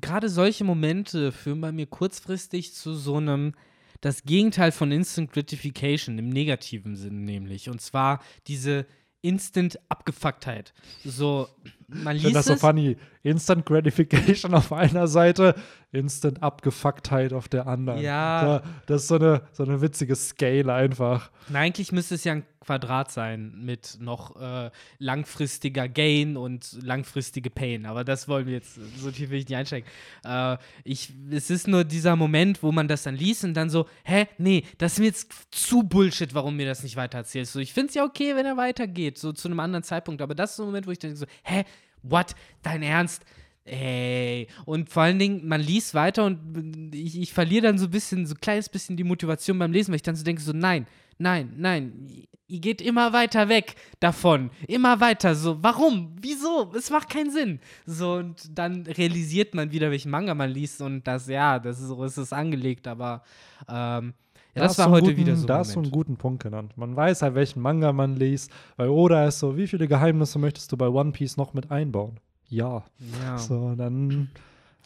[0.00, 3.54] gerade solche Momente führen bei mir kurzfristig zu so einem,
[4.00, 7.68] das Gegenteil von Instant Gratification im negativen Sinn nämlich.
[7.68, 8.86] Und zwar diese
[9.22, 10.72] Instant Abgefucktheit.
[11.04, 11.48] So,
[11.88, 12.96] man Ich finde liest das so es, funny.
[13.22, 15.54] Instant Gratification auf einer Seite,
[15.90, 18.00] Instant Abgefucktheit auf der anderen.
[18.00, 18.62] Ja.
[18.86, 21.30] Das ist so eine, so eine witzige Scale einfach.
[21.48, 27.48] Na, eigentlich müsste es ja ein Quadrat sein mit noch äh, langfristiger Gain und langfristige
[27.48, 27.86] Pain.
[27.86, 29.88] Aber das wollen wir jetzt, so tief will ich nicht einsteigen.
[30.24, 33.86] Äh, ich, es ist nur dieser Moment, wo man das dann liest und dann so,
[34.04, 37.54] hä, nee, das ist mir jetzt zu Bullshit, warum mir das nicht weiter erzählst.
[37.54, 40.20] So, ich finde es ja okay, wenn er weitergeht, so zu einem anderen Zeitpunkt.
[40.20, 41.64] Aber das ist so ein Moment, wo ich denke so, hä,
[42.02, 43.24] what, dein Ernst?
[43.64, 47.90] Ey, und vor allen Dingen, man liest weiter und ich, ich verliere dann so ein
[47.90, 50.52] bisschen, so ein kleines bisschen die Motivation beim Lesen, weil ich dann so denke, so,
[50.52, 50.86] nein,
[51.18, 57.10] nein, nein, ihr geht immer weiter weg davon, immer weiter, so, warum, wieso, es macht
[57.10, 57.60] keinen Sinn.
[57.84, 61.88] So, und dann realisiert man wieder, welchen Manga man liest und das, ja, das ist
[61.88, 63.22] so ist es angelegt, aber,
[63.68, 64.14] ähm,
[64.58, 66.72] ja, das war heute guten, wieder so ein Da hast du einen guten Punkt genannt.
[66.76, 68.50] Man weiß halt, welchen Manga man liest.
[68.76, 72.20] Bei Oda ist so, wie viele Geheimnisse möchtest du bei One Piece noch mit einbauen?
[72.48, 72.84] Ja.
[73.22, 74.30] Ja, So, dann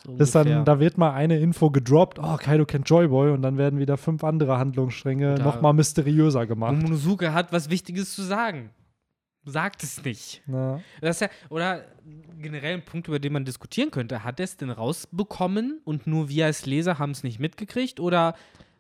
[0.05, 3.57] so ist dann, da wird mal eine Info gedroppt, oh, Kaido kennt Joyboy und dann
[3.57, 6.75] werden wieder fünf andere Handlungsstränge Oder- noch mal mysteriöser gemacht.
[6.75, 8.71] Momonosuke hat was Wichtiges zu sagen.
[9.45, 10.41] Sagt es nicht.
[10.47, 10.79] Ja.
[11.01, 11.83] Das ist ja, oder
[12.41, 14.23] generell ein Punkt, über den man diskutieren könnte.
[14.23, 17.99] Hat er es denn rausbekommen und nur wir als Leser haben es nicht mitgekriegt?
[17.99, 18.35] Oder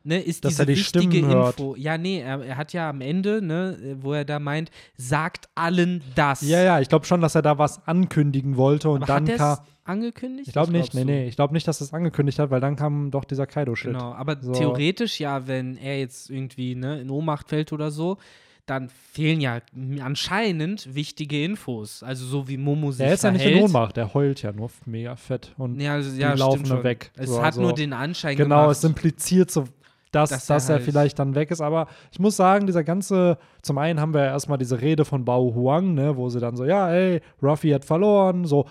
[0.04, 1.58] ne, ist Dass diese er die wichtige Stimmen hört.
[1.60, 1.74] Info.
[1.76, 6.02] Ja, nee, er, er hat ja am Ende, ne, wo er da meint, sagt allen
[6.14, 6.42] das.
[6.42, 9.30] ja, ja, ich glaube schon, dass er da was ankündigen wollte und Aber dann hat
[9.30, 9.58] er kam.
[9.84, 10.48] angekündigt?
[10.48, 11.26] Ich glaube nicht, nee, nee.
[11.26, 13.92] Ich glaube nicht, dass er es angekündigt hat, weil dann kam doch dieser Kaido-Shit.
[13.92, 14.52] Genau, aber So.
[14.52, 18.18] theoretisch ja, wenn er jetzt irgendwie ne, in Ohnmacht fällt oder so,
[18.64, 19.58] dann fehlen ja
[20.06, 22.02] anscheinend wichtige Infos.
[22.02, 23.50] Also so wie Momo sich Er ist ja verhält.
[23.54, 25.52] nicht in Ohnmacht, der heult ja nur mega fett.
[25.58, 26.84] Und Ja, also, die ja laufen nur schon.
[26.84, 27.10] weg.
[27.16, 28.76] Es So, hat also- nur den Anschein genau, gemacht.
[28.76, 29.64] es impliziert so,
[30.12, 31.60] dass, Dass dass, er halt- vielleicht dann weg ist.
[31.60, 35.24] Aber ich muss sagen, dieser ganze, zum einen haben wir ja erstmal diese Rede von
[35.24, 38.66] Bao Huang, ne, wo sie dann so, ja, ey, Ruffy hat verloren, so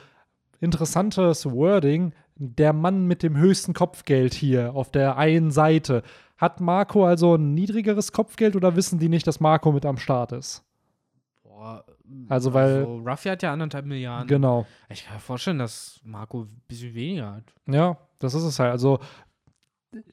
[0.60, 2.14] interessantes Wording.
[2.36, 6.02] Der Mann mit dem höchsten Kopfgeld hier auf der einen Seite.
[6.38, 10.32] Hat Marco also ein niedrigeres Kopfgeld oder wissen die nicht, dass Marco mit am Start
[10.32, 10.64] ist?
[11.44, 11.84] Boah,
[12.30, 14.28] Also, weil- Ruffy hat ja anderthalb Milliarden.
[14.28, 14.66] Genau.
[14.90, 17.44] Ich kann mir vorstellen, dass Marco ein bisschen weniger hat.
[17.68, 18.72] Ja, das ist es halt.
[18.72, 19.00] Also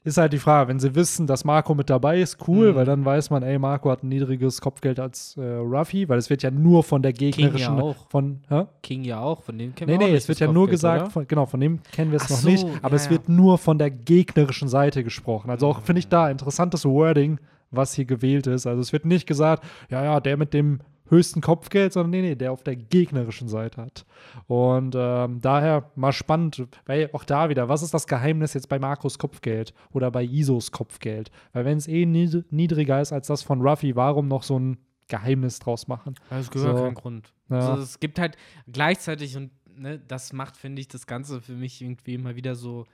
[0.03, 2.75] ist halt die Frage, wenn sie wissen, dass Marco mit dabei ist, cool, Mhm.
[2.75, 6.29] weil dann weiß man, ey, Marco hat ein niedriges Kopfgeld als äh, Ruffy, weil es
[6.29, 8.09] wird ja nur von der gegnerischen auch.
[8.09, 8.65] von hä?
[8.83, 10.71] King ja auch, von dem kennen Nee, wir nee, nicht es wird ja nur Kopfgeld,
[10.71, 11.11] gesagt, oder?
[11.11, 13.11] von, genau, von dem kennen wir es noch so, nicht, aber ja, es ja.
[13.11, 15.49] wird nur von der gegnerischen Seite gesprochen.
[15.49, 17.39] Also auch, finde ich, da interessantes Wording,
[17.71, 18.67] was hier gewählt ist.
[18.67, 20.79] Also es wird nicht gesagt, ja, ja, der mit dem
[21.09, 24.05] höchsten Kopfgeld, sondern nee, nee, der auf der gegnerischen Seite hat.
[24.47, 28.79] Und ähm, daher mal spannend, weil auch da wieder, was ist das Geheimnis jetzt bei
[28.79, 31.31] Markus Kopfgeld oder bei Isos Kopfgeld?
[31.53, 34.77] Weil wenn es eh nied niedriger ist als das von Ruffy, warum noch so ein
[35.07, 36.15] Geheimnis draus machen?
[36.29, 36.83] Das gehört So.
[36.83, 37.33] keinen Grund.
[37.49, 37.71] Ja.
[37.71, 38.37] Also es gibt halt
[38.71, 42.85] gleichzeitig, und ne, das macht, finde ich, das Ganze für mich irgendwie immer wieder so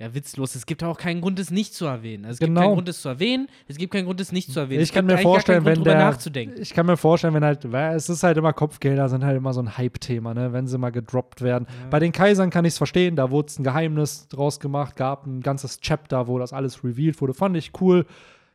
[0.00, 0.54] ja, witzlos.
[0.54, 2.24] Es gibt auch keinen Grund, es nicht zu erwähnen.
[2.24, 2.62] Also es gibt Genau.
[2.62, 3.48] keinen Grund, es zu erwähnen.
[3.68, 4.80] Es gibt keinen Grund, es nicht zu erwähnen.
[4.80, 6.60] Ich es kann gibt mir vorstellen, Grund, wenn der, nachzudenken.
[6.60, 9.52] ich kann mir vorstellen, wenn halt, weil es ist halt immer Kopfgelder sind halt immer
[9.52, 11.66] so ein Hype-Thema, ne, wenn sie mal gedroppt werden.
[11.90, 15.42] Bei den Kaisern kann ich es verstehen, da wurde ein Geheimnis draus gemacht, gab ein
[15.42, 18.06] ganzes Chapter, wo das alles revealed wurde, fand ich cool.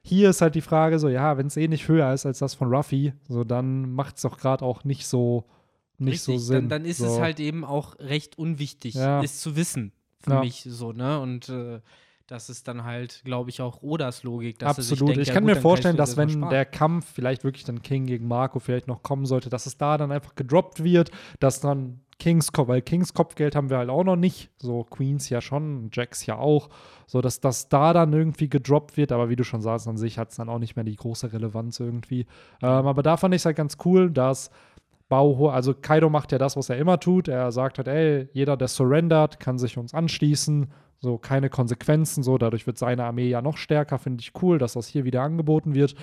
[0.01, 2.55] Hier ist halt die Frage so, ja, wenn es eh nicht höher ist als das
[2.55, 5.45] von Ruffy, so dann macht es doch gerade auch nicht so
[5.97, 6.55] nicht so Richtig, Sinn.
[6.55, 7.05] Dann, dann ist so.
[7.05, 9.23] es halt eben auch recht unwichtig, Ja.
[9.23, 9.93] es zu wissen.
[10.25, 10.39] Für Ja.
[10.41, 11.19] mich so, ne?
[11.19, 11.79] Und äh,
[12.27, 14.57] das ist dann halt, glaube ich, auch Odas Logik.
[14.57, 15.09] Dass Absolut.
[15.09, 16.49] denkt, ich ja kann gut, mir vorstellen, ich dass wenn sparen.
[16.49, 19.97] der Kampf vielleicht wirklich dann King gegen Marco vielleicht noch kommen sollte, dass es da
[19.97, 24.05] dann einfach gedroppt wird, dass dann Kings Kopf, weil Kings Kopfgeld haben wir halt auch
[24.05, 26.69] noch nicht, so Queens ja schon, Jacks ja auch,
[27.07, 30.17] so dass das da dann irgendwie gedroppt wird, aber wie du schon sagst, an sich
[30.17, 32.21] hat es dann auch nicht mehr die große Relevanz irgendwie.
[32.61, 34.49] Ähm, aber da fand ich es halt ganz cool, dass
[35.07, 37.27] Bauho, also Kaido macht ja das, was er immer tut.
[37.27, 40.71] Er sagt halt, ey, jeder, der surrendert, kann sich uns anschließen.
[40.99, 43.99] So keine Konsequenzen, so dadurch wird seine Armee ja noch stärker.
[43.99, 45.95] Finde ich cool, dass das hier wieder angeboten wird.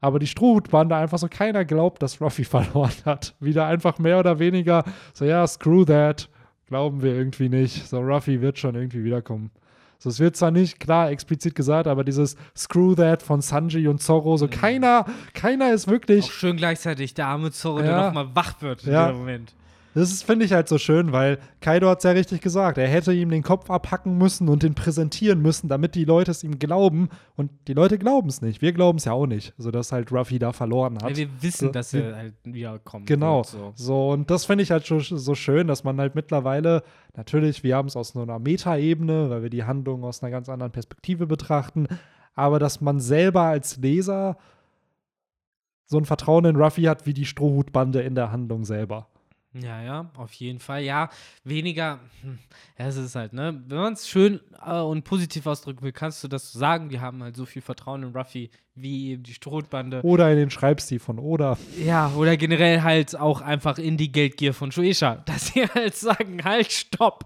[0.00, 3.34] Aber die Strohhutbande einfach so, keiner glaubt, dass Ruffy verloren hat.
[3.40, 6.30] Wieder einfach mehr oder weniger so, ja, screw that.
[6.66, 7.86] glauben wir irgendwie nicht.
[7.86, 9.50] So, Ruffy wird schon irgendwie wiederkommen.
[10.02, 14.00] So, es wird zwar nicht klar explizit gesagt, aber dieses Screw That von Sanji und
[14.02, 14.50] Zorro, so Mhm.
[14.50, 15.04] keiner,
[15.34, 17.84] keiner ist wirklich Auch schön gleichzeitig der arme Zorro, Ja.
[17.84, 19.08] der nochmal wach wird in Ja.
[19.08, 19.52] dem Moment.
[19.94, 22.78] Das ist, finde ich halt so schön, weil Kaido hat es ja richtig gesagt.
[22.78, 26.44] Er hätte ihm den Kopf abhacken müssen und den präsentieren müssen, damit die Leute es
[26.44, 27.08] ihm glauben.
[27.36, 28.62] Und die Leute glauben es nicht.
[28.62, 29.52] Wir glauben es ja auch nicht.
[29.58, 31.10] Also, dass halt Ruffy da verloren hat.
[31.10, 33.06] Ja, wir wissen, So, dass er halt wiederkommt.
[33.06, 33.38] Genau.
[33.38, 33.72] wird, So.
[33.74, 36.82] So, und das finde ich halt schon so schön, dass man halt mittlerweile,
[37.16, 40.48] natürlich, wir haben es aus so einer Metaebene, weil wir die Handlung aus einer ganz
[40.48, 41.88] anderen Perspektive betrachten,
[42.34, 44.36] aber dass man selber als Leser
[45.86, 49.08] so ein Vertrauen in Ruffy hat wie die Strohhutbande in der Handlung selber.
[49.52, 50.82] Ja, ja, auf jeden Fall.
[50.84, 51.10] Ja,
[51.42, 52.38] weniger, hm,
[52.78, 53.60] ja, es ist halt, ne?
[53.66, 56.90] Wenn man es schön äh, und positiv ausdrücken will, kannst du das so sagen.
[56.90, 60.02] Wir haben halt so viel Vertrauen in Ruffy wie eben die Strohbande.
[60.02, 61.58] Oder in den Schreibstil von Oda.
[61.84, 65.16] Ja, oder generell halt auch einfach in die Geldgier von Shueisha.
[65.26, 67.24] Dass sie halt sagen, halt, stopp,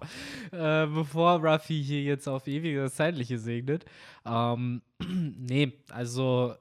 [0.51, 3.85] äh, bevor Ruffy hier jetzt auf ewig das Zeitliche segnet.
[4.25, 6.55] Ähm, nee, also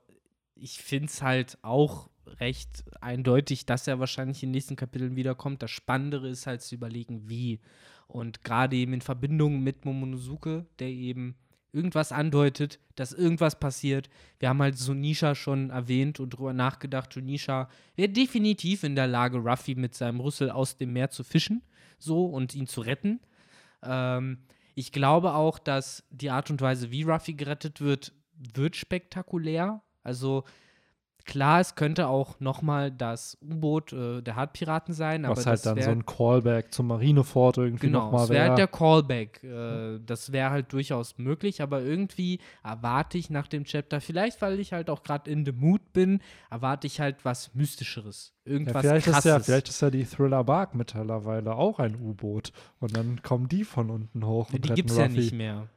[0.56, 5.62] ich finde es halt auch recht eindeutig, dass er wahrscheinlich in den nächsten Kapiteln wiederkommt.
[5.62, 7.60] Das Spannendere ist halt zu überlegen, wie.
[8.06, 11.36] Und gerade eben in Verbindung mit Momonosuke, der eben
[11.72, 14.08] irgendwas andeutet, dass irgendwas passiert.
[14.38, 17.12] Wir haben halt Sonisha schon erwähnt und drüber nachgedacht.
[17.12, 21.62] Sonisha wäre definitiv in der Lage, Ruffy mit seinem Rüssel aus dem Meer zu fischen,
[21.98, 23.20] so und ihn zu retten.
[23.82, 24.38] Ähm,
[24.76, 28.12] ich glaube auch, dass die Art und Weise, wie Ruffy gerettet wird,
[28.54, 29.82] wird spektakulär.
[30.02, 30.44] Also
[31.24, 35.64] klar, es könnte auch noch mal das U-Boot äh, der Hartpiraten sein, aber Was halt
[35.66, 38.48] dann wär- so ein Callback zum Marinefort irgendwie Genau, nochmal das wäre wäre.
[38.50, 39.42] halt der Callback.
[39.44, 44.60] Äh, das wäre halt durchaus möglich, aber irgendwie erwarte ich nach dem Chapter, vielleicht weil
[44.60, 46.20] ich halt auch gerade in the mood bin,
[46.50, 48.34] erwarte ich halt was Mystischeres.
[48.46, 49.24] Ja, Irgendwas vielleicht, krasses.
[49.24, 52.52] ist ja, vielleicht ist ja die Thriller Bark mittlerweile auch ein U-Boot.
[52.80, 55.68] Und dann kommen die von unten hoch ja, und die gibt es ja nicht mehr.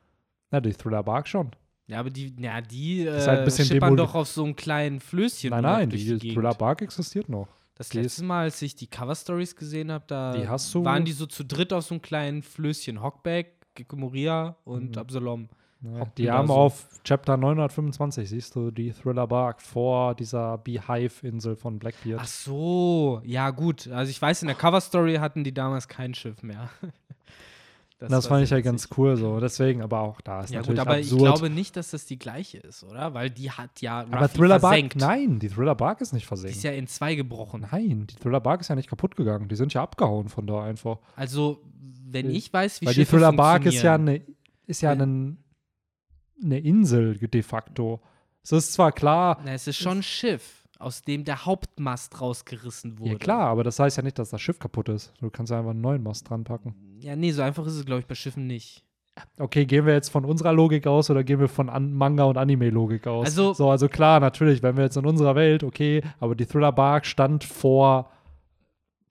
[0.51, 1.51] Na, die Thriller Bark schon.
[1.87, 5.51] Ja, aber die, ja, die äh, ist halt demoli- doch auf so einem kleinen Flößchen.
[5.51, 6.33] Nein, nein, die, Gegend.
[6.35, 7.47] Thriller Bark existiert noch.
[7.75, 11.05] Das die letzte Mal, als ich die Cover-Stories gesehen habe, da Die hast du- waren
[11.05, 13.01] die so zu dritt auf so einem kleinen Flößchen.
[13.01, 13.53] Hockback,
[13.95, 15.01] Moria und Mhm.
[15.01, 15.49] Absalom.
[15.81, 16.53] Ja, die haben so.
[16.55, 22.19] auf Chapter 925, siehst du, die Thriller Bark vor dieser Beehive-Insel von Blackbeard.
[22.23, 23.87] Ach so, ja gut.
[23.87, 26.69] Also ich weiß, in der Cover-Story hatten die damals kein Schiff mehr.
[27.99, 28.97] das war fand ich ja ganz witzig.
[28.97, 29.39] cool so.
[29.39, 31.11] Deswegen, aber auch da ist Ja natürlich gut, aber absurd.
[31.21, 33.13] ich glaube nicht, dass das die gleiche ist, oder?
[33.13, 34.95] Weil die hat ja aber Thriller Bark, versenkt.
[34.97, 36.55] nein, die Thriller Bark ist nicht Die versenkt.
[36.57, 37.65] ist ja in zwei gebrochen.
[37.71, 39.47] nein, die Thriller Bark ist ja nicht kaputt gegangen.
[39.47, 40.99] Die sind ja abgehauen von da einfach.
[41.15, 41.61] Also,
[42.09, 44.21] wenn ich weiß, wie Weil die Thriller Bark ist ja, eine,
[44.65, 45.43] ist ja Wenn- ein,
[46.43, 48.01] eine Insel de facto.
[48.43, 52.99] Es ist zwar klar, Na, es ist schon ein Schiff, aus dem der Hauptmast rausgerissen
[52.99, 53.11] wurde.
[53.11, 55.13] ja klar, aber das heißt ja nicht, dass das Schiff kaputt ist.
[55.19, 56.75] Du kannst ja einfach einen neuen Mast dran packen.
[56.99, 58.83] Ja, nee, so einfach ist es, glaube ich, bei Schiffen nicht.
[59.39, 62.37] Okay, gehen wir jetzt von unserer Logik aus oder gehen wir von An Manga- und
[62.37, 63.25] Anime-Logik aus?
[63.25, 66.71] Also- so, also klar, natürlich, wenn wir jetzt in unserer Welt, okay, aber die Thriller
[66.71, 68.11] Bark stand vor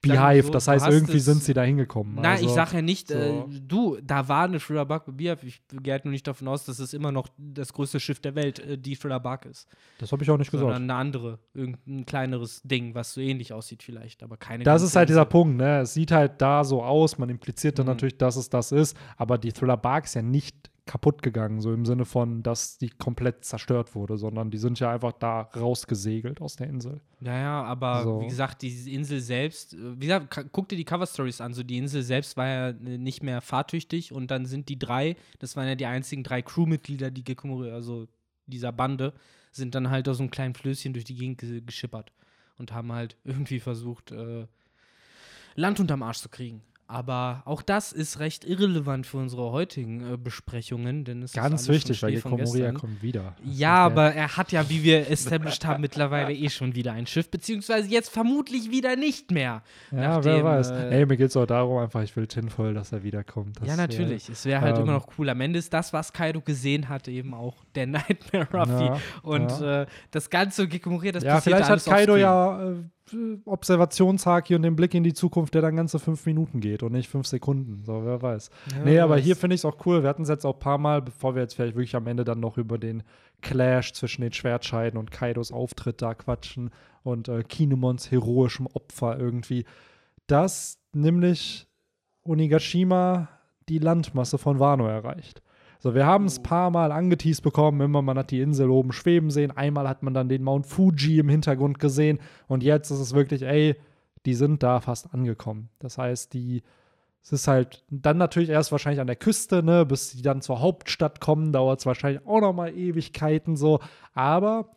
[0.07, 2.15] Beehive, so, das heißt, irgendwie sind sie da hingekommen.
[2.15, 3.49] Nein, also, ich sage ja nicht, äh, so.
[3.67, 5.45] du, da war eine Thriller Bark bei Beehive.
[5.45, 8.35] Ich gehe halt nur nicht davon aus, dass es immer noch das größte Schiff der
[8.35, 9.67] Welt, äh, die Thriller Bark ist.
[9.99, 10.81] Das habe ich auch nicht Sondern gesagt.
[10.83, 15.09] eine andere, irgendein kleineres Ding, was so ähnlich aussieht vielleicht, aber keine Das ist halt
[15.09, 15.25] dieser.
[15.25, 15.81] Punkt, ne?
[15.81, 17.91] Es sieht halt da so aus, man impliziert dann Mhm.
[17.93, 21.71] natürlich, dass es das ist, aber die Thriller Bark ist ja nicht kaputt gegangen, so
[21.71, 26.41] im Sinne von, dass die komplett zerstört wurde, sondern die sind ja einfach da rausgesegelt
[26.41, 27.01] aus der Insel.
[27.21, 28.21] Ja, ja, aber So.
[28.21, 31.53] wie gesagt, diese Insel selbst, äh, wie gesagt, guck dir die Cover-Stories an.
[31.53, 35.15] So, die Insel selbst war ja äh, nicht mehr fahrtüchtig und dann sind die drei,
[35.37, 38.07] das waren ja die einzigen drei Crewmitglieder, die Gekomori, also
[38.47, 39.13] dieser Bande,
[39.51, 42.11] sind dann halt aus so einem kleinen Flößchen durch die Gegend ge geschippert
[42.57, 44.47] und haben halt irgendwie versucht, äh,
[45.55, 46.61] Land unterm Arsch zu kriegen.
[46.89, 51.45] Aber auch das ist recht irrelevant für unsere heutigen äh, Besprechungen, denn es ist Ganz
[51.47, 52.75] alles schon wichtig, weil gestern.
[52.75, 53.35] kommt wieder.
[53.43, 56.93] Das ist Ja, aber er hat ja, wie wir established haben, mittlerweile eh schon wieder
[56.93, 59.63] ein Schiff, beziehungsweise jetzt vermutlich wieder nicht mehr.
[59.91, 60.71] Ja, nachdem, wer weiß.
[60.71, 63.59] äh, Ey, mir geht es auch darum, einfach, ich will Tinfoil, dass er wiederkommt.
[63.59, 64.29] Das, ja, äh, natürlich.
[64.29, 65.29] es wäre halt ähm, immer noch cool.
[65.29, 68.85] Am Ende ist das, was Kaido gesehen hat, eben auch der Nightmare Ruffy.
[68.85, 69.81] Ja, Und ja.
[69.81, 72.75] äh, das ganze Gekomoriert, das ja, passiert vielleicht hat Kaido ja
[73.13, 76.91] äh, Observationshaki und den Blick in die Zukunft, der dann ganze fünf Minuten geht und
[76.91, 77.83] nicht fünf Sekunden.
[77.83, 78.49] So, wer weiß.
[78.71, 79.23] Ja, nee, aber weiß.
[79.23, 80.03] hier finde ich es auch cool.
[80.03, 82.23] Wir hatten es jetzt auch ein paar Mal, bevor wir jetzt vielleicht wirklich am Ende
[82.23, 83.03] dann noch über den
[83.41, 86.71] Clash zwischen den Schwertscheiden und Kaidos Auftritt da quatschen
[87.03, 89.65] und äh, Kinemons heroischem Opfer irgendwie,
[90.27, 91.67] dass nämlich
[92.23, 93.29] Onigashima
[93.69, 95.41] die Landmasse von Wano erreicht.
[95.79, 98.91] So, wir haben es ein paar Mal angeteased bekommen, immer man hat die Insel oben
[98.91, 102.99] schweben sehen, einmal hat man dann den Mount Fuji im Hintergrund gesehen und jetzt ist
[102.99, 103.75] es wirklich, ey,
[104.25, 105.69] die sind da fast angekommen.
[105.79, 106.63] Das heißt, die
[107.27, 110.61] es ist halt dann natürlich erst wahrscheinlich an der Küste, ne, bis die dann zur
[110.61, 113.81] Hauptstadt kommen, dauert es wahrscheinlich auch noch mal Ewigkeiten so.
[114.13, 114.71] Aber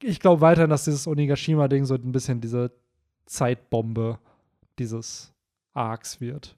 [0.00, 2.70] ich glaube weiterhin, dass dieses Onigashima-Ding so ein bisschen diese
[3.26, 4.18] Zeitbombe
[4.78, 5.34] dieses
[5.74, 6.57] Arcs wird.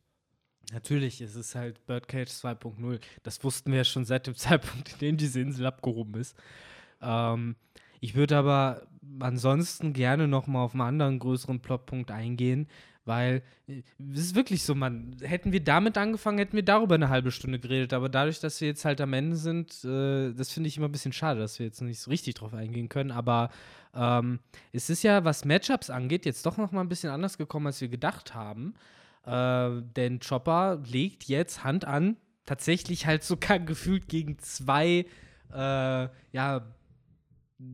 [0.73, 3.01] Natürlich, es ist halt Birdcage 2.0.
[3.23, 6.37] Das wussten wir ja schon seit dem Zeitpunkt, in dem diese Insel abgehoben ist.
[7.03, 7.57] Ähm,
[8.01, 8.87] ich würde aber
[9.19, 12.69] ansonsten gerne noch mal auf einen anderen größeren Plotpunkt eingehen,
[13.05, 13.83] weil äh,
[14.13, 17.59] es ist wirklich so, man, hätten wir damit angefangen, hätten wir darüber eine halbe Stunde
[17.59, 17.93] geredet.
[17.93, 20.93] Aber dadurch, dass wir jetzt halt am Ende sind, äh, das finde ich immer ein
[20.93, 23.11] bisschen schade, dass wir jetzt nicht so richtig drauf eingehen können.
[23.11, 23.51] Aber
[23.95, 24.39] ähm,
[24.73, 27.81] es ist ja, was Matchups angeht, jetzt doch noch mal ein bisschen anders gekommen, als
[27.81, 28.75] wir gedacht haben.
[29.25, 32.17] Äh, denn Chopper legt jetzt Hand an,
[32.47, 35.07] tatsächlich halt sogar gefühlt gegen zwei,
[35.53, 36.67] äh, ja,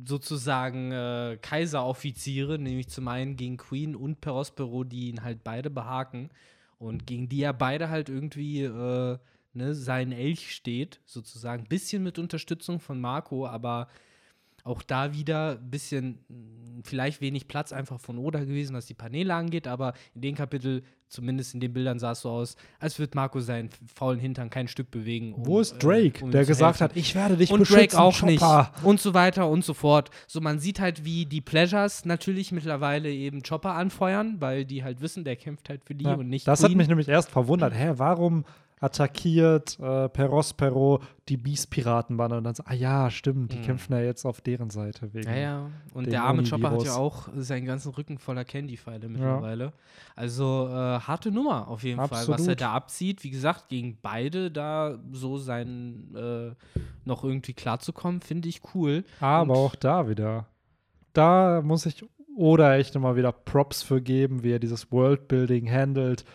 [0.05, 6.31] sozusagen äh, Kaiseroffiziere, nämlich zum einen gegen Queen und Perospero, die ihn halt beide behaken
[6.78, 9.18] und gegen die er beide halt irgendwie äh,
[9.52, 11.64] ne, sein Elch steht, sozusagen.
[11.64, 13.89] Bisschen mit Unterstützung von Marco, aber
[14.67, 18.95] auch da wieder ein bisschen mh, vielleicht wenig Platz einfach von Oda gewesen, was die
[18.95, 22.99] Paneele angeht, aber in dem Kapitel, zumindest in den Bildern, sah es so aus, als
[22.99, 25.33] würde Marco seinen faulen Hintern kein Stück bewegen.
[25.33, 26.91] Um, Wo ist Drake, äh, um der gesagt helfen.
[26.91, 28.27] hat, ich werde dich und beschützen, Drake auch Chopper.
[28.73, 30.11] nicht und so weiter und so fort.
[30.27, 35.01] So, man sieht halt, wie die Pleasures natürlich mittlerweile eben Chopper anfeuern, weil die halt
[35.01, 37.73] wissen, der kämpft halt für die Ja, und nicht das hat mich nämlich erst verwundert.
[37.75, 38.45] Hä, warum
[38.81, 42.36] attackiert äh, Perospero die Beast-Piratenbande?
[42.39, 43.62] Und dann so, ah ja, stimmt, die Mhm.
[43.62, 45.28] kämpfen ja jetzt auf deren Seite wegen.
[45.28, 45.70] Ja, ja.
[45.94, 49.73] Und der arme Chopper hat ja auch seinen ganzen Rücken voller Candy-Pfeile mittlerweile.
[50.15, 52.61] Also äh, harte Nummer auf jeden Fall, was er Absolut.
[52.61, 53.24] da abzieht.
[53.24, 56.51] Wie gesagt, gegen beide da so sein äh,
[57.05, 59.05] noch irgendwie klarzukommen, finde ich cool.
[59.20, 60.47] Aber Und- auch da wieder.
[61.12, 62.05] Da muss ich
[62.36, 66.27] oder echt immer wieder Props für geben, wie er dieses Worldbuilding handelt.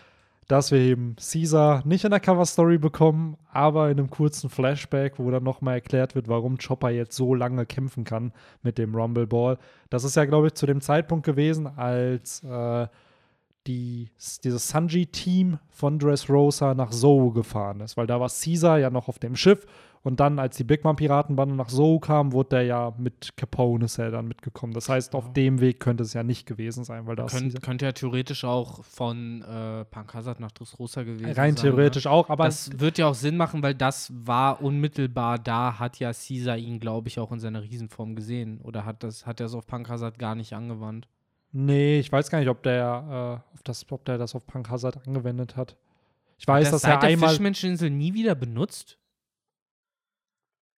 [0.52, 5.32] Dass wir eben Caesar nicht in der Cover-Story bekommen, aber in einem kurzen Flashback, wo
[5.32, 9.57] dann nochmal erklärt wird, warum Chopper jetzt so lange kämpfen kann mit dem Rumble Ball.
[9.90, 12.88] Das ist ja, glaube ich, zu dem Zeitpunkt gewesen, als äh,
[13.65, 14.10] die,
[14.44, 19.19] dieses Sanji-Team von Dressrosa nach Zou gefahren ist, weil da war Caesar ja noch auf
[19.19, 19.65] dem Schiff
[20.03, 23.99] und dann, als die Big Mom-Piratenbande nach Zou kam, wurde der ja mit Capone ist
[23.99, 24.73] er dann mitgekommen.
[24.73, 25.32] Das heißt, auf Ja.
[25.34, 28.44] dem Weg könnte es ja nicht gewesen sein, weil da ist Könnt, könnte ja theoretisch
[28.44, 31.36] auch von äh, Pankasat nach Dressrosa gewesen sein.
[31.36, 31.60] rein ne?
[31.61, 35.99] theoretisch auch, aber das wird ja auch Sinn machen, weil das war unmittelbar da, hat
[35.99, 38.60] ja Caesar ihn, glaube ich, auch in seiner Riesenform gesehen.
[38.61, 41.07] Oder hat das, hat er es auf Pankasat gar nicht angewandt?
[41.53, 44.69] nee, ich weiß gar nicht, ob der, äh, ob das, ob der das auf Punk
[44.69, 45.76] Hazard angewendet hat.
[46.38, 48.98] Ich Hat weiß, er dass er der einmal Fischmenscheninsel nie wieder benutzt?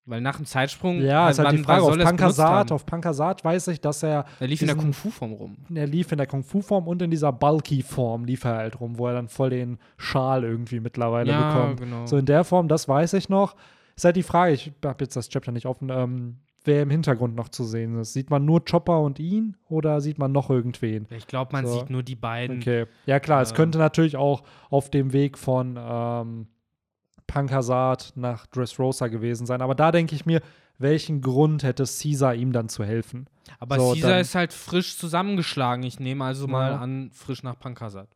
[0.05, 1.01] Weil nach dem Zeitsprung.
[1.01, 1.83] ja, ist halt die Frage.
[1.85, 5.57] Auf Pankasat, auf Pankasat weiß ich, dass er Er lief in der diesen- Kung-Fu-Form rum.
[5.73, 9.15] er lief in der Kung-Fu-Form und in dieser Bulky-Form lief er halt rum, wo er
[9.15, 11.81] dann voll den Schal irgendwie mittlerweile Ja, bekommt.
[11.81, 12.07] genau.
[12.07, 13.55] So in der Form, das weiß ich noch.
[13.95, 17.37] Ist halt die Frage, ich habe jetzt das Chapter nicht offen, ähm, wer im Hintergrund
[17.37, 18.12] noch zu sehen ist.
[18.12, 21.07] Sieht man nur Chopper und ihn oder sieht man noch irgendwen?
[21.11, 21.74] Ich glaube, man So.
[21.81, 22.59] sieht nur die beiden.
[22.59, 22.87] Okay.
[23.07, 23.57] Ja, klar, es Ähm.
[23.57, 26.47] könnte natürlich auch auf dem Weg von ähm,
[27.32, 29.62] Pankasat nach Dressrosa gewesen sein.
[29.62, 30.40] Aber da denke ich mir,
[30.78, 33.26] welchen Grund hätte Caesar ihm dann zu helfen?
[33.59, 35.82] Aber So, Caesar ist halt frisch zusammengeschlagen.
[35.84, 36.78] Ich nehme also mal Ja.
[36.78, 38.09] an, frisch nach Pankasat.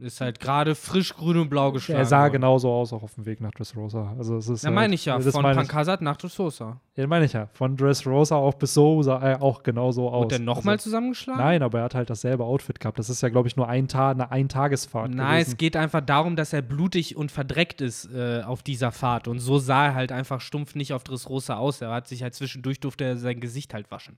[0.00, 1.98] Ist halt gerade frisch grün und blau geschlagen.
[1.98, 2.32] er sah worden.
[2.34, 4.14] genauso aus, auch auf dem Weg nach Dressrosa.
[4.16, 5.18] Also es ist Ja, halt- meine ich ja.
[5.18, 5.42] Das Von.
[5.42, 6.80] Pankasat nach Dressrosa.
[6.94, 7.48] Ja, meine ich ja.
[7.52, 10.24] Von Dressrosa auch bis so sah er auch genauso aus.
[10.24, 11.42] Wurde der nochmal Also, zusammengeschlagen?
[11.42, 12.98] Nein, aber er hat halt dasselbe Outfit gehabt.
[13.00, 15.56] Das ist ja, glaube ich, nur ein Tag, eine Eintagesfahrt Nein, es gewesen.
[15.58, 19.26] geht einfach darum, dass er blutig und verdreckt ist äh, auf dieser Fahrt.
[19.26, 21.80] Und so sah er halt einfach stumpf nicht auf Dressrosa aus.
[21.80, 24.16] Er hat sich halt zwischendurch durfte er sein Gesicht halt waschen.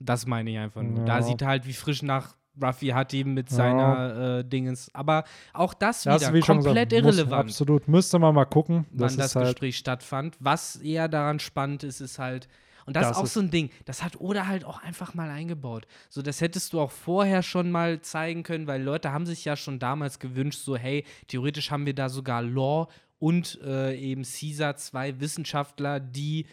[0.00, 1.04] Das meine ich einfach nur.
[1.04, 1.22] Da Ja.
[1.22, 3.56] sieht er halt, wie frisch nach Ruffy hat ihm mit Ja.
[3.56, 4.90] seiner äh, Dingens.
[4.94, 7.50] Aber auch das hast wieder komplett gesagt, irrelevant.
[7.50, 7.88] Absolut.
[7.88, 8.86] Müsste man mal gucken.
[8.90, 10.36] wann Das das halt, Gespräch stattfand.
[10.40, 12.48] Was eher daran spannend ist, ist halt,
[12.84, 15.14] und das, Das ist auch ist- so ein Ding, das hat Oda halt auch einfach
[15.14, 15.86] mal eingebaut.
[16.10, 19.56] So, das hättest du auch vorher schon mal zeigen können, weil Leute haben sich ja
[19.56, 22.88] schon damals gewünscht, so, hey, theoretisch haben wir da sogar Law
[23.18, 26.46] und äh, eben Caesar, zwei Wissenschaftler, die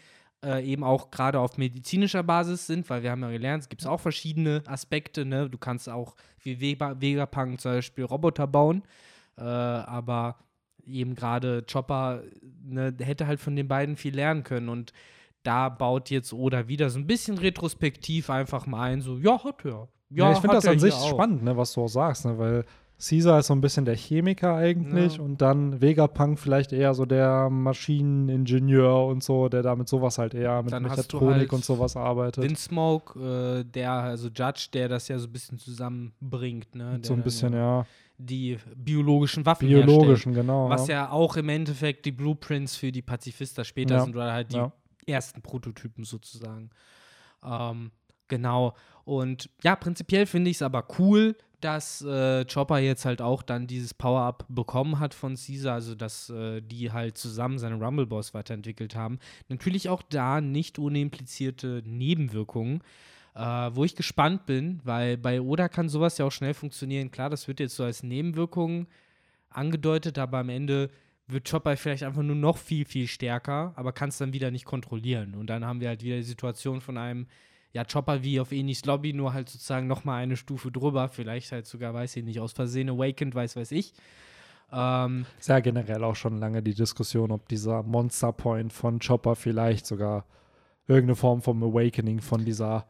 [0.43, 3.85] äh, eben auch gerade auf medizinischer Basis sind, weil wir haben ja gelernt, es gibt
[3.85, 5.49] auch verschiedene Aspekte, ne?
[5.49, 8.83] Du kannst auch wie Vega- Vegapunk zum Beispiel Roboter bauen,
[9.37, 10.37] äh, aber
[10.85, 12.23] eben gerade Chopper
[12.63, 14.93] ne, hätte halt von den beiden viel lernen können und
[15.43, 19.63] da baut jetzt Oda wieder so ein bisschen retrospektiv einfach mal ein, so, ja, hat
[19.65, 19.87] er.
[20.09, 21.09] Ja, ich finde das an sich auch.
[21.11, 22.65] spannend, ne, was du auch sagst, ne, weil
[23.01, 25.23] Caesar ist so ein bisschen der Chemiker eigentlich Ja.
[25.23, 30.61] und dann Vegapunk vielleicht eher so der Maschineningenieur und so, der damit sowas halt eher
[30.63, 32.43] mit Dann Mechatronik halt und sowas arbeitet.
[32.43, 36.99] Windsmoke, äh, der, also Judge, der das ja so ein bisschen zusammenbringt, ne?
[37.03, 37.85] So ein bisschen, ja
[38.17, 40.69] Die biologischen Waffen biologischen, genau.
[40.69, 41.05] Was ja.
[41.05, 44.61] ja auch im Endeffekt die Blueprints für die Pazifista später Ja, sind oder halt die
[45.09, 46.69] ersten Prototypen sozusagen.
[47.43, 47.91] Ähm,
[48.27, 48.73] genau.
[49.05, 53.67] Und ja, prinzipiell finde ich es aber cool, dass äh, Chopper jetzt halt auch dann
[53.67, 58.95] dieses Power-Up bekommen hat von Caesar, also dass äh, die halt zusammen seinen Rumble-Boss weiterentwickelt
[58.95, 59.19] haben.
[59.47, 62.81] Natürlich auch da nicht ohne implizierte Nebenwirkungen.
[63.35, 67.11] Äh, wo ich gespannt bin, weil bei Oda kann sowas ja auch schnell funktionieren.
[67.11, 68.87] Klar, das wird jetzt so als Nebenwirkung
[69.49, 70.89] angedeutet, aber am Ende
[71.27, 74.65] wird Chopper vielleicht einfach nur noch viel, viel stärker, aber kann es dann wieder nicht
[74.65, 75.35] kontrollieren.
[75.35, 77.27] Und dann haben wir halt wieder die Situation von einem,
[77.73, 81.07] ja, Chopper wie auf Enis Lobby, nur halt sozusagen noch mal eine Stufe drüber.
[81.09, 83.93] Vielleicht halt sogar, weiß ich nicht, aus Versehen Awakened, weiß, weiß ich.
[84.71, 89.35] Ähm, Ist ja generell auch schon lange die Diskussion, ob dieser Monster Point von Chopper
[89.35, 90.25] vielleicht sogar
[90.87, 92.85] irgendeine Form vom Awakening von dieser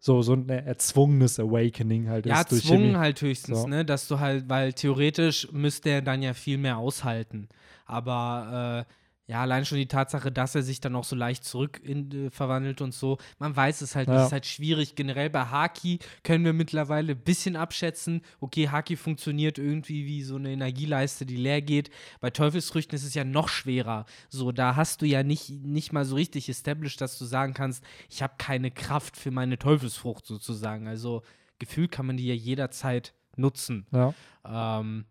[0.00, 2.96] so so ein erzwungenes Awakening halt ja, ist durch zwungen Chemie.
[2.96, 3.66] halt höchstens, So.
[3.68, 7.48] ne, dass du halt, weil theoretisch müsste er dann ja viel mehr aushalten.
[7.84, 8.92] Aber äh,
[9.30, 12.30] ja, allein schon die Tatsache, dass er sich dann auch so leicht zurück in, äh,
[12.30, 14.24] verwandelt und so, man weiß es halt Ja.
[14.24, 14.94] ist halt schwierig.
[14.94, 20.36] Generell bei Haki können wir mittlerweile ein bisschen abschätzen, okay, Haki funktioniert irgendwie wie so
[20.36, 21.90] eine Energieleiste, die leer geht.
[22.20, 24.06] Bei Teufelsfrüchten ist es ja noch schwerer.
[24.30, 27.84] So, da hast du ja nicht, nicht mal so richtig established, dass du sagen kannst,
[28.08, 30.88] ich habe keine Kraft für meine Teufelsfrucht sozusagen.
[30.88, 31.22] Also
[31.58, 33.86] gefühlt kann man die ja jederzeit nutzen.
[33.92, 34.14] Ja.
[34.46, 35.04] Ähm,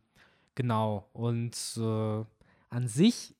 [0.56, 1.08] genau.
[1.14, 2.24] Und äh,
[2.70, 3.36] an sich,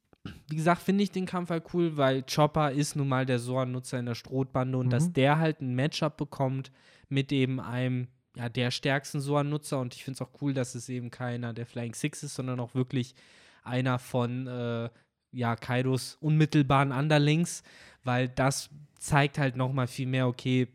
[0.50, 4.00] wie gesagt, finde ich den Kampf halt cool, weil Chopper ist nun mal der Soran-Nutzer
[4.00, 4.92] in der Strohbande und Mhm.
[4.92, 6.72] dass der halt ein Matchup bekommt
[7.10, 10.90] mit eben einem ja, der stärksten Soran-Nutzer und ich finde es auch cool, dass es
[10.90, 13.16] eben keiner der Flying Six ist, sondern auch wirklich
[13.64, 14.90] einer von äh,
[15.32, 17.64] ja, Kaidos unmittelbaren Underlings,
[18.04, 20.68] weil das zeigt halt noch mal viel mehr, okay,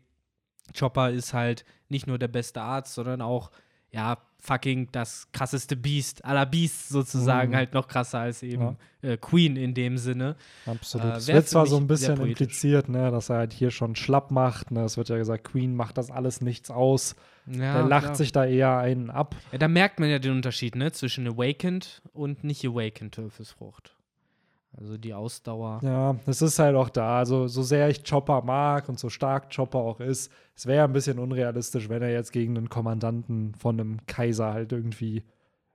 [0.77, 3.51] Chopper ist halt nicht nur der beste Arzt, sondern auch,
[3.91, 7.55] ja, fucking das krasseste Beast aller Beasts sozusagen, Mhm.
[7.55, 10.35] halt noch krasser als eben äh, Queen in dem Sinne.
[10.65, 11.07] Absolut.
[11.13, 14.31] Äh, es wird zwar so ein bisschen impliziert, ne, dass er halt hier schon schlapp
[14.31, 14.69] macht.
[14.71, 14.83] Ne?
[14.83, 17.15] Es wird ja gesagt, Queen macht das alles nichts aus.
[17.45, 18.15] Ja, Der lacht klar.
[18.15, 19.35] sich da eher einen ab.
[19.53, 23.95] Ja, da merkt man ja den Unterschied, ne, zwischen Awakened und nicht Awakened Teufelsfrucht.
[24.75, 25.79] Also die Ausdauer.
[25.83, 27.19] Ja, es ist halt auch da.
[27.19, 30.93] Also, so sehr ich Chopper mag und so stark Chopper auch ist, es wäre ein
[30.93, 35.23] bisschen unrealistisch, wenn er jetzt gegen einen Kommandanten von einem Kaiser halt irgendwie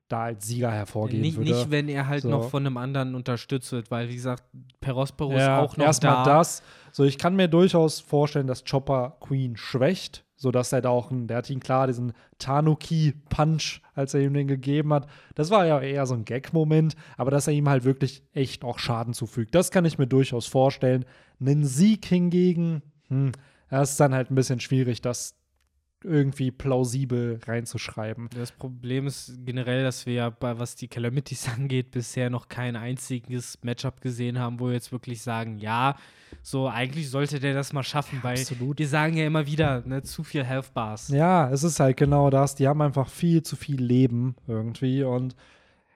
[0.08, 1.50] da als Sieger hervorgehen nicht, würde.
[1.50, 2.30] nicht, wenn er halt So.
[2.30, 4.42] noch von einem anderen unterstützt wird, weil, wie gesagt,
[4.80, 6.38] Perospero ist ja, auch noch erstmal da.
[6.38, 6.62] das.
[6.92, 11.27] So, ich kann mir durchaus vorstellen, dass Chopper Queen schwächt, sodass er da auch, einen,
[11.27, 15.09] der hat ihn klar diesen Tanuki-Punch, als er ihm den gegeben hat.
[15.35, 18.78] Das war ja eher so ein Gag-Moment, aber dass er ihm halt wirklich echt auch
[18.78, 19.55] Schaden zufügt.
[19.55, 21.05] Das kann ich mir durchaus vorstellen.
[21.40, 23.32] Einen Sieg hingegen, hm,
[23.69, 25.35] das ist dann halt ein bisschen schwierig, das
[26.04, 28.28] irgendwie plausibel reinzuschreiben.
[28.34, 32.76] Das Problem ist generell, dass wir ja, bei, was die Calamities angeht, bisher noch kein
[32.76, 35.96] einziges Matchup gesehen haben, wo wir jetzt wirklich sagen, ja,
[36.42, 38.78] so eigentlich sollte der das mal schaffen, weil absolut.
[38.78, 41.08] wir sagen ja immer wieder, ne, zu viel Health Bars.
[41.08, 42.54] Ja, es ist halt genau das.
[42.54, 45.34] Die haben einfach viel zu viel Leben irgendwie und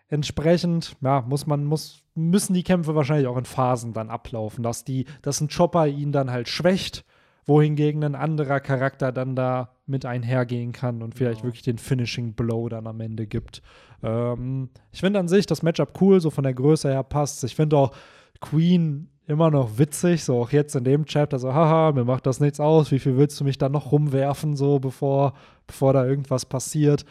[0.08, 4.84] entsprechend, ja, muss man, muss, müssen die Kämpfe wahrscheinlich auch in Phasen dann ablaufen, dass
[4.84, 7.04] die, dass ein Chopper ihn dann halt schwächt,
[7.46, 11.48] wohingegen ein anderer Charakter dann da mit einhergehen kann und vielleicht Genau.
[11.50, 13.62] wirklich den Finishing Blow dann am Ende gibt.
[14.02, 17.44] Ähm, ich finde an sich das Matchup cool, so von der Größe her passt.
[17.44, 17.92] Ich finde auch
[18.40, 22.40] Queen immer noch witzig, so auch jetzt in dem Chapter, so, haha, mir macht das
[22.40, 25.34] nichts aus, wie viel willst du mich da noch rumwerfen, so bevor,
[25.68, 27.04] bevor da irgendwas passiert.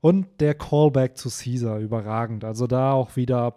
[0.00, 2.44] Und der Callback zu Caesar, überragend.
[2.44, 3.56] Also da auch wieder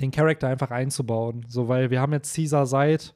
[0.00, 1.44] den Charakter einfach einzubauen.
[1.48, 3.14] So, weil wir haben jetzt Caesar seit,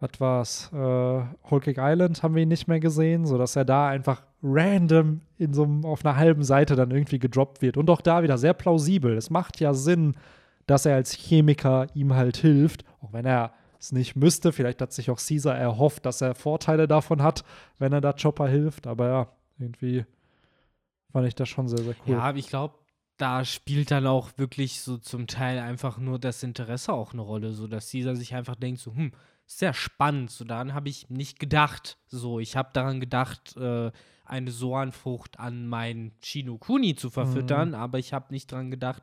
[0.00, 4.22] was war's, äh, Cake Island haben wir ihn nicht mehr gesehen, sodass er da einfach
[4.42, 7.76] random in so auf einer halben Seite dann irgendwie gedroppt wird.
[7.76, 9.16] Und auch da wieder sehr plausibel.
[9.16, 10.14] Es macht ja Sinn,
[10.66, 14.52] dass er als Chemiker ihm halt hilft, auch wenn er es nicht müsste.
[14.52, 17.44] Vielleicht hat sich auch Caesar erhofft, dass er Vorteile davon hat,
[17.78, 18.86] wenn er da Chopper hilft.
[18.86, 20.04] Aber ja, irgendwie
[21.10, 22.14] fand ich das schon sehr, sehr cool.
[22.14, 22.74] Ja, aber ich glaube,
[23.16, 27.52] da spielt dann auch wirklich so zum Teil einfach nur das Interesse auch eine Rolle,
[27.52, 29.12] so dass dieser sich einfach denkt, so, hm,
[29.50, 30.30] sehr spannend.
[30.30, 31.96] So, daran habe ich nicht gedacht.
[32.06, 33.90] So, ich habe daran gedacht, äh,
[34.24, 39.02] eine Soanfrucht an meinen Shinokuni zu verfüttern, aber ich habe nicht daran gedacht,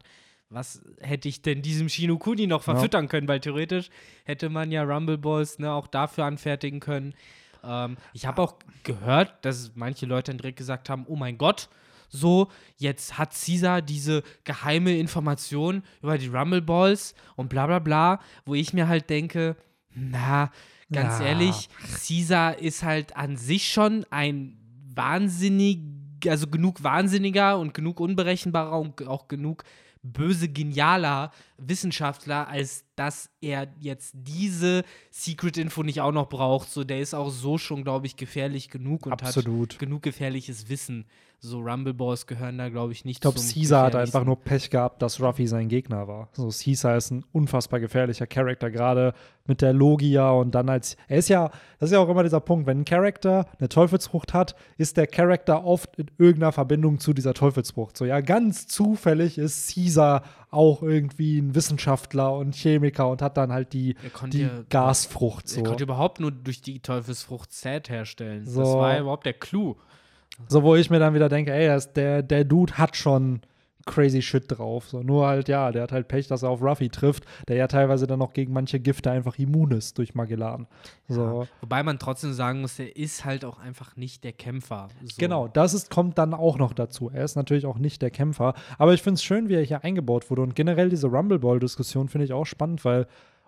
[0.49, 2.73] was hätte ich denn diesem Shinokuni noch Ja.
[2.75, 3.89] verfüttern können, weil theoretisch
[4.23, 7.15] hätte man ja Rumble Balls ne, auch dafür anfertigen können.
[7.63, 8.53] Ähm, ich habe auch
[8.83, 11.69] gehört, dass manche Leute dann direkt gesagt haben, oh mein Gott,
[12.09, 18.19] So, jetzt hat Caesar diese geheime Information über die Rumble Balls und bla bla bla,
[18.45, 19.57] wo ich mir halt denke,
[19.95, 20.51] na,
[20.91, 21.25] ganz Ja.
[21.27, 21.69] ehrlich,
[22.07, 24.57] Caesar ist halt an sich schon ein
[24.93, 25.79] wahnsinnig,
[26.27, 29.63] also genug wahnsinniger und genug unberechenbarer und auch genug
[30.07, 36.69] böse genialer Wissenschaftler, als dass er jetzt diese Secret Info nicht auch noch braucht.
[36.69, 39.73] So, der ist auch so schon, glaube ich, gefährlich genug und Absolut.
[39.73, 41.05] hat genug gefährliches Wissen.
[41.39, 44.69] So Rumble Balls gehören da, glaube ich, nicht Ich glaube, Caesar hat einfach nur Pech
[44.71, 46.29] gehabt, dass Ruffy sein Gegner war.
[46.31, 49.13] So, Caesar ist ein unfassbar gefährlicher Charakter, gerade
[49.45, 50.97] mit der Logia und dann als.
[51.07, 51.49] Er ist ja,
[51.79, 55.05] das ist ja auch immer dieser Punkt, wenn ein Charakter eine Teufelsfrucht hat, ist der
[55.05, 57.95] Charakter oft in irgendeiner Verbindung zu dieser Teufelsfrucht.
[57.95, 63.51] So, ja, ganz zufällig ist Caesar auch irgendwie ein Wissenschaftler und Chemiker und hat dann
[63.51, 65.45] halt die, Er die ja- Gasfrucht.
[65.45, 65.63] Er So.
[65.63, 68.45] konnte überhaupt nur durch die Teufelsfrucht Zät herstellen.
[68.45, 68.61] Das So.
[68.79, 69.75] war ja überhaupt der Clou.
[70.47, 73.41] So, wo ich mir dann wieder denke, ey, das, der, der Dude hat schon
[73.85, 74.89] crazy Shit drauf.
[74.89, 77.67] So, nur halt, ja, der hat halt Pech, dass er auf Ruffy trifft, der ja
[77.67, 80.67] teilweise dann noch gegen manche Gifte einfach immun ist durch Magellan.
[81.07, 81.47] So.
[81.61, 84.89] Wobei man trotzdem sagen muss, er ist halt auch einfach nicht der Kämpfer.
[85.03, 85.15] So.
[85.17, 87.09] Genau, das ist, kommt dann auch noch dazu.
[87.13, 89.83] Er ist natürlich auch nicht der Kämpfer, aber ich finde es schön, wie er hier
[89.83, 90.41] eingebaut wurde.
[90.41, 93.07] Und generell diese Rumble Ball-Diskussion finde ich auch spannend, weil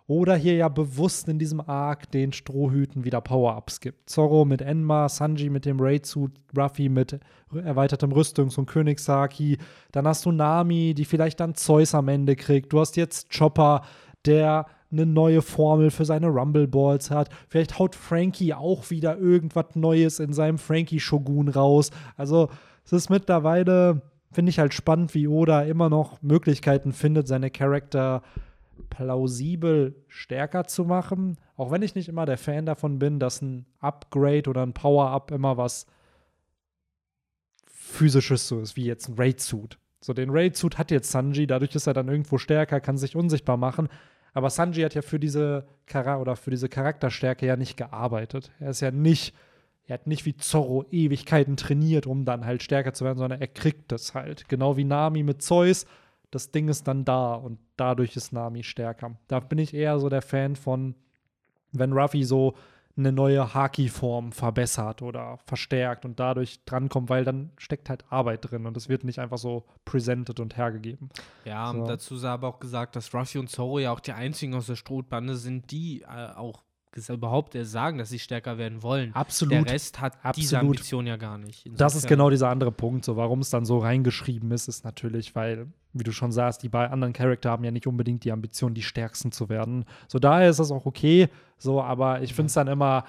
[0.10, 4.10] Oda hier ja bewusst in diesem Arc den Strohhüten wieder Power-Ups gibt.
[4.10, 7.20] Zorro mit Enma, Sanji mit dem Raid-Suit, Ruffy mit
[7.54, 9.58] erweitertem Rüstungs- und Königshaki.
[9.92, 12.72] Dann hast du Nami, die vielleicht dann Zeus am Ende kriegt.
[12.72, 13.82] Du hast jetzt Chopper,
[14.26, 17.28] der eine neue Formel für seine Rumble Balls hat.
[17.50, 21.92] Vielleicht haut Frankie auch wieder irgendwas Neues in seinem Frankie-Shogun raus.
[22.16, 22.48] Also,
[22.86, 24.02] es ist mittlerweile,
[24.32, 28.22] finde ich halt spannend, wie Oda immer noch Möglichkeiten findet, seine Charakter
[28.90, 31.38] plausibel stärker zu machen.
[31.56, 35.32] Auch wenn ich nicht immer der Fan davon bin, dass ein Upgrade oder ein Power-Up
[35.32, 35.86] immer was
[37.66, 39.78] physisches so ist, wie jetzt ein Raid-Suit.
[40.02, 43.58] So, den Raid-Suit hat jetzt Sanji, dadurch ist er dann irgendwo stärker, kann sich unsichtbar
[43.58, 43.90] machen.
[44.34, 48.52] Aber Sanji hat ja für diese, Chara oder für diese Charakterstärke ja nicht gearbeitet.
[48.60, 49.34] Er ist ja nicht,
[49.86, 53.48] er hat nicht wie Zorro Ewigkeiten trainiert, um dann halt stärker zu werden, sondern er
[53.48, 54.48] kriegt das halt.
[54.48, 55.86] Genau wie Nami mit Zeus.
[56.32, 59.18] Das Ding ist dann da und dadurch ist Nami stärker.
[59.28, 60.96] Da bin ich eher so der Fan von,
[61.72, 62.54] wenn Ruffy so
[62.98, 68.66] eine neue Haki-Form verbessert oder verstärkt und dadurch drankommt, weil dann steckt halt Arbeit drin
[68.66, 71.10] und es wird nicht einfach so presented und hergegeben.
[71.46, 71.80] Ja, So.
[71.82, 74.66] und dazu sei aber auch gesagt, dass Ruffy und Zoro ja auch die einzigen aus
[74.66, 76.64] der Strohbande sind, die äh, auch
[77.10, 79.14] überhaupt erst sagen, dass sie stärker werden wollen.
[79.14, 79.54] Absolut.
[79.54, 80.78] Der Rest hat diese Absolut.
[80.78, 81.68] Ambition ja gar nicht.
[81.76, 83.06] Das ist Insofern- genau dieser andere Punkt.
[83.06, 85.68] So, warum es dann so reingeschrieben ist, ist natürlich, weil,
[86.00, 88.84] wie du schon sagst, die beiden anderen Charakter haben ja nicht unbedingt die Ambition, die
[88.84, 89.86] stärksten zu werden.
[90.08, 91.30] So, daher ist das auch okay.
[91.58, 93.04] So, aber ich finde es dann immer,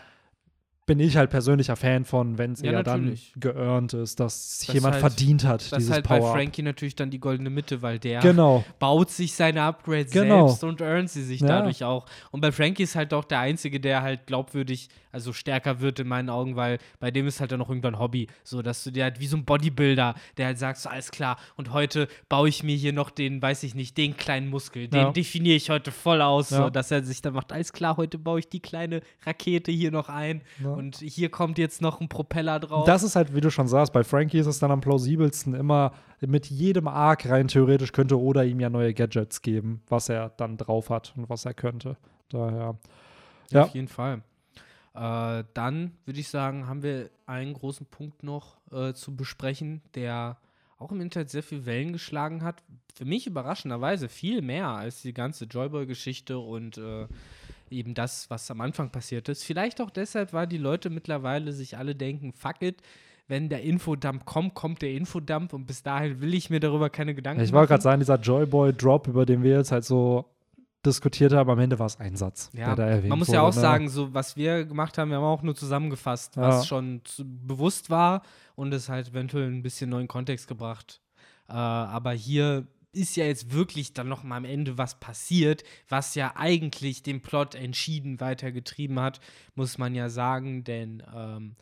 [0.89, 3.31] bin ich halt persönlicher Fan von, wenn es Ja, eher natürlich.
[3.35, 6.33] dann geearnt ist, dass Das jemand halt- verdient hat, Das ist dieses halt bei Power.
[6.33, 8.65] Frankie natürlich dann die goldene Mitte, weil der Genau.
[8.81, 10.49] baut sich seine Upgrades Genau.
[10.49, 11.47] selbst und earnt sie sich Ja.
[11.47, 12.07] dadurch auch.
[12.33, 16.09] Und bei Frankie ist halt auch der Einzige, der halt glaubwürdig, also stärker wird in
[16.09, 18.27] meinen Augen, weil bei dem ist halt dann noch irgendwann Hobby.
[18.43, 21.39] So, dass du dir halt wie so ein Bodybuilder, der halt sagt, so, alles klar,
[21.57, 25.01] und heute baue ich mir hier noch den, weiß ich nicht, den kleinen Muskel, den
[25.01, 25.11] Ja.
[25.13, 28.39] definiere ich heute voll aus, so, dass er sich dann macht, alles klar, heute baue
[28.41, 30.73] ich die kleine Rakete hier noch ein Ja.
[30.79, 32.87] Und hier kommt jetzt noch ein Propeller drauf.
[32.87, 35.93] Das ist halt, wie du schon sagst, bei Frankie ist es dann am plausibelsten immer
[36.21, 40.57] mit jedem Arc rein theoretisch könnte Oda ihm ja neue Gadgets geben, was er dann
[40.57, 41.97] drauf hat und was er könnte.
[42.29, 42.79] Daher.
[43.51, 43.65] Ja.
[43.65, 44.23] Auf jeden Fall.
[44.95, 50.37] Äh, dann würde ich sagen, haben wir einen großen Punkt noch äh, zu besprechen, der
[50.79, 52.63] auch im Internet sehr viel Wellen geschlagen hat.
[52.95, 57.09] Für mich überraschenderweise viel mehr als die ganze Joyboy-Geschichte und äh,
[57.73, 59.45] eben das, was am Anfang passiert ist.
[59.45, 62.83] Vielleicht auch deshalb, weil die Leute mittlerweile sich alle denken, fuck it,
[63.27, 67.15] wenn der Infodump kommt, kommt der Infodump und bis dahin will ich mir darüber keine
[67.15, 67.69] Gedanken Ich wollte machen.
[67.69, 70.25] gerade sagen, dieser Joyboy-Drop, über den wir jetzt halt so
[70.87, 73.43] diskutiert haben, am Ende war es ein Satz, Ja, der da erwähnt man muss ja
[73.43, 73.61] auch ne?
[73.61, 76.43] sagen, so was wir gemacht haben, wir haben auch nur zusammengefasst, Ja.
[76.43, 78.23] was schon zu, bewusst war
[78.55, 81.01] und es halt eventuell ein bisschen neuen Kontext gebracht.
[81.49, 86.15] Äh, aber hier ist ja jetzt wirklich dann noch mal am Ende was passiert, was
[86.15, 89.21] ja eigentlich den Plot entschieden weitergetrieben hat,
[89.55, 91.57] muss man ja sagen, denn ähm,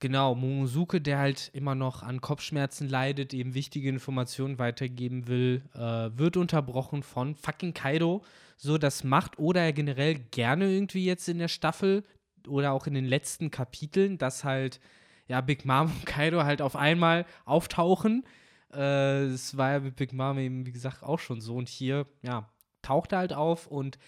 [0.00, 6.16] Genau, Momosuke, der halt immer noch an Kopfschmerzen leidet, eben wichtige Informationen weitergeben will, äh,
[6.16, 8.22] wird unterbrochen von fucking Kaido.
[8.56, 12.04] So, das macht Oda ja generell gerne irgendwie jetzt in der Staffel
[12.46, 14.78] oder auch in den letzten Kapiteln, dass halt,
[15.26, 18.24] ja, Big Mom und Kaido halt auf einmal auftauchen.
[18.72, 21.56] Äh, Es war ja mit Big Mom eben, wie gesagt, auch schon so.
[21.56, 22.48] Und hier, ja,
[22.82, 23.98] taucht er halt auf und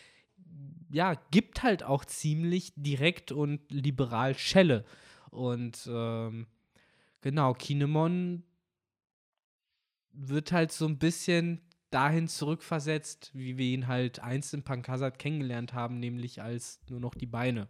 [0.92, 4.84] ja, gibt halt auch ziemlich direkt und liberal Schelle.
[5.30, 6.46] Und ähm,
[7.20, 8.42] genau, Kinemon
[10.12, 11.60] wird halt so ein bisschen
[11.90, 17.14] dahin zurückversetzt, wie wir ihn halt einst in Pankasat kennengelernt haben, nämlich als nur noch
[17.14, 17.68] die Beine.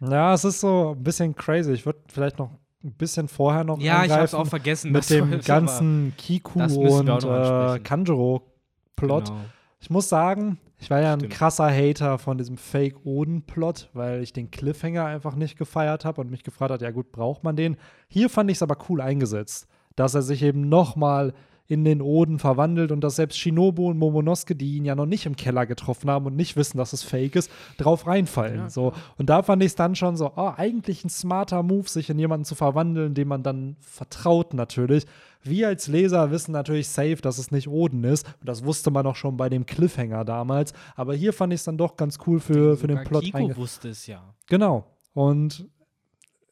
[0.00, 1.72] Ja, es ist so ein bisschen crazy.
[1.72, 4.92] Ich würde vielleicht noch ein bisschen vorher noch Ja, ich angreifen auch vergessen.
[4.92, 7.78] mit dem ganzen Kiku und noch äh.
[7.80, 9.24] Kanjuro-Plot.
[9.28, 9.40] Genau.
[9.80, 11.32] Ich muss sagen, ich war ja ein Stimmt.
[11.34, 16.42] krasser Hater von diesem Fake-Oden-Plot, weil ich den Cliffhanger einfach nicht gefeiert habe und mich
[16.42, 17.76] gefragt hat, ja gut, braucht man den?
[18.08, 19.66] Hier fand ich es aber cool eingesetzt,
[19.96, 21.34] dass er sich eben nochmal
[21.70, 25.24] in den Oden verwandelt und dass selbst Shinobu und Momonosuke, die ihn ja noch nicht
[25.24, 27.48] im Keller getroffen haben und nicht wissen, dass es fake ist,
[27.78, 28.56] drauf reinfallen.
[28.56, 28.92] Ja, so.
[29.18, 32.18] Und da fand ich es dann schon so, oh, eigentlich ein smarter Move, sich in
[32.18, 35.06] jemanden zu verwandeln, dem man dann vertraut natürlich.
[35.44, 38.26] Wir als Leser wissen natürlich safe, dass es nicht Oden ist.
[38.40, 40.72] Und das wusste man auch schon bei dem Cliffhanger damals.
[40.96, 43.22] Aber hier fand ich es dann doch ganz cool für, für den Plot.
[43.22, 44.34] Kiko wusste es ja.
[44.48, 44.86] Genau.
[45.14, 45.68] Und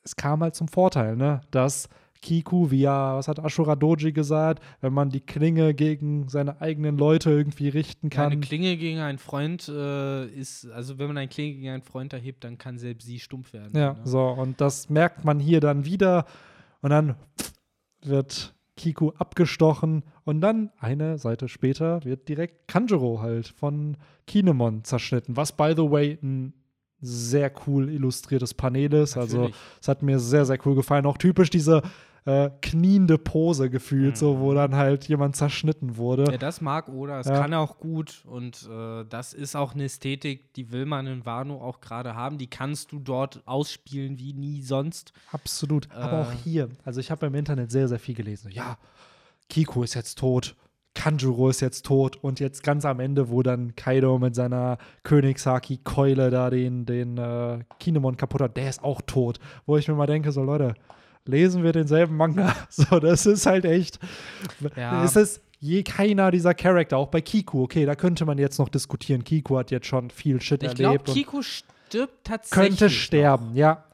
[0.05, 1.41] es kam halt zum Vorteil, ne?
[1.51, 1.89] Dass
[2.21, 6.99] Kiku, wie ja, was hat Ashura Doji gesagt, wenn man die Klinge gegen seine eigenen
[6.99, 8.41] Leute irgendwie richten Eine kann.
[8.41, 12.45] Klinge gegen einen Freund äh, ist, also wenn man eine Klinge gegen einen Freund erhebt,
[12.45, 13.77] dann kann selbst sie stumpf werden.
[13.77, 14.01] Ja, ne?
[14.05, 14.27] so.
[14.27, 16.27] Und das merkt man hier dann wieder.
[16.81, 17.17] Und dann
[18.03, 20.05] wird Kiku abgestochen.
[20.25, 23.97] Und dann, eine Seite später, wird direkt Kanjuro halt von
[24.27, 25.37] Kinemon zerschnitten.
[25.37, 26.55] Was, by the way, ein
[27.01, 29.17] sehr cool illustriertes Panel ist.
[29.17, 29.57] Also, Natürlich.
[29.81, 31.07] es hat mir sehr, sehr cool gefallen.
[31.07, 31.83] Auch typisch diese
[32.29, 34.17] äh, kniende Pose gefühlt, Mhm.
[34.17, 36.31] so, wo dann halt jemand zerschnitten wurde.
[36.31, 37.41] Ja, das mag Oda, das Ja.
[37.41, 41.61] kann auch gut und äh, das ist auch eine Ästhetik, die will man in Wano
[41.63, 42.37] auch gerade haben.
[42.37, 45.13] Die kannst du dort ausspielen wie nie sonst.
[45.33, 45.91] Absolut.
[45.93, 46.37] Aber auch Äh.
[46.45, 48.51] hier, also ich habe im Internet sehr, sehr viel gelesen.
[48.53, 48.77] Ja,
[49.49, 50.55] Kiko ist jetzt tot,
[50.95, 56.31] Kanjuro ist jetzt tot und jetzt ganz am Ende, wo dann Kaido mit seiner Königshaki-Keule
[56.31, 59.39] da den, den äh, Kinemon kaputt hat, der ist auch tot.
[59.67, 60.75] Wo ich mir mal denke, so Leute,
[61.29, 62.55] lesen wir denselben Manga.
[62.71, 63.99] So, das ist halt echt.
[64.77, 65.05] Ja.
[65.05, 68.69] Es ist je keiner dieser Charakter, auch bei Kiku, okay, da könnte man jetzt noch
[68.69, 69.25] diskutieren.
[69.25, 72.69] Kiku hat jetzt schon viel Shit Ich glaube, erlebt und Kiko stirbt tatsächlich.
[72.79, 73.85] könnte sterben, ja.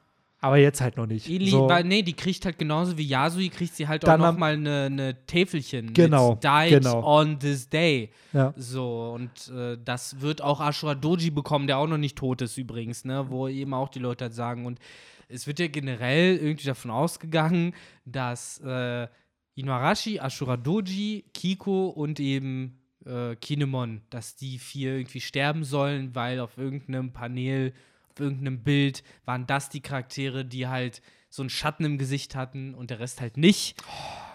[0.41, 1.27] Aber jetzt halt noch nicht.
[1.27, 1.67] Eli, So.
[1.71, 4.39] weil, nee, die kriegt halt genauso wie Yasui, kriegt sie halt Dann auch am- noch
[4.41, 5.95] mal eine ne Täfelchen.
[5.95, 7.03] Genau, Died genau.
[7.03, 8.11] on this day.
[8.35, 8.53] Ja.
[8.59, 12.59] So, und äh, das wird auch Ashura Doji bekommen, der auch noch nicht tot ist
[12.59, 13.25] übrigens, ne?
[13.31, 14.67] Wo eben auch die Leute halt sagen.
[14.67, 14.79] Und
[15.29, 17.75] es wird ja generell irgendwie davon ausgegangen,
[18.05, 19.09] dass äh,
[19.55, 26.41] Inuarashi, Ashura Doji, Kiko und eben äh, Kinemon, dass die vier irgendwie sterben sollen, weil
[26.41, 27.73] auf irgendeinem Panel,
[28.11, 32.75] auf irgendeinem Bild waren das die Charaktere, die halt so einen Schatten im Gesicht hatten
[32.75, 33.83] und der Rest halt nicht.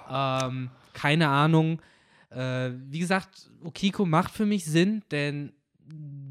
[0.10, 1.82] Ähm, keine Ahnung.
[2.30, 5.54] Äh, wie gesagt, Okiko macht für mich Sinn, denn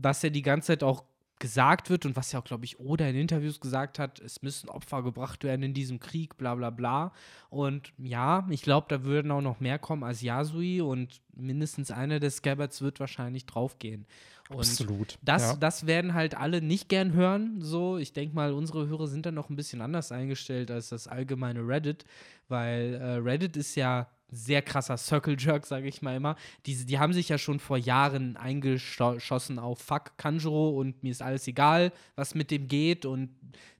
[0.01, 1.05] was ja die ganze Zeit auch
[1.39, 4.69] gesagt wird und was ja auch, glaube ich, Oda in Interviews gesagt hat, es müssen
[4.69, 7.13] Opfer gebracht werden in diesem Krieg, bla bla bla.
[7.51, 12.21] Und ja, ich glaube, da würden auch noch mehr kommen als Yasui und mindestens einer
[12.21, 14.07] der Scabbards wird wahrscheinlich draufgehen.
[14.49, 15.19] Und Absolut.
[15.23, 15.57] das, ja.
[15.57, 17.61] das werden halt alle nicht gern hören.
[17.61, 21.07] So, ich denke mal, unsere Hörer sind dann noch ein bisschen anders eingestellt als das
[21.07, 22.07] allgemeine Reddit,
[22.49, 26.37] weil äh, Reddit ist ja sehr krasser Circle Jerk, sage ich mal immer.
[26.67, 31.23] Die, die haben sich ja schon vor Jahren eingeschossen auf Fuck Kanjuro und mir ist
[31.23, 33.31] alles egal, was mit dem geht und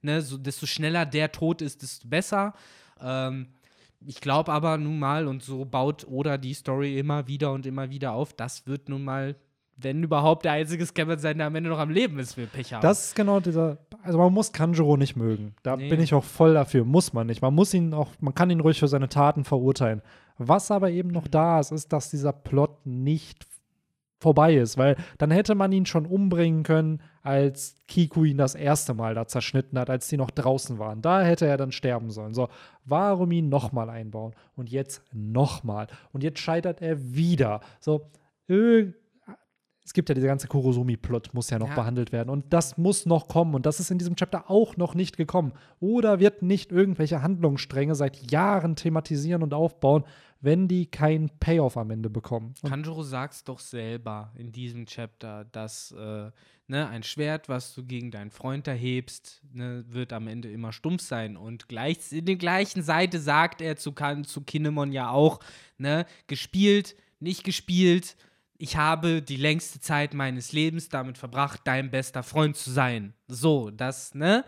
[0.03, 2.55] ne, so, desto schneller der tot ist, desto besser.
[3.01, 3.49] Ähm,
[4.07, 7.91] ich glaube aber nun mal, und so baut Oda die Story immer wieder und immer
[7.91, 9.35] wieder auf, das wird nun mal,
[9.77, 12.73] wenn überhaupt, der einzige Scammer sein, der am Ende noch am Leben ist, wir Pech
[12.73, 12.83] haben.
[12.83, 13.79] Das ist genau dieser.
[14.03, 15.55] Also man muss Kanjuro nicht mögen.
[15.63, 15.89] Da Nee.
[15.89, 16.85] bin ich auch voll dafür.
[16.85, 17.43] Muss man nicht.
[17.43, 20.03] Man muss ihn auch, man kann ihn ruhig für seine Taten verurteilen.
[20.39, 23.47] Was aber eben noch da ist, ist, dass dieser Plot nicht
[24.21, 28.93] vorbei ist, weil dann hätte man ihn schon umbringen können, als Kiku ihn das erste
[28.95, 31.03] Mal da zerschnitten hat, als die noch draußen waren.
[31.03, 32.35] Da hätte er dann sterben sollen.
[32.35, 32.49] So,
[32.85, 34.35] warum ihn nochmal einbauen?
[34.57, 35.87] Und jetzt nochmal.
[36.13, 37.61] Und jetzt scheitert er wieder.
[37.79, 38.09] So,
[38.49, 38.95] irg-
[39.85, 41.75] es gibt ja diese ganze Kurosumi-Plot, muss ja noch Ja.
[41.77, 42.29] behandelt werden.
[42.29, 43.55] Und das muss noch kommen.
[43.55, 45.53] Und das ist in diesem Chapter auch noch nicht gekommen.
[45.81, 50.05] Oder wird nicht irgendwelche Handlungsstränge seit Jahren thematisieren und aufbauen,
[50.41, 52.55] wenn die keinen Payoff am Ende bekommen.
[52.63, 56.31] Und Kanjuro sagt's doch selber in diesem Chapter, dass äh,
[56.69, 61.03] ne, ein Schwert, was du gegen deinen Freund erhebst, ne, wird am Ende immer stumpf
[61.03, 61.37] sein.
[61.37, 65.41] Und gleich in der gleichen Seite sagt er zu, kan zu Kinemon ja auch,
[65.77, 68.17] ne, gespielt, nicht gespielt.
[68.59, 73.15] Ich habe die längste Zeit meines Lebens damit verbracht, dein bester Freund zu sein.
[73.27, 74.45] So, das, ne?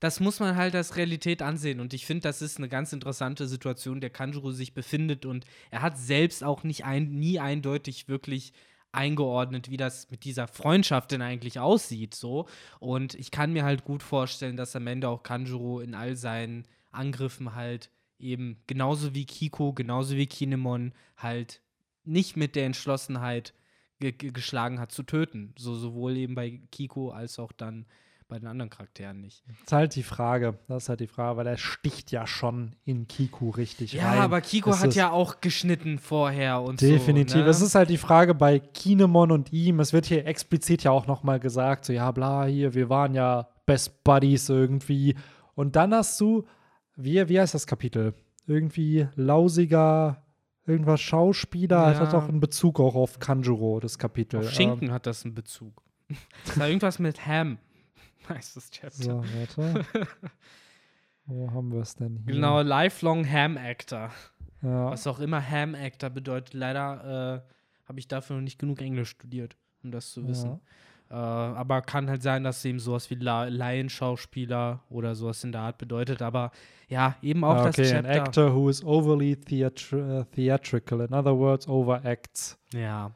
[0.00, 1.78] Das muss man halt als Realität ansehen.
[1.78, 5.26] Und ich finde, das ist eine ganz interessante Situation, der Kanjuro sich befindet.
[5.26, 8.52] Und er hat selbst auch nicht ein, nie eindeutig wirklich
[8.92, 12.14] eingeordnet, wie das mit dieser Freundschaft denn eigentlich aussieht.
[12.14, 12.48] So.
[12.80, 16.64] Und ich kann mir halt gut vorstellen, dass am Ende auch Kanjuro in all seinen
[16.90, 21.60] Angriffen halt eben genauso wie Kiko, genauso wie Kinemon halt
[22.04, 23.54] nicht mit der Entschlossenheit
[24.00, 25.54] ge geschlagen hat zu töten.
[25.58, 27.86] So sowohl eben bei Kiko als auch dann
[28.30, 29.42] bei den anderen Charakteren nicht.
[29.46, 30.58] Das ist halt die Frage.
[30.68, 34.18] Das ist halt die Frage, weil er sticht ja schon in Kiko richtig Ja, rein.
[34.20, 37.32] aber Kiko Es hat ja auch geschnitten vorher und Definitiv.
[37.32, 37.38] so.
[37.40, 37.44] Ne?
[37.46, 39.80] Es ist halt die Frage bei Kinemon und ihm.
[39.80, 43.12] Es wird hier explizit ja auch noch mal gesagt, so ja, bla, hier, wir waren
[43.14, 45.16] ja Best Buddies irgendwie.
[45.54, 46.46] Und dann hast du,
[46.96, 48.14] wie, wie heißt das Kapitel?
[48.46, 50.22] Irgendwie lausiger,
[50.66, 51.76] irgendwas Schauspieler.
[51.82, 51.90] Ja.
[51.90, 54.40] Das hat auch einen Bezug auch auf Kanjuro, das Kapitel.
[54.40, 55.82] Auf Schinken hat das einen Bezug.
[56.44, 57.58] Das war irgendwas mit Ham.
[58.30, 59.02] Heißt das Chapter.
[59.02, 59.84] so, warte.
[61.26, 62.34] Wo haben wir es denn hier?
[62.34, 64.10] Genau, Lifelong Ham Actor.
[64.62, 64.90] Ja.
[64.90, 66.54] Was auch immer Ham Actor bedeutet.
[66.54, 70.60] Leider äh, habe ich dafür noch nicht genug Englisch studiert, um das zu wissen.
[71.10, 75.62] Äh, aber kann halt sein, dass eben sowas wie La Laienschauspieler oder sowas in der
[75.62, 76.22] Art bedeutet.
[76.22, 76.50] Aber
[76.88, 78.22] ja, eben auch Ah, das okay, an Chapter.
[78.22, 81.00] actor who is overly theatr uh, theatrical.
[81.00, 82.58] In other words, overacts.
[82.72, 83.12] Ja.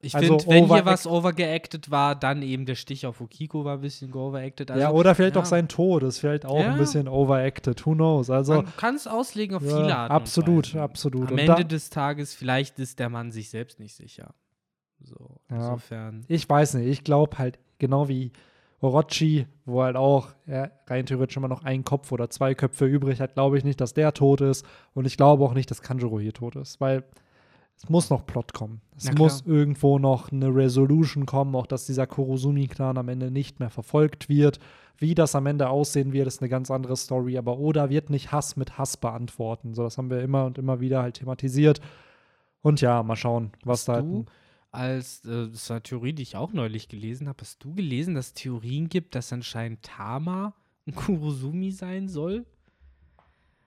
[0.00, 3.74] Ich Also finde, wenn hier was overgeacted war, dann eben der Stich auf Okiko war
[3.74, 4.70] ein bisschen overacted.
[4.70, 5.42] Also, ja, oder vielleicht ja.
[5.42, 6.70] auch sein Tod ist vielleicht auch Ja.
[6.72, 7.84] ein bisschen overacted.
[7.84, 8.30] Who knows?
[8.30, 10.12] Also, Man kann es auslegen auf ja, viele Arten.
[10.14, 11.26] absolut, absolut.
[11.26, 14.34] Am Und Ende des Tages, vielleicht ist der Mann sich selbst nicht sicher.
[15.00, 15.56] So, Ja.
[15.56, 16.24] insofern.
[16.28, 16.86] ich weiß nicht.
[16.86, 18.30] Ich glaube halt, genau wie
[18.80, 23.20] Orochi, wo halt auch er rein theoretisch immer noch einen Kopf oder zwei Köpfe übrig
[23.20, 24.64] hat, glaube ich nicht, dass der tot ist.
[24.94, 27.02] Und ich glaube auch nicht, dass Kanjuro hier tot ist, weil
[27.80, 28.80] es muss noch Plot kommen.
[28.96, 33.70] Es muss irgendwo noch eine Resolution kommen, auch dass dieser Kurosumi-Clan am Ende nicht mehr
[33.70, 34.58] verfolgt wird.
[34.96, 37.38] Wie das am Ende aussehen wird, ist eine ganz andere Story.
[37.38, 39.74] Aber Oda wird nicht Hass mit Hass beantworten.
[39.74, 41.80] So, das haben wir immer und immer wieder halt thematisiert.
[42.62, 44.24] Und ja, mal schauen, was Hast da du
[44.72, 48.16] als, äh, das war eine Theorie, die ich auch neulich gelesen habe, hast du gelesen,
[48.16, 50.54] dass es Theorien gibt, dass anscheinend Tama
[50.86, 52.44] ein Kurosumi sein soll?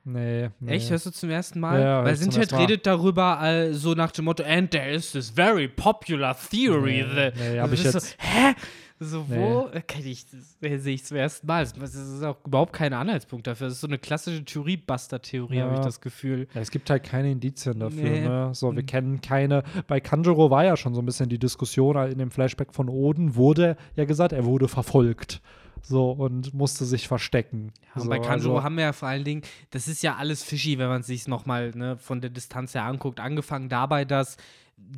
[0.03, 0.71] Nee, nee.
[0.73, 0.89] Echt?
[0.89, 1.79] Hörst du zum ersten Mal?
[1.79, 2.61] Ja, Weil Mal.
[2.61, 7.05] redet darüber äh, so nach dem Motto, and there is this very popular theory.
[7.07, 8.55] Nee, that-" nee, hab ich jetzt- So, hä?
[9.03, 9.67] So, wo?
[9.87, 11.63] Kenn ich, das sehe ich zum ersten Mal.
[11.79, 13.65] Das ist auch überhaupt kein Anhaltspunkt dafür.
[13.67, 15.83] Das ist so eine klassische Theorie-Buster-Theorie, habe ich Ja.
[15.85, 16.47] das Gefühl.
[16.53, 18.03] Ja, es gibt halt keine Indizien dafür.
[18.03, 18.21] Nee.
[18.21, 18.51] Ne?
[18.53, 18.85] So, wir Mhm.
[18.85, 19.63] kennen keine.
[19.87, 23.35] Bei Kanjuro war ja schon so ein bisschen die Diskussion in dem Flashback von Oden,
[23.35, 25.41] wurde ja gesagt, er wurde verfolgt.
[25.83, 27.73] So und musste sich verstecken.
[27.87, 29.41] Ja, und so, bei Kanjuro also, haben wir ja vor allen Dingen,
[29.71, 32.83] das ist ja alles fishy, wenn man es sich nochmal ne, von der Distanz her
[32.83, 33.19] anguckt.
[33.19, 34.37] Angefangen dabei, dass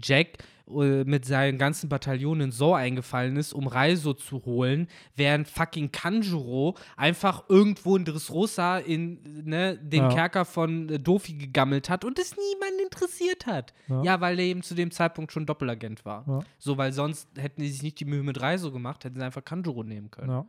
[0.02, 0.38] Jack
[0.70, 6.76] äh, mit seinen ganzen Bataillonen so eingefallen ist, um Reiso zu holen, während fucking Kanjuro
[6.96, 10.10] einfach irgendwo in Dressrosa in ne, den Ja.
[10.10, 13.74] Kerker von äh, Dofi gegammelt hat und es niemanden interessiert hat.
[13.90, 14.04] Ja.
[14.04, 14.22] Ja.
[14.22, 16.24] weil er eben zu dem Zeitpunkt schon Doppelagent war.
[16.28, 16.40] Ja.
[16.60, 19.44] So, weil sonst hätten die sich nicht die Mühe mit Reiso gemacht, hätten sie einfach
[19.44, 20.46] Kanjuro nehmen können.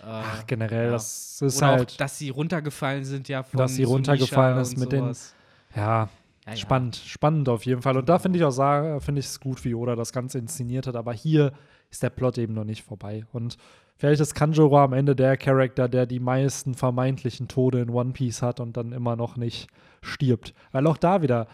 [0.00, 0.90] Äh, Ach, generell, ja.
[0.92, 1.92] das ist oder halt.
[1.92, 5.34] auch, dass sie runtergefallen sind, ja, von Dass sie Sumisha runtergefallen ist mit den- sowas.
[5.74, 6.08] ja, Ja,
[6.52, 6.56] ja.
[6.56, 7.96] spannend, spannend auf jeden Fall.
[7.96, 10.96] Und da finde ich auch finde ich es gut, wie Oda das Ganze inszeniert hat.
[10.96, 11.52] Aber hier
[11.90, 13.24] ist der Plot eben noch nicht vorbei.
[13.32, 13.56] Und
[13.96, 18.40] vielleicht ist Kanjuro am Ende der Charakter, der die meisten vermeintlichen Tode in One Piece
[18.42, 19.68] hat und dann immer noch nicht
[20.00, 20.54] stirbt.
[20.72, 21.48] Weil auch da wieder,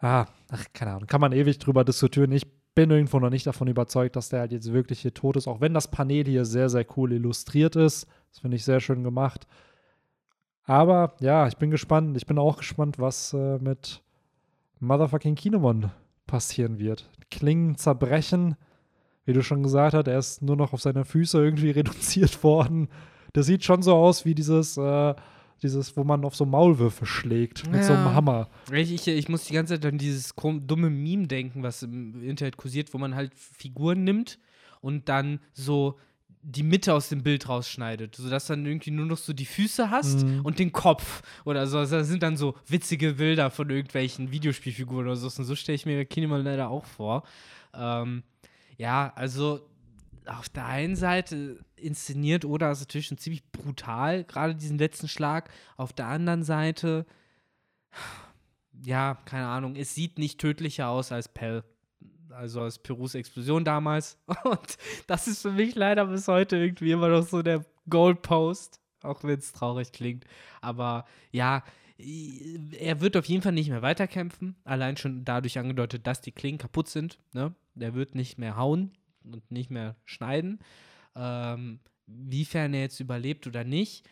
[0.00, 2.32] ah, ach, keine Ahnung, kann man ewig drüber diskutieren.
[2.32, 2.46] Ich
[2.76, 5.48] bin irgendwo noch nicht davon überzeugt, dass der halt jetzt wirklich hier tot ist.
[5.48, 8.06] Auch wenn das Panel hier sehr, sehr cool illustriert ist.
[8.30, 9.48] Das finde ich sehr schön gemacht.
[10.64, 12.16] Aber ja, ich bin gespannt.
[12.18, 14.02] Ich bin auch gespannt, was äh, mit
[14.78, 15.90] Motherfucking Kinemon
[16.26, 17.10] passieren wird.
[17.30, 18.56] Klingen zerbrechen.
[19.24, 22.88] Wie du schon gesagt hast, er ist nur noch auf seine Füße irgendwie reduziert worden.
[23.32, 25.14] Das sieht schon so aus wie dieses, äh,
[25.62, 28.14] dieses, wo man auf so Maulwürfe schlägt mit so einem Ja.
[28.14, 28.48] Hammer.
[28.72, 32.56] Ich, ich, ich muss die ganze Zeit an dieses dumme Meme denken, was im Internet
[32.56, 34.38] kursiert, wo man halt Figuren nimmt
[34.80, 35.98] und dann so
[36.48, 40.24] die Mitte aus dem Bild rausschneidet, sodass dann irgendwie nur noch so die Füße hast
[40.24, 40.42] Mhm.
[40.44, 41.78] und den Kopf oder so.
[41.84, 45.26] Das sind dann so witzige Bilder von irgendwelchen Videospielfiguren oder so.
[45.26, 47.24] Und so stelle ich mir Kinemon leider auch vor.
[47.74, 48.22] Ähm,
[48.78, 49.60] ja, also
[50.26, 55.50] auf der einen Seite inszeniert Oda ist natürlich schon ziemlich brutal, gerade diesen letzten Schlag.
[55.76, 57.06] Auf der anderen Seite,
[58.84, 61.64] ja, keine Ahnung, es sieht nicht tödlicher aus als Pell.
[62.30, 64.18] Also als Perus Explosion damals.
[64.44, 69.22] Und das ist für mich leider bis heute irgendwie immer noch so der Goalpost, auch
[69.22, 70.24] wenn es traurig klingt.
[70.60, 71.62] Aber ja,
[71.98, 74.56] er wird auf jeden Fall nicht mehr weiterkämpfen.
[74.64, 77.18] Allein schon dadurch angedeutet, dass die Klingen kaputt sind.
[77.32, 77.54] Ne?
[77.74, 78.92] Der wird nicht mehr hauen
[79.26, 80.60] und nicht mehr schneiden.
[81.14, 84.08] Ähm, wiefern er jetzt überlebt oder nicht,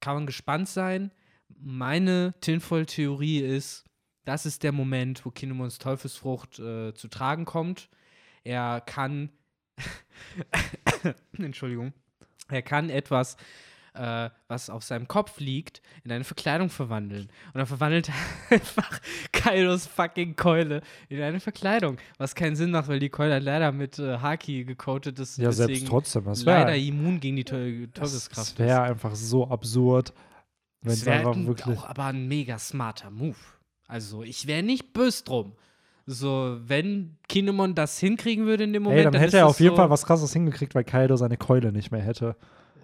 [0.00, 1.12] kann man gespannt sein.
[1.48, 3.84] Meine Tinfoil-Theorie ist,
[4.24, 7.88] das ist der Moment, wo Kinemons Teufelsfrucht äh, zu tragen kommt.
[8.42, 9.30] Er kann,
[11.38, 11.92] Entschuldigung,
[12.48, 13.36] er kann etwas
[13.96, 17.28] äh, was auf seinem Kopf liegt, in eine Verkleidung verwandeln.
[17.52, 18.14] Und dann verwandelt er
[18.56, 19.00] einfach
[19.32, 21.96] Kaidos fucking Keule in eine Verkleidung.
[22.18, 25.38] Was keinen Sinn macht, weil die Keule leider mit äh, Haki gecoatet ist.
[25.38, 26.24] Ja, selbst trotzdem.
[26.24, 30.12] Das leider wäre immun gegen die Teu- Teufelskraft das wär einfach so absurd,
[30.82, 31.78] wenn Das es wäre einfach ein- wirklich.
[31.78, 33.36] auch aber ein mega smarter Move.
[33.88, 35.52] Also, ich wäre nicht böse drum.
[36.08, 39.58] So, wenn Kinemon das hinkriegen würde in dem Moment, Ey, dann ist hätte er auf
[39.58, 42.36] jeden so, Fall was krasses hingekriegt, weil Kaido seine Keule nicht mehr hätte.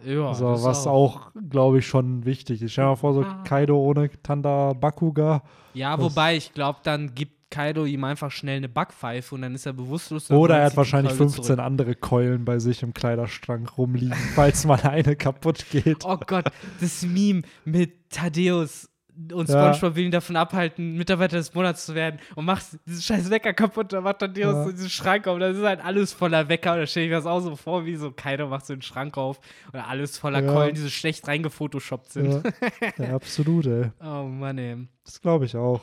[0.04, 2.72] Ja, so, das was auch, glaube ich, schon wichtig ist.
[2.72, 3.42] Stell dir mal vor, so Ah.
[3.44, 5.42] Kaido ohne Tanda Bakuga.
[5.74, 9.66] Ja, wobei, ich glaube, dann gibt Kaido ihm einfach schnell eine Backpfeife und dann ist
[9.66, 10.30] er bewusstlos.
[10.30, 11.58] Oder er hat wahrscheinlich Keule 15 zurück.
[11.60, 16.04] andere Keulen bei sich im Kleiderschrank rumliegen, falls mal eine kaputt geht.
[16.04, 16.46] Oh Gott,
[16.80, 18.88] das Meme mit Thaddeus
[19.32, 19.74] und Ja.
[19.74, 23.52] SpongeBob will ihn davon abhalten, Mitarbeiter des Monats zu werden und macht diesen scheiß Wecker
[23.52, 23.92] kaputt.
[23.92, 24.64] Dann macht Thaddeus Ja.
[24.64, 25.38] so diesen Schrank auf.
[25.38, 26.72] Das ist halt alles voller Wecker.
[26.72, 28.82] Und da stelle ich mir das auch so vor, wie so Kaido macht so einen
[28.82, 29.40] Schrank auf
[29.72, 30.52] und alles voller Ja.
[30.52, 32.42] Keulen, die so schlecht reingefotoshoppt sind.
[32.44, 32.52] Ja,
[33.04, 33.90] ja, absolut, ey.
[34.02, 34.88] Oh Mann, ey.
[35.04, 35.80] Das glaube ich auch.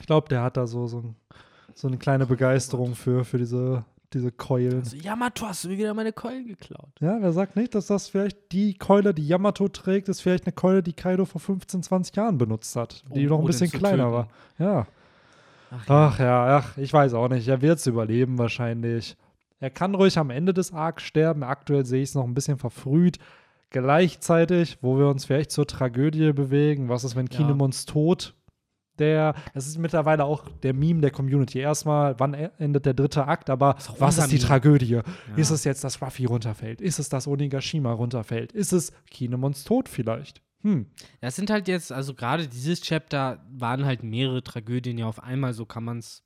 [0.00, 1.16] Ich glaube, der hat da so, so, ein,
[1.74, 4.80] so eine kleine Begeisterung für, für diese, diese Keulen.
[4.80, 6.88] Also, Yamato, hast du mir wieder meine Keulen geklaut?
[7.00, 10.52] Ja, wer sagt nicht, dass das vielleicht die Keule, die Yamato trägt, ist vielleicht eine
[10.52, 14.04] Keule, die Kaido vor 15, 20 Jahren benutzt hat, die Um noch ein bisschen kleiner
[14.04, 14.12] töten.
[14.12, 14.28] war.
[14.58, 14.86] Ja.
[15.70, 16.06] Ach ja.
[16.08, 17.46] Ach ja, ach, ich weiß auch nicht.
[17.46, 19.16] Er wird es überleben wahrscheinlich.
[19.60, 21.42] Er kann ruhig am Ende des Arcs sterben.
[21.42, 23.18] Aktuell sehe ich es noch ein bisschen verfrüht.
[23.70, 27.36] Gleichzeitig, wo wir uns vielleicht zur Tragödie bewegen, was ist, wenn Ja.
[27.36, 28.34] Kinemons Tod
[29.00, 31.58] der, es ist mittlerweile auch der Meme der Community.
[31.58, 34.46] Erstmal, wann e- endet der dritte Akt, aber Ist was ist die Meme.
[34.46, 35.00] Tragödie?
[35.36, 36.80] Ist es jetzt, dass Ruffy runterfällt?
[36.80, 38.52] Ist es, dass Onigashima runterfällt?
[38.52, 40.42] Ist es Kinemons Tod vielleicht?
[40.62, 40.86] Hm.
[41.20, 45.54] Das sind halt jetzt, also gerade dieses Chapter waren halt mehrere Tragödien ja auf einmal,
[45.54, 46.24] so kann man es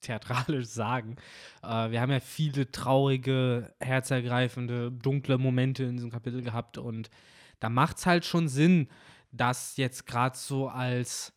[0.00, 1.16] theatralisch sagen.
[1.62, 7.08] Äh, wir haben ja viele traurige, herzergreifende, dunkle Momente in diesem Kapitel gehabt und
[7.60, 8.88] da macht es halt schon Sinn,
[9.30, 11.32] das jetzt gerade so als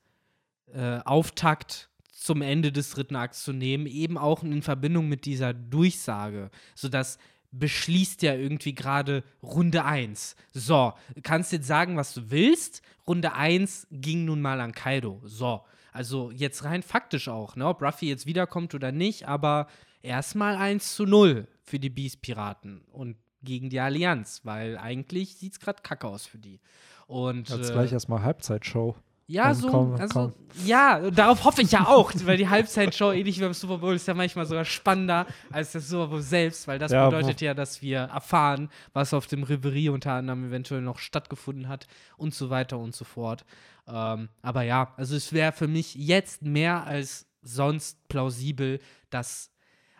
[0.73, 5.53] äh, Auftakt zum Ende des dritten Akts zu nehmen, eben auch in Verbindung mit dieser
[5.53, 7.19] Durchsage, sodass
[7.51, 10.35] beschließt ja irgendwie gerade Runde 1.
[10.53, 10.93] So,
[11.23, 12.81] kannst jetzt sagen, was du willst.
[13.07, 15.21] Runde 1 ging nun mal an Kaido.
[15.23, 15.61] So,
[15.91, 17.67] also jetzt rein faktisch auch, ne?
[17.67, 19.67] ob Ruffy jetzt wiederkommt oder nicht, aber
[20.01, 25.59] erstmal 1 zu 0 für die Beast-Piraten und gegen die Allianz, weil eigentlich sieht es
[25.59, 26.59] gerade kacke aus für die.
[27.07, 28.95] Und Jetzt äh, gleich erstmal Halbzeitshow.
[29.27, 30.33] Ja, Komm, so, komm, also, komm.
[30.65, 34.07] ja, darauf hoffe ich ja auch, weil die Halbzeitshow, ähnlich wie beim Super Bowl, ist
[34.07, 37.81] ja manchmal sogar spannender als das Super Bowl selbst, weil das Ja, bedeutet ja, dass
[37.81, 41.87] wir erfahren, was auf dem Reverie unter anderem eventuell noch stattgefunden hat
[42.17, 43.45] und so weiter und so fort.
[43.87, 48.79] Ähm, aber ja, also es wäre für mich jetzt mehr als sonst plausibel,
[49.09, 49.51] dass,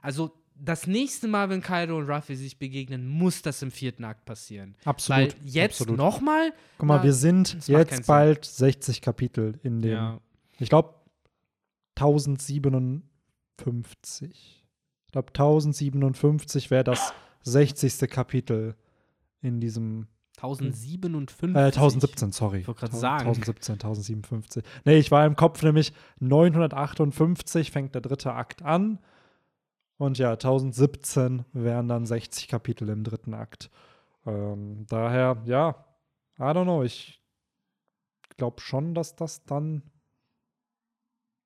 [0.02, 4.26] also das nächste Mal, wenn Kaido und Ruffy sich begegnen, muss das im vierten Akt
[4.26, 4.76] passieren.
[4.86, 5.20] Absolut.
[5.20, 10.20] Weil jetzt nochmal, Guck mal, wir sind jetzt bald 60 Kapitel in dem, ja,
[10.60, 10.94] ich glaube,
[11.96, 14.64] 1057.
[15.06, 17.14] Ich glaube, 1057 wäre das
[17.44, 18.10] 60.
[18.10, 18.76] Kapitel
[19.42, 20.08] in diesem,
[20.38, 21.56] 1057.
[21.56, 22.60] äh, 1017, sorry.
[22.60, 23.28] Ich wollte 1000- sagen.
[23.28, 24.64] 1017, 1057.
[24.84, 29.00] Nee, ich war im Kopf nämlich 958 fängt der dritte Akt an.
[29.98, 33.70] Und ja, 1017 wären dann 60 Kapitel im dritten Akt.
[34.26, 35.86] Ähm, daher, ja,
[36.38, 36.84] I don't know.
[36.84, 37.22] Ich
[38.38, 39.84] glaube schon, dass das dann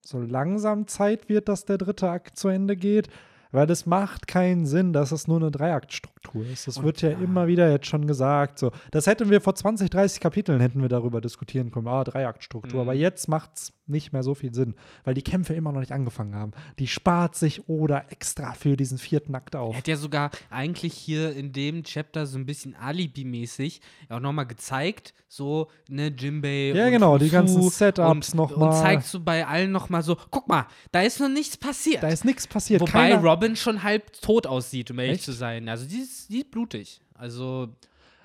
[0.03, 3.09] so langsam Zeit wird, dass der dritte Akt zu Ende geht.
[3.51, 6.18] Weil es macht keinen Sinn, dass es nur eine Dreiaktstruktur
[6.51, 6.67] ist.
[6.67, 7.19] Das Und wird ja, ja.
[7.19, 8.59] immer wieder jetzt schon gesagt.
[8.59, 11.87] So, das hätten wir vor 20, 30 Kapiteln hätten wir darüber diskutieren können.
[11.87, 12.83] Ah, Dreiaktstruktur.
[12.83, 12.89] Mhm.
[12.89, 15.91] Aber jetzt macht es nicht mehr so viel Sinn, weil die Kämpfe immer noch nicht
[15.91, 16.51] angefangen haben.
[16.77, 19.75] Die spart sich oder extra für diesen vierten Akt auf.
[19.75, 25.13] Hat ja sogar eigentlich hier in dem Chapter so ein bisschen Alibi-mäßig auch nochmal gezeigt,
[25.27, 26.73] so, ne, Jimbei.
[26.75, 30.03] Ja, und genau, die Fufu ganzen Setups und, noch Und zeigt so bei allen nochmal
[30.03, 32.03] so, guck mal, da ist noch nichts passiert.
[32.03, 32.81] Da ist nichts passiert.
[32.81, 35.25] Wobei Keiner, Robin schon halb tot aussieht, um ehrlich Echt?
[35.25, 35.67] zu sein.
[35.69, 37.01] Also die ist, die ist blutig.
[37.13, 37.69] Also.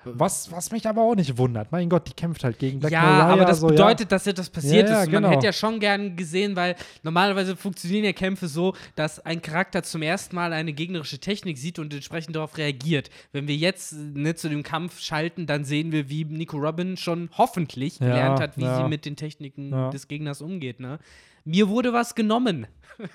[0.05, 1.71] was, was mich aber auch nicht wundert.
[1.71, 3.33] Mein Gott, die kämpft halt gegen Black ja, Mariah.
[3.33, 5.07] aber das so, bedeutet, dass etwas passiert Ja, ja, ist.
[5.07, 5.35] Und Man genau.
[5.35, 10.03] hätte ja schon gern gesehen, weil normalerweise funktionieren ja Kämpfe so, dass ein Charakter zum
[10.03, 13.09] ersten Mal eine gegnerische Technik sieht und entsprechend darauf reagiert.
[13.31, 17.29] Wenn wir jetzt ne, zu dem Kampf schalten, dann sehen wir, wie Nico Robin schon
[17.37, 18.77] hoffentlich Ja, gelernt hat, wie ja.
[18.83, 19.89] sie mit den Techniken Ja.
[19.89, 20.79] des Gegners umgeht.
[20.79, 20.99] Ne?
[21.45, 22.67] Mir wurde was genommen,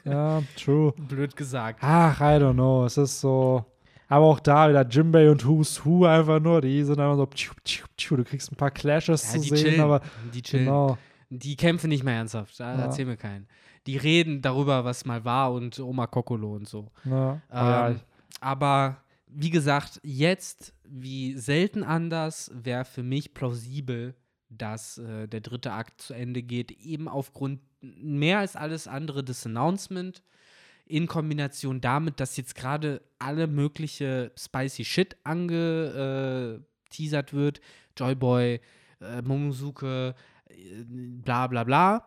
[0.05, 0.93] Ja, ja, true.
[1.09, 1.79] blöd gesagt.
[1.83, 2.85] Ach, I don't know.
[2.85, 3.65] Es ist so.
[4.11, 6.61] Aber auch da wieder Jimbei und Who's Who einfach nur.
[6.61, 7.27] Die sind einfach so.
[7.27, 8.17] Tschu, tschu, tschu.
[8.17, 9.81] Du kriegst ein paar Clashes Ja, zu die sehen, chillen.
[9.81, 10.01] aber
[10.35, 10.65] die chillen.
[10.67, 10.99] genau.
[11.31, 12.59] Die kämpfen nicht mehr ernsthaft.
[12.61, 12.81] Da Ja.
[12.83, 13.47] erzähl mir keinen.
[13.87, 16.91] Die reden darüber, was mal war und Oma Kokolo und so.
[17.05, 18.01] Ja, Ähm,
[18.41, 18.97] aber
[19.29, 24.15] wie gesagt, jetzt wie selten anders wäre für mich plausibel,
[24.49, 29.47] dass äh, der dritte Akt zu Ende geht, eben aufgrund mehr als alles andere des
[29.47, 30.25] Announcement
[30.91, 37.63] in Kombination damit, dass jetzt gerade alle mögliche spicy Shit angeteasert wird,
[37.97, 38.61] Joyboy,
[39.01, 40.15] äh, Momosuke,
[40.49, 42.07] äh, bla bla bla.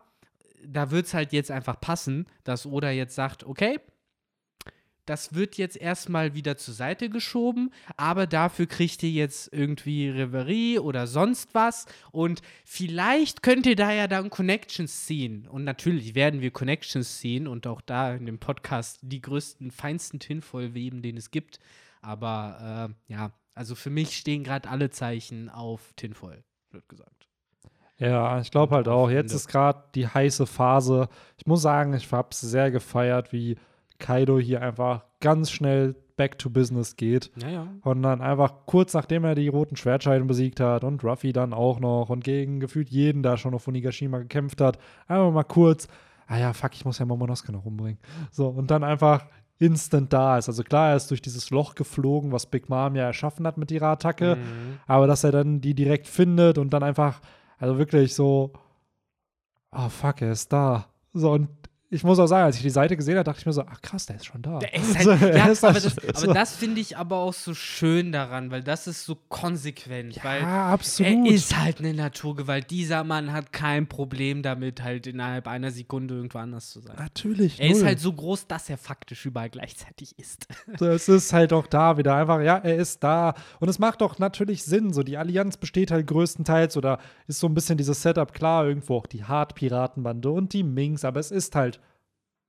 [0.66, 3.80] Da wird es halt jetzt einfach passen, dass Oda jetzt sagt, okay,
[5.06, 10.78] das wird jetzt erstmal wieder zur Seite geschoben, aber dafür kriegt ihr jetzt irgendwie Reverie
[10.78, 16.40] oder sonst was und vielleicht könnt ihr da ja dann Connections ziehen und natürlich werden
[16.40, 21.16] wir Connections ziehen und auch da in dem Podcast die größten, feinsten Tinfoil weben, den
[21.16, 21.58] es gibt,
[22.00, 27.28] aber äh, ja, also für mich stehen gerade alle Zeichen auf Tinfoil, wird gesagt.
[27.98, 29.08] Ja, ich glaube halt auch.
[29.08, 31.08] Jetzt ist gerade die heiße Phase.
[31.38, 33.56] Ich muss sagen, ich habe es sehr gefeiert, wie
[33.98, 37.32] Kaido hier einfach ganz schnell back to business geht.
[37.42, 37.66] Ja, ja.
[37.82, 41.80] Und dann einfach kurz nachdem er die roten Schwertscheiden besiegt hat und Ruffy dann auch
[41.80, 45.88] noch und gegen gefühlt jeden da schon auf Onigashima gekämpft hat, einfach mal kurz,
[46.28, 47.98] ah ja, fuck, ich muss ja Momonosuke noch umbringen.
[48.30, 49.26] So, und dann einfach
[49.58, 50.48] instant da ist.
[50.48, 53.70] Also klar, er ist durch dieses Loch geflogen, was Big Mom ja erschaffen hat mit
[53.70, 54.78] ihrer Attacke, Mhm.
[54.86, 57.20] aber dass er dann die direkt findet und dann einfach,
[57.58, 58.52] also wirklich so,
[59.72, 60.86] oh fuck, er ist da.
[61.12, 61.48] So, und
[61.94, 63.80] ich muss auch sagen, als ich die Seite gesehen habe, dachte ich mir so, ach
[63.80, 64.58] krass, der ist schon da.
[64.58, 66.24] Der ist So, halt, er ja, ist aber halt das, so.
[66.24, 70.18] aber das finde ich aber auch so schön daran, weil das ist so konsequent.
[70.24, 71.26] weil ja, absolut.
[71.28, 72.70] er ist halt eine Naturgewalt.
[72.70, 76.96] Dieser Mann hat kein Problem damit, halt innerhalb einer Sekunde irgendwo anders zu sein.
[76.98, 77.60] Natürlich.
[77.60, 77.86] Er ist null.
[77.86, 80.46] halt so groß, dass er faktisch überall gleichzeitig ist.
[80.78, 83.34] So, es ist halt auch da wieder einfach, ja, er ist da.
[83.60, 84.92] Und es macht doch natürlich Sinn.
[84.92, 86.98] So, die Allianz besteht halt größtenteils oder
[87.28, 91.20] ist so ein bisschen dieses Setup klar, irgendwo auch die Hart-Piratenbande und die Minks, aber
[91.20, 91.80] es ist halt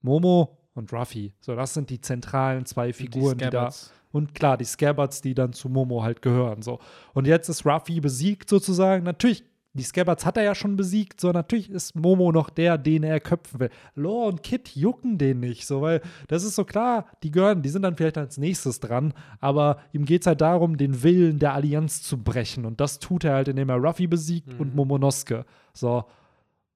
[0.06, 1.34] Momo und Ruffy.
[1.41, 3.49] So, das sind die zentralen zwei Figuren, die, da.
[3.72, 3.91] Scabbards.
[4.14, 6.61] Und klar, die Scabbards, die dann zu Momo halt gehören.
[6.61, 6.80] So.
[7.14, 9.03] Und jetzt ist Ruffy besiegt sozusagen.
[9.03, 11.19] Natürlich, die Scabbards hat er ja schon besiegt.
[11.19, 13.69] So, natürlich ist Momo noch der, den er köpfen will.
[13.95, 15.68] Law und Kid jucken den nicht.
[15.68, 19.14] So, weil das ist so klar, die gehören, die sind dann vielleicht als nächstes dran.
[19.41, 22.64] Aber ihm geht es halt darum, den Willen der Allianz zu brechen.
[22.65, 24.60] Und das tut er halt, indem er Ruffy besiegt Mhm.
[24.61, 25.44] und Momonosuke.
[25.73, 26.06] So.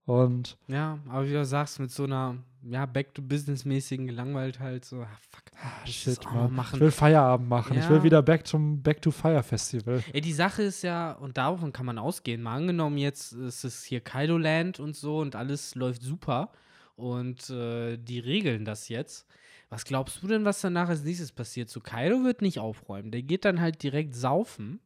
[0.05, 5.07] Und Ja, aber wie du sagst, mit so einer ja, Back-to-Business-mäßigen gelangweilt halt so, ah,
[5.29, 5.43] fuck,
[5.85, 6.75] ich auch noch Mann, machen.
[6.75, 7.77] ich will Feierabend machen.
[7.77, 7.89] Ich Ja.
[7.89, 10.03] will wieder back zum Back to Fire Festival.
[10.13, 13.83] Ey, die Sache ist ja, und davon kann man ausgehen, mal angenommen, jetzt ist es
[13.83, 16.51] hier Kaido Land und so und alles läuft super
[16.95, 19.25] und äh, die regeln das jetzt.
[19.69, 21.69] Was glaubst du denn, was danach als nächstes passiert?
[21.69, 23.11] So, Kaido wird nicht aufräumen.
[23.11, 24.79] Der geht dann halt direkt saufen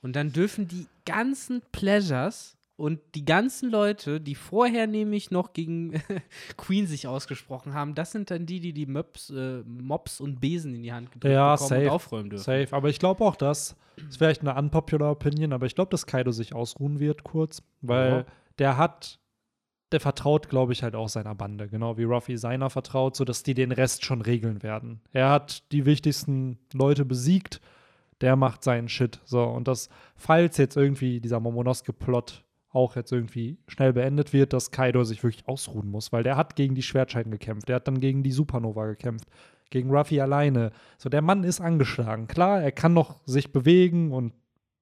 [0.00, 5.92] und dann dürfen die ganzen Pleasures und die ganzen Leute, die vorher nämlich noch gegen
[6.56, 10.74] Queen sich ausgesprochen haben, das sind dann die, die die Möps, äh, Mops und Besen
[10.74, 11.82] in die Hand gedrückt Ja, bekommen safe.
[11.84, 12.44] und aufräumen dürfen.
[12.44, 12.68] Safe.
[12.72, 16.06] Aber ich glaube auch, dass, das ist vielleicht eine unpopular Opinion, aber ich glaube, dass
[16.06, 18.24] Kaido sich ausruhen wird kurz, weil Ja.
[18.58, 19.18] der hat,
[19.92, 23.52] der vertraut, glaube ich, halt auch seiner Bande, genau wie Ruffy seiner vertraut, sodass die
[23.54, 25.02] den Rest schon regeln werden.
[25.12, 27.60] Er hat die wichtigsten Leute besiegt,
[28.22, 29.20] der macht seinen Shit.
[29.26, 34.70] So, und das, falls jetzt irgendwie dieser Momonosuke-Plot auch jetzt irgendwie schnell beendet wird, dass
[34.70, 38.00] Kaido sich wirklich ausruhen muss, weil der hat gegen die Schwertscheiden gekämpft, der hat dann
[38.00, 39.28] gegen die Supernova gekämpft,
[39.70, 40.72] gegen Ruffy alleine.
[40.98, 42.26] So, der Mann ist angeschlagen.
[42.28, 44.32] Klar, er kann noch sich bewegen und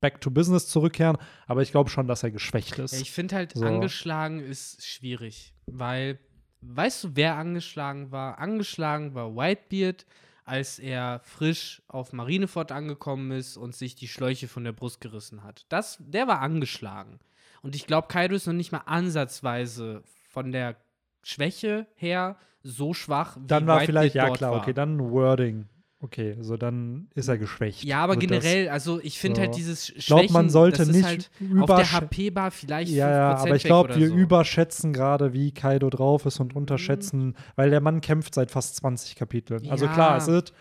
[0.01, 2.95] back to business zurückkehren, aber ich glaube schon, dass er geschwächt ist.
[2.95, 3.67] Ja, ich finde halt, So.
[3.67, 6.19] angeschlagen ist schwierig, weil,
[6.63, 8.39] weißt du, wer angeschlagen war?
[8.39, 10.07] Angeschlagen war Whitebeard,
[10.45, 15.45] als er frisch auf Marineford angekommen ist und sich die Schläuche von der Brust gerissen
[15.45, 15.67] hat.
[15.69, 17.21] Das, der war angeschlagen.
[17.63, 20.77] Und ich glaube, Kaido ist noch nicht mal ansatzweise von der
[21.23, 24.61] Schwäche her so schwach, wie dann war vielleicht, ja klar, war.
[24.63, 25.67] okay, dann Wording.
[26.03, 27.85] Okay, also dann ist er geschwächt.
[27.85, 29.43] Ja, aber generell, also ich finde so.
[29.43, 31.31] halt dieses Schwächen, Ich glaube, man sollte das ist nicht halt
[31.61, 34.15] auf der HP-Bar vielleicht Ja, ja, 5% aber ich glaube, wir so.
[34.15, 39.15] überschätzen gerade, wie Kaido drauf ist und unterschätzen, weil der Mann kämpft seit fast 20
[39.15, 39.71] Kapiteln.
[39.71, 39.93] Also Ja.
[39.93, 40.55] klar, es ist,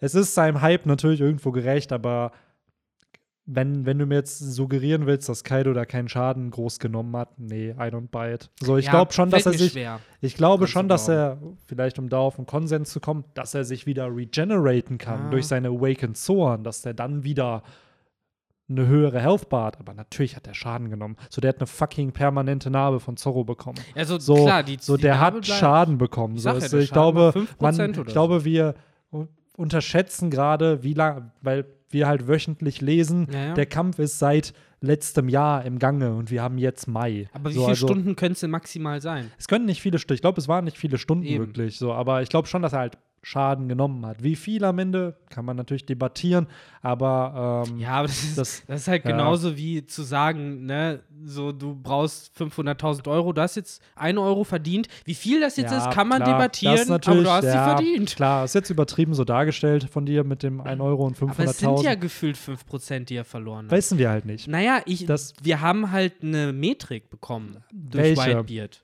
[0.00, 2.32] es ist seinem Hype natürlich irgendwo gerecht, aber
[3.44, 7.38] wenn, wenn du mir jetzt suggerieren willst, dass Kaido da keinen Schaden groß genommen hat,
[7.38, 8.50] nee, I don't buy it.
[8.60, 9.98] So, ich Ja, glaube schon, dass er sich, Schwer.
[10.20, 13.64] ich glaube schon, dass er, vielleicht um da auf einen Konsens zu kommen, dass er
[13.64, 15.30] sich wieder regeneraten kann Ah.
[15.30, 17.64] durch seine Awakened Zoan, dass der dann wieder
[18.68, 19.80] eine höhere Health Bar hat.
[19.80, 21.16] Aber natürlich hat er Schaden genommen.
[21.28, 23.78] So, der hat eine fucking permanente Narbe von Zorro bekommen.
[23.96, 26.36] Also So, klar, die, so die der Narbe hat Schaden bekommen.
[26.36, 28.74] Ich So, ja, also, ich Schaden glaube, 5% man, ich glaube, wir
[29.56, 33.54] unterschätzen gerade, wie lange, weil wir halt wöchentlich lesen, Ja, ja.
[33.54, 37.28] der Kampf ist seit letztem Jahr im Gange und wir haben jetzt Mai.
[37.32, 39.30] Aber wie so, viele also, Stunden können es denn maximal sein?
[39.38, 41.46] Es können nicht viele Stunden, ich glaube, es waren nicht viele Stunden Eben.
[41.46, 44.22] wirklich so, aber ich glaube schon, dass er halt Schaden genommen hat.
[44.22, 46.48] Wie viel am Ende, kann man natürlich debattieren,
[46.82, 49.12] aber ähm, Ja, aber das ist, das, das- ist halt ja.
[49.12, 54.42] genauso wie zu sagen, ne, so du brauchst 500.000 Euro, du hast jetzt 1 Euro
[54.42, 54.88] verdient.
[55.04, 57.58] Wie viel das jetzt ja, ist, kann man klar, debattieren, aber du hast ja, sie
[57.58, 58.16] verdient.
[58.16, 61.58] Klar, ist jetzt übertrieben so dargestellt von dir mit dem 1 Euro und Aber es
[61.58, 61.96] sind ja 500.000.
[61.96, 63.72] gefühlt 5%, die er verloren hat.
[63.72, 64.48] Wissen wir halt nicht.
[64.48, 68.38] Naja, ich, Das- wir haben halt eine Metrik bekommen durch Welche?
[68.38, 68.82] Whitebeard.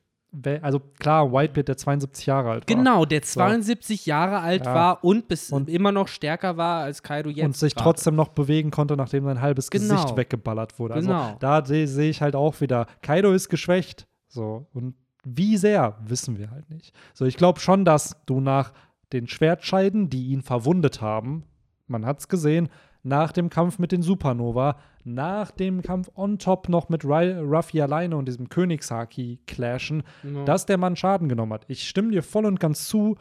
[0.62, 2.76] Also klar, Whitebeard, der 72 Jahre alt war.
[2.76, 4.74] Genau, der 72 Jahre alt Ja.
[4.74, 7.44] war und bis Und- immer noch stärker war als Kaido jetzt.
[7.44, 7.84] und sich gerade.
[7.84, 9.94] trotzdem noch bewegen konnte, nachdem sein halbes Genau.
[9.94, 10.94] Gesicht weggeballert wurde.
[10.94, 11.36] Also Genau.
[11.40, 14.06] da sehe seh ich halt auch wieder, Kaido ist geschwächt.
[14.28, 14.66] So.
[14.74, 14.94] Und
[15.24, 16.94] wie sehr, wissen wir halt nicht.
[17.14, 18.72] So, ich glaube schon, dass du nach
[19.12, 21.44] den Schwertscheiden, die ihn verwundet haben,
[21.86, 22.68] man hat es gesehen,
[23.02, 24.76] nach dem Kampf mit den Supernova,
[25.14, 30.44] nach dem Kampf on top noch mit Ruffy alleine und diesem Königshaki clashen, Ja.
[30.44, 31.64] dass der Mann Schaden genommen hat.
[31.68, 33.16] Ich stimme dir voll und ganz zu,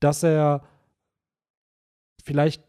[0.00, 0.62] dass er
[2.24, 2.62] vielleicht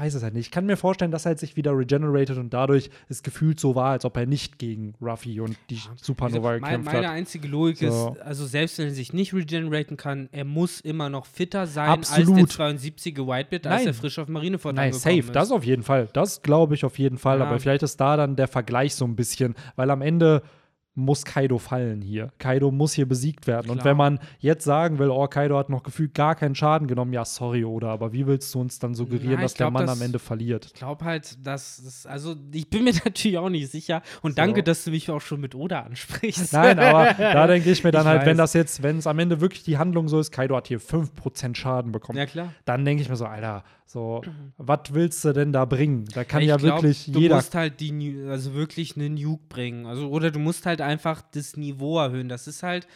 [0.00, 0.46] weiß es halt nicht.
[0.46, 3.74] Ich kann mir vorstellen, dass er halt sich wieder regenerated und dadurch es gefühlt so
[3.74, 7.14] war, als ob er nicht gegen Ruffy und die Supernova Also, gekämpft meine hat.
[7.14, 8.14] einzige Logik So.
[8.14, 11.88] ist, also selbst wenn er sich nicht regeneraten kann, er muss immer noch fitter sein
[11.90, 12.38] als Absolut.
[12.38, 12.46] der
[12.78, 13.86] 72er Whitebeard, als Nein.
[13.88, 15.34] er frisch auf Marineford Nein, safe, ist.
[15.36, 16.08] das auf jeden Fall.
[16.14, 17.38] Das glaube ich auf jeden Fall.
[17.40, 17.44] Ja.
[17.46, 20.42] Aber vielleicht ist da dann der Vergleich so ein bisschen, weil am Ende
[21.00, 22.32] muss Kaido fallen hier.
[22.38, 23.70] Kaido muss hier besiegt werden.
[23.70, 23.84] Und Klar.
[23.90, 27.24] wenn man jetzt sagen will, oh, Kaido hat noch gefühlt gar keinen Schaden genommen, ja,
[27.24, 29.98] sorry, oder, aber wie willst du uns dann suggerieren, Ja, dass der glaub, Mann das-
[29.98, 30.66] am Ende verliert?
[30.66, 34.36] Ich glaube halt, dass das, also ich bin mir natürlich auch nicht sicher und So.
[34.36, 36.52] danke, dass du mich auch schon mit Oda ansprichst.
[36.52, 38.52] Nein, aber da denke ich mir dann Ich halt, wenn weiß.
[38.52, 41.54] das jetzt, wenn es am Ende wirklich die Handlung so ist, Kaido hat hier 5%
[41.56, 42.52] Schaden bekommen, Ja, klar.
[42.64, 44.22] dann denke ich mir so, Alter, so,
[44.56, 46.04] was willst du denn da bringen?
[46.14, 49.42] Da kann ich ja glaub, wirklich du jeder musst halt die, also wirklich einen Nuke
[49.48, 49.86] bringen.
[49.86, 52.28] Also, oder du musst halt einfach das Niveau erhöhen.
[52.28, 52.86] Das ist halt,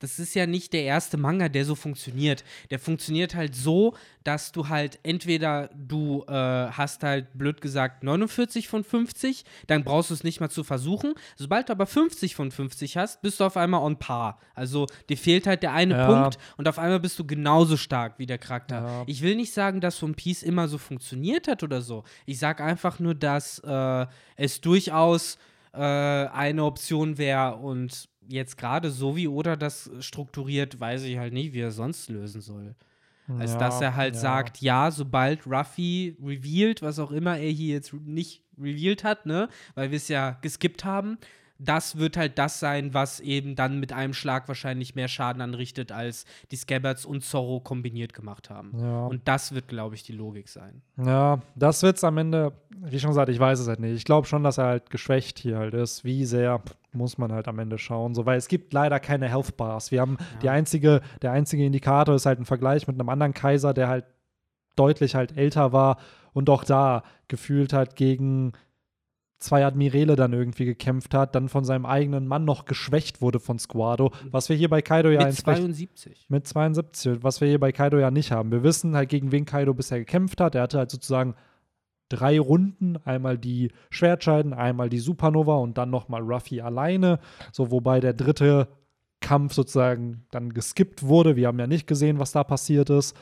[0.00, 2.42] das ist ja nicht der erste Manga, der so funktioniert.
[2.70, 3.94] Der funktioniert halt so,
[4.24, 10.10] dass du halt entweder du äh, hast halt blöd gesagt 49 von 50, dann brauchst
[10.10, 11.14] du es nicht mal zu versuchen.
[11.36, 14.40] Sobald du aber 50 von 50 hast, bist du auf einmal on par.
[14.54, 16.06] Also dir fehlt halt der eine Ja.
[16.06, 18.82] Punkt und auf einmal bist du genauso stark wie der Charakter.
[18.82, 19.02] Ja.
[19.06, 22.04] Ich will nicht sagen, dass One Piece immer so funktioniert hat oder so.
[22.26, 24.06] Ich sage einfach nur, dass äh,
[24.36, 25.38] es durchaus
[25.72, 31.32] äh, eine Option wäre und jetzt gerade so wie Oda das strukturiert, weiß ich halt
[31.32, 32.74] nicht, wie er sonst lösen soll.
[33.38, 34.20] Als Ja, dass er halt ja.
[34.20, 39.48] sagt, ja, sobald Ruffy revealed, was auch immer er hier jetzt nicht revealed hat, ne,
[39.74, 41.18] weil wir es ja geskippt haben,
[41.62, 45.92] das wird halt das sein, was eben dann mit einem Schlag wahrscheinlich mehr Schaden anrichtet,
[45.92, 48.72] als die Scabbards und Zorro kombiniert gemacht haben.
[48.78, 49.06] Ja.
[49.06, 50.80] Und das wird, glaube ich, die Logik sein.
[50.96, 53.94] Ja, das wird's am Ende, wie schon gesagt, ich weiß es halt nicht.
[53.94, 56.02] Ich glaube schon, dass er halt geschwächt hier halt ist.
[56.02, 56.62] Wie sehr
[56.92, 59.90] muss man halt am Ende schauen, so weil es gibt leider keine Health Bars.
[59.90, 63.74] Wir haben die einzige, der einzige Indikator ist halt ein Vergleich mit einem anderen Kaiser,
[63.74, 64.04] der halt
[64.76, 65.98] deutlich halt älter war
[66.32, 68.52] und auch da gefühlt halt gegen
[69.40, 73.58] zwei Admirale dann irgendwie gekämpft hat, dann von seinem eigenen Mann noch geschwächt wurde von
[73.58, 76.26] Squado, was wir hier bei Kaido ja Mit entsprechend 72.
[76.28, 78.52] mit 72, was wir hier bei Kaido ja nicht haben.
[78.52, 80.54] Wir wissen halt, gegen wen Kaido bisher gekämpft hat.
[80.54, 81.34] Er hatte halt sozusagen
[82.10, 87.18] drei Runden, einmal die Schwertscheiden, einmal die Supernova und dann nochmal Ruffy alleine.
[87.52, 88.68] So, wobei der dritte
[89.20, 91.36] Kampf sozusagen dann geskippt wurde.
[91.36, 93.16] Wir haben ja nicht gesehen, was da passiert ist.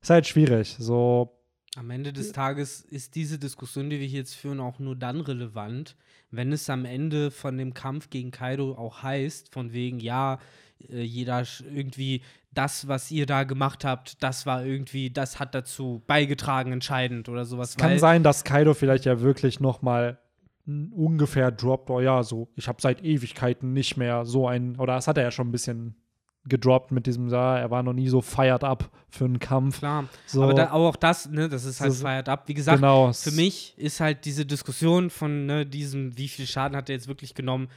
[0.00, 0.76] Ist halt schwierig.
[0.78, 1.36] So,
[1.76, 5.20] Am Ende des Tages ist diese Diskussion, die wir hier jetzt führen, auch nur dann
[5.20, 5.96] relevant,
[6.30, 10.38] wenn es am Ende von dem Kampf gegen Kaido auch heißt, von wegen, ja,
[10.88, 12.22] äh, jeder irgendwie
[12.56, 17.44] das, was ihr da gemacht habt, das war irgendwie, das hat dazu beigetragen, entscheidend oder
[17.44, 17.76] sowas.
[17.76, 20.18] kann weil- sein, dass Kaido vielleicht ja wirklich nochmal
[20.66, 25.06] ungefähr droppt, oh ja, so, ich habe seit Ewigkeiten nicht mehr so ein, oder das
[25.06, 25.94] hat er ja schon ein bisschen
[26.48, 29.78] gedroppt mit diesem, ja, er war noch nie so fired up für einen Kampf.
[29.80, 32.44] Klar, So, aber, da, aber auch das, ne, das ist halt So- fired up.
[32.48, 36.76] Wie gesagt, genau, für mich ist halt diese Diskussion von ne, diesem, wie viel Schaden
[36.76, 37.68] hat er jetzt wirklich genommen,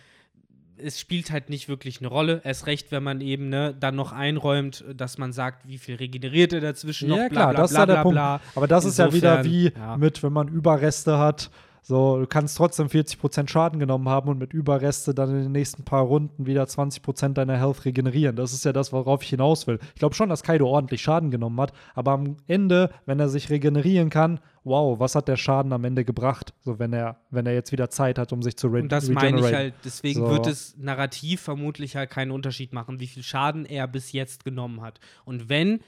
[0.84, 2.42] es spielt halt nicht wirklich eine Rolle.
[2.44, 6.54] Erst recht, wenn man eben ne, dann noch einräumt, dass man sagt, wie viel regeneriert
[6.54, 8.16] er dazwischen noch, Ja, bla, klar, bla, das ist bla, ja der bla, Punkt.
[8.16, 8.42] bla.
[8.56, 9.98] Aber das ist ja wieder Insofern, wie ja.
[9.98, 11.50] mit, wenn man Überreste hat.
[11.82, 15.84] So, du kannst trotzdem 40% Schaden genommen haben und mit Überreste dann in den nächsten
[15.84, 18.36] paar Runden wieder 20% deiner Health regenerieren.
[18.36, 19.80] Das ist ja das, worauf ich hinaus will.
[19.94, 23.50] Ich glaube schon, dass Kaido ordentlich Schaden genommen hat, aber am Ende, wenn er sich
[23.50, 26.54] regenerieren kann, wow, was hat der Schaden am Ende gebracht?
[26.62, 29.10] So, wenn er, wenn er jetzt wieder Zeit hat, um sich zu re Und das
[29.10, 29.56] meine ich regenerieren.
[29.56, 30.30] halt, deswegen So.
[30.30, 34.82] wird es narrativ vermutlich halt keinen Unterschied machen, wie viel Schaden er bis jetzt genommen
[34.82, 35.00] hat.
[35.26, 35.80] Und wenn,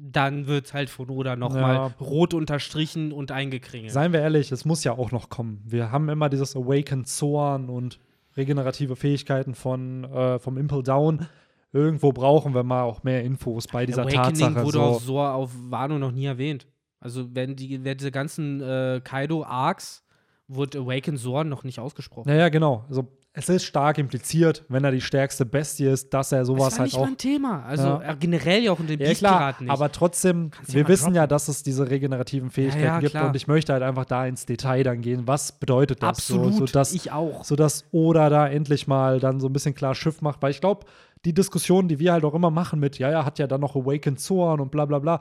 [0.00, 1.94] dann wird es halt von Oda nochmal Ja.
[2.00, 3.92] rot unterstrichen und eingekringelt.
[3.92, 5.62] Seien wir ehrlich, es muss ja auch noch kommen.
[5.64, 7.98] Wir haben immer dieses Awakened Zorn und
[8.36, 11.26] regenerative Fähigkeiten von, äh, vom Impel Down.
[11.72, 14.64] irgendwo brauchen wir mal auch mehr Infos bei dieser Awakening Tatsache.
[14.64, 14.82] wurde so.
[14.82, 16.66] auch so auf Wano noch nie erwähnt.
[16.98, 20.02] Also wenn die, wenn diese ganzen äh, Kaido-Arcs
[20.48, 22.28] wurde Awaken Zorn noch nicht ausgesprochen.
[22.30, 22.86] Naja, genau.
[22.88, 23.06] Also
[23.38, 26.78] es ist stark impliziert, wenn er die stärkste Bestie ist, dass er das sowas war
[26.80, 27.06] halt nicht auch.
[27.06, 27.62] ein Thema.
[27.64, 28.14] Also Ja.
[28.14, 29.70] generell ja auch in den Ja, klar, nicht.
[29.70, 31.14] aber trotzdem, Kannst ja wir wissen droppen.
[31.16, 33.28] ja, dass es diese regenerativen Fähigkeiten ja, gibt klar.
[33.28, 35.26] und ich möchte halt einfach da ins Detail dann gehen.
[35.26, 36.08] Was bedeutet das?
[36.08, 37.44] Absolut, So, sodass, ich auch.
[37.44, 40.42] sodass Oda da endlich mal dann so ein bisschen klar Schiff macht.
[40.42, 40.84] Weil ich glaube,
[41.24, 43.76] die Diskussion, die wir halt auch immer machen mit, ja, ja, hat ja dann noch
[43.76, 45.20] Awakened Zorn und bla bla bla,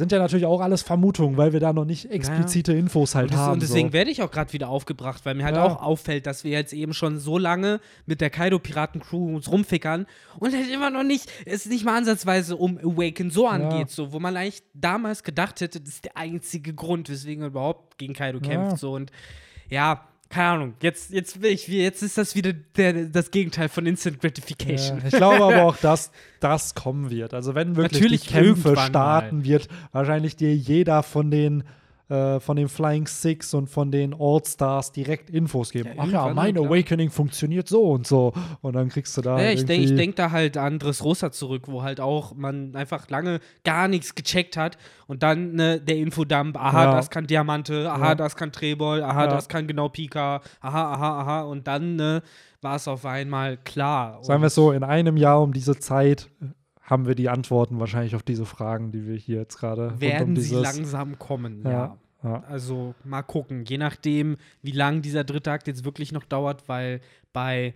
[0.00, 3.34] sind ja natürlich auch alles Vermutungen, weil wir da noch nicht explizite Infos halt Und,
[3.34, 3.52] das, haben.
[3.52, 3.92] und deswegen so.
[3.92, 5.64] werde ich auch gerade wieder aufgebracht, weil mir halt Ja.
[5.64, 10.06] auch auffällt, dass wir jetzt eben schon so lange mit der Kaido-Piraten-Crew uns rumfickern
[10.40, 14.18] und halt immer noch nicht, es nicht mal ansatzweise um Awaken so angeht, so, wo
[14.18, 18.38] man eigentlich damals gedacht hätte, das ist der einzige Grund, weswegen er überhaupt gegen Kaido
[18.38, 18.48] Ja.
[18.48, 19.12] kämpft, so und
[19.68, 24.20] ja, keine Ahnung, jetzt, jetzt ich, jetzt ist das wieder der, das Gegenteil von Instant
[24.20, 24.98] Gratification.
[25.00, 27.34] Ja, ich glaube aber auch, dass das kommen wird.
[27.34, 31.64] Also wenn wirklich Natürlich die Kämpfe starten, wird wahrscheinlich dir jeder von den
[32.10, 35.90] äh, von den Flying Six und von den All-Stars direkt Infos geben.
[35.96, 36.66] Ja, Ach ja, mein klar.
[36.66, 38.32] Awakening funktioniert so und so.
[38.60, 41.82] Und dann kriegst du da Ja, ich denke denk da halt an Dressrosa zurück, wo
[41.82, 44.76] halt auch man einfach lange gar nichts gecheckt hat
[45.06, 46.92] und dann ne, der Infodump, aha, Ja.
[46.92, 48.14] das kann Diamante, aha, Ja.
[48.16, 52.22] das kann Trebol, aha, das kann genau Pika, aha, aha, aha und dann ne,
[52.60, 54.18] war es auf einmal klar.
[54.22, 56.28] Sagen wir es so, in einem Jahr um diese Zeit
[56.90, 60.28] haben wir die Antworten wahrscheinlich auf diese Fragen, die wir hier jetzt gerade rund werden
[60.30, 61.70] um sie dieses, langsam kommen, ja.
[61.70, 62.44] Ja, ja.
[62.48, 67.00] Also mal gucken, je nachdem, wie lang dieser dritte Akt jetzt wirklich noch dauert, weil
[67.32, 67.74] bei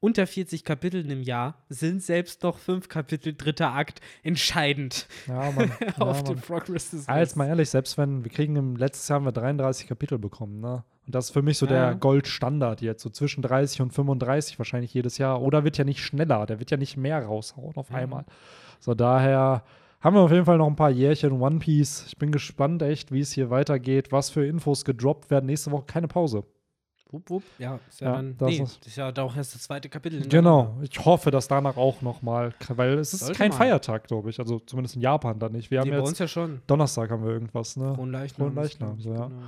[0.00, 5.70] unter 40 Kapiteln im Jahr sind selbst noch fünf Kapitel dritter Akt entscheidend Ja, Mann.
[5.98, 6.36] auf ja, den.
[6.36, 7.36] Progress des jetzt Rests.
[7.36, 10.84] mal ehrlich, selbst wenn wir kriegen im letzten Jahr haben wir 33 Kapitel bekommen, ne?
[11.06, 11.72] Und das ist für mich so Ja.
[11.90, 15.42] der Goldstandard jetzt, so zwischen 30 und 35 wahrscheinlich jedes Jahr.
[15.42, 17.96] Oder wird ja nicht schneller, der wird ja nicht mehr raushauen auf Ja.
[17.96, 18.24] einmal.
[18.80, 19.62] So daher
[20.00, 22.04] haben wir auf jeden Fall noch ein paar Jährchen One Piece.
[22.08, 25.46] Ich bin gespannt echt, wie es hier weitergeht, was für Infos gedroppt werden.
[25.46, 26.44] Nächste Woche keine Pause.
[27.10, 27.42] Wupp, wupp.
[27.58, 28.36] Ja, ist ja, Ja, dann.
[28.38, 30.26] das nee, ist- ist ja auch erst das zweite Kapitel.
[30.28, 30.76] Genau.
[30.82, 33.56] Ich hoffe, dass danach auch noch mal, weil es ist kein mal.
[33.56, 34.40] Feiertag, glaube ich.
[34.40, 35.70] Also zumindest in Japan dann nicht.
[35.70, 36.60] Wir haben Nee, bei jetzt uns ja schon.
[36.66, 37.94] Donnerstag haben wir irgendwas, ne?
[37.94, 38.48] Frohenleichnam.
[38.52, 39.26] Frohenleichnam, so, ja.
[39.28, 39.42] Genau.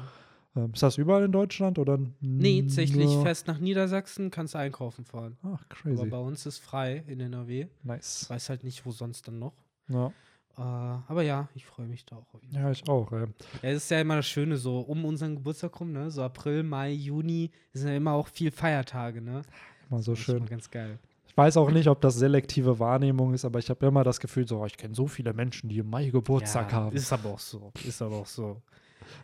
[0.56, 1.98] Ähm, Ist das überall in Deutschland oder?
[2.20, 5.36] Nee, tatsächlich fest nach Niedersachsen kannst du einkaufen fahren.
[5.42, 6.06] Ach, Aber crazy.
[6.06, 7.62] bei uns ist frei in NRW.
[7.62, 8.26] Ich Nice.
[8.30, 9.52] weiß halt nicht, wo sonst dann noch.
[9.88, 10.06] Ja,
[10.58, 12.26] Äh, aber ja, ich freue mich da auch.
[12.50, 13.12] Ja ich auch.
[13.12, 13.26] Ey.
[13.62, 16.10] Ja, es ist ja immer das Schöne, so um unseren Geburtstag rum, ne?
[16.10, 19.42] So April, Mai, Juni, sind ja immer auch viel Feiertage, ne?
[19.90, 20.38] Immer so Das ist schön.
[20.38, 20.98] immer ganz geil.
[21.28, 24.48] Ich weiß auch nicht, ob das selektive Wahrnehmung ist, aber ich habe immer das Gefühl,
[24.48, 26.96] so, oh, ich kenne so viele Menschen, die im Mai Geburtstag ja, haben.
[26.96, 27.70] Ist aber auch so.
[27.86, 28.62] Ist aber auch so.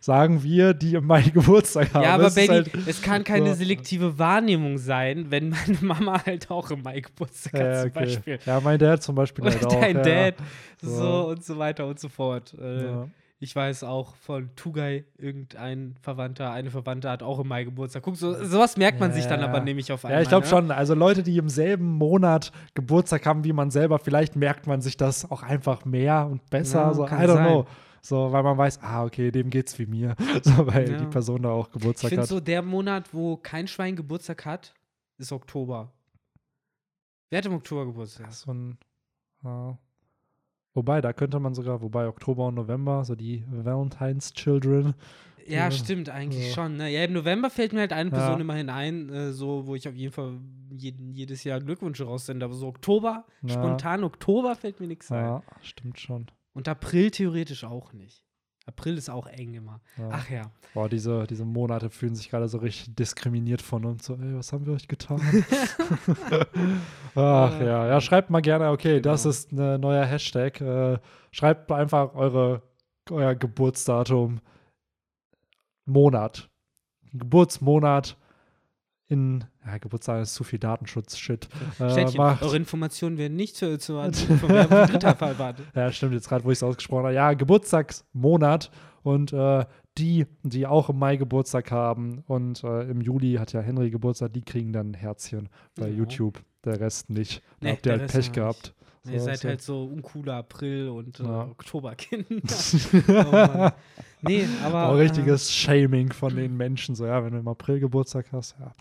[0.01, 2.03] Sagen wir, die im Mai Geburtstag haben.
[2.03, 3.55] Ja, aber Es Benny, halt- es kann keine so.
[3.55, 7.99] selektive Wahrnehmung sein, wenn meine Mama halt auch im Mai Geburtstag hat, ja, zum okay.
[8.05, 8.39] Beispiel.
[8.45, 9.79] ja, mein Dad zum Beispiel Und halt auch.
[9.79, 10.01] dein ja.
[10.03, 10.35] Dad,
[10.81, 11.27] so So.
[11.29, 12.53] und so weiter und so fort.
[12.59, 13.07] Äh, Ja.
[13.39, 18.01] Ich weiß auch von Tugai, irgendein Verwandter, eine Verwandte hat auch im Mai Geburtstag.
[18.01, 19.47] Guck, so, sowas merkt man sich dann Ja.
[19.49, 20.19] aber nämlich auf einmal.
[20.19, 20.49] Ja, ich glaube ne?
[20.49, 20.71] schon.
[20.71, 24.95] Also Leute, die im selben Monat Geburtstag haben wie man selber, vielleicht merkt man sich
[24.95, 26.79] das auch einfach mehr und besser.
[26.83, 27.45] Ja, so, I don't sein.
[27.47, 27.65] know.
[28.05, 30.15] So, weil man weiß, ah, okay, dem geht's wie mir.
[30.43, 30.97] So, weil Ja.
[30.97, 32.29] die Person da auch Ich Geburtstag finde hat.
[32.29, 34.73] so, der Monat, wo kein Schwein Geburtstag hat,
[35.17, 35.93] ist Oktober.
[37.29, 38.31] Wer hat im Oktober Geburtstag?
[38.33, 38.77] so ein,
[39.43, 39.77] ja.
[40.75, 44.95] Wobei, da könnte man sogar, wobei Oktober und November, so die Valentine's Children.
[45.45, 45.71] Ja, Ja.
[45.71, 46.53] stimmt, eigentlich Ja.
[46.55, 46.77] schon.
[46.77, 46.89] Ne?
[46.89, 48.15] Ja, im November fällt mir halt eine Ja.
[48.15, 50.39] Person immerhin ein, äh, so, wo ich auf jeden Fall
[50.71, 52.43] jeden, jedes Jahr Glückwünsche raussende.
[52.45, 53.49] Aber so Oktober, Ja.
[53.53, 55.23] spontan Oktober fällt mir nichts ein.
[55.25, 56.27] Ja, stimmt schon.
[56.53, 58.23] Und April theoretisch auch nicht.
[58.65, 59.81] April ist auch eng immer.
[59.97, 60.09] Ja.
[60.11, 60.51] Ach ja.
[60.73, 64.05] Boah, diese, diese Monate fühlen sich gerade so richtig diskriminiert von uns.
[64.05, 65.19] So, ey, was haben wir euch getan?
[67.15, 69.29] Ach ja, ja, schreibt mal gerne, okay, das Genau.
[69.31, 70.61] ist ein neuer Hashtag.
[70.61, 70.99] Äh,
[71.31, 72.61] schreibt einfach eure,
[73.09, 74.39] euer Geburtsdatum,
[75.85, 76.49] Monat,
[77.11, 78.17] Geburtsmonat
[79.13, 81.47] in, ja, Geburtstag ist zu viel Datenschutz-Shit.
[81.79, 83.93] Äh, eure Informationen werden nicht zu, zu
[84.47, 85.65] dritter verwartet.
[85.75, 87.13] Ja, stimmt, jetzt gerade, wo ich es ausgesprochen habe.
[87.13, 88.71] Ja, Geburtstagsmonat
[89.03, 89.65] und äh,
[89.97, 94.33] die, die auch im Mai Geburtstag haben und äh, im Juli hat ja Henry Geburtstag,
[94.33, 95.93] die kriegen dann ein Herzchen bei Ja.
[95.95, 97.41] YouTube, der Rest nicht.
[97.59, 98.73] Da Nee, habt ihr halt Pech gehabt.
[99.09, 101.41] Ihr So, seid halt so uncooler April- und äh, Ja.
[101.43, 102.25] Oktoberkinder.
[103.73, 104.87] oh nee, aber.
[104.89, 106.95] Auch richtiges Shaming von den Menschen.
[106.95, 108.71] So, ja, wenn du im April Geburtstag hast, ja.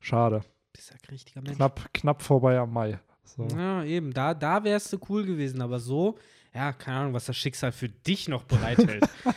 [0.00, 0.36] Schade.
[0.36, 0.40] Äh,
[0.72, 1.56] bist ja richtiger Mensch.
[1.56, 2.98] Knapp, knapp vorbei am Mai.
[3.24, 3.46] So.
[3.56, 4.12] Ja, eben.
[4.12, 6.16] Da, da wärst du cool gewesen, aber so,
[6.54, 9.04] ja, keine Ahnung, was das Schicksal für dich noch bereithält.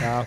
[0.00, 0.24] Ja.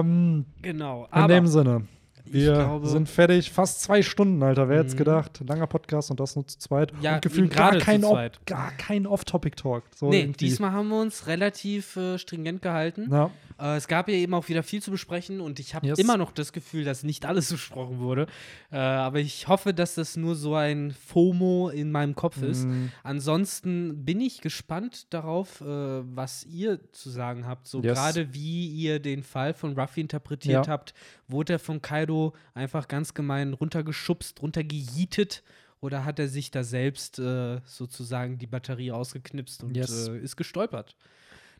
[0.00, 1.04] ähm, genau.
[1.06, 1.86] in Aber dem Sinne.
[2.34, 3.50] Wir glaube- sind fertig.
[3.52, 4.68] Fast zwei Stunden, Alter.
[4.68, 4.98] Wer hätte es Mhm.
[4.98, 5.40] gedacht?
[5.46, 6.92] Langer Podcast und das nur zu zweit.
[7.00, 9.84] Ja, und gefühlt gar kein, Off- gar kein Off-Topic-Talk.
[9.94, 10.44] So nee, irgendwie.
[10.46, 13.08] diesmal haben wir uns relativ äh, stringent gehalten.
[13.10, 15.98] Ja, Äh, es gab ja eben auch wieder viel zu besprechen und ich habe Yes.
[15.98, 18.26] immer noch das Gefühl, dass nicht alles besprochen wurde.
[18.72, 22.66] Äh, aber ich hoffe, dass das nur so ein FOMO in meinem Kopf ist.
[22.66, 27.66] Mm, Ansonsten bin ich gespannt darauf, äh, was ihr zu sagen habt.
[27.66, 27.94] So Yes.
[27.94, 30.72] gerade wie ihr den Fall von Ruffy interpretiert Ja.
[30.72, 30.94] habt.
[31.28, 35.42] Wurde er von Kaido einfach ganz gemein runtergeschubst, runtergejietet?
[35.80, 40.08] Oder hat er sich da selbst äh, sozusagen die Batterie ausgeknipst und Yes.
[40.08, 40.96] äh, ist gestolpert?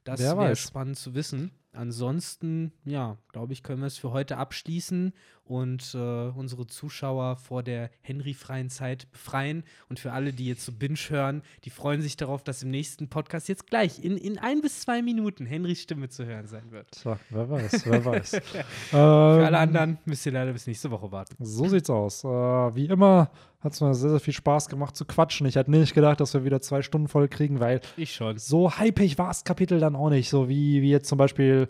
[0.05, 1.51] Das wäre spannend zu wissen.
[1.75, 5.13] Ansonsten, ja, glaube ich, können wir es für heute abschließen
[5.45, 9.65] und äh, unsere Zuschauer vor der Henry-freien Zeit befreien.
[9.89, 13.09] Und für alle, die jetzt so Binge hören, die freuen sich darauf, dass im nächsten
[13.09, 16.91] Podcast jetzt gleich in, in ein bis zwei Minuten Henrys Stimme zu hören sein wird.
[16.93, 18.31] tja, wer weiß, wer weiß.
[18.91, 21.37] Für Ähm, alle anderen müsst ihr leider bis nächste Woche warten.
[21.45, 22.25] So sieht's aus.
[22.25, 23.31] Äh, wie immer
[23.61, 25.47] hat es mir sehr, sehr viel Spaß gemacht zu quatschen.
[25.47, 28.37] Ich hätte nicht gedacht, dass wir wieder zwei Stunden voll kriegen, weil Ich schon.
[28.39, 30.29] so hypig war das Kapitel dann auch nicht.
[30.29, 31.69] So wie, wie jetzt zum Beispiel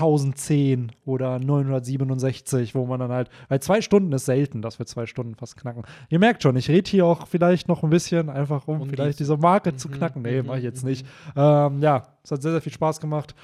[0.00, 5.06] 1010 oder 967, wo man dann halt, weil zwei Stunden ist selten, dass wir zwei
[5.06, 5.82] Stunden fast knacken.
[6.08, 8.94] Ihr merkt schon, ich rede hier auch vielleicht noch ein bisschen, einfach um, Um die-
[8.94, 10.22] vielleicht diese Marke zu Mhm, knacken.
[10.22, 10.90] Nee, mhm, mache ich jetzt mhm.
[10.90, 11.06] nicht.
[11.36, 13.34] Ähm, ja, es hat sehr, sehr viel Spaß gemacht.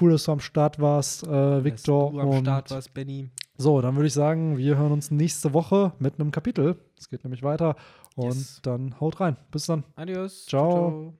[0.00, 2.06] Cool, dass du am Start warst, äh, Victor.
[2.06, 3.30] Dass du am und Start warst, Benny.
[3.58, 6.76] so, dann würde ich sagen, wir hören uns nächste Woche mit einem Kapitel.
[6.98, 7.76] Es geht nämlich weiter.
[8.16, 8.60] Und Yes.
[8.62, 9.36] dann haut rein.
[9.50, 9.84] Bis dann.
[9.96, 10.46] Adios.
[10.46, 11.14] Ciao.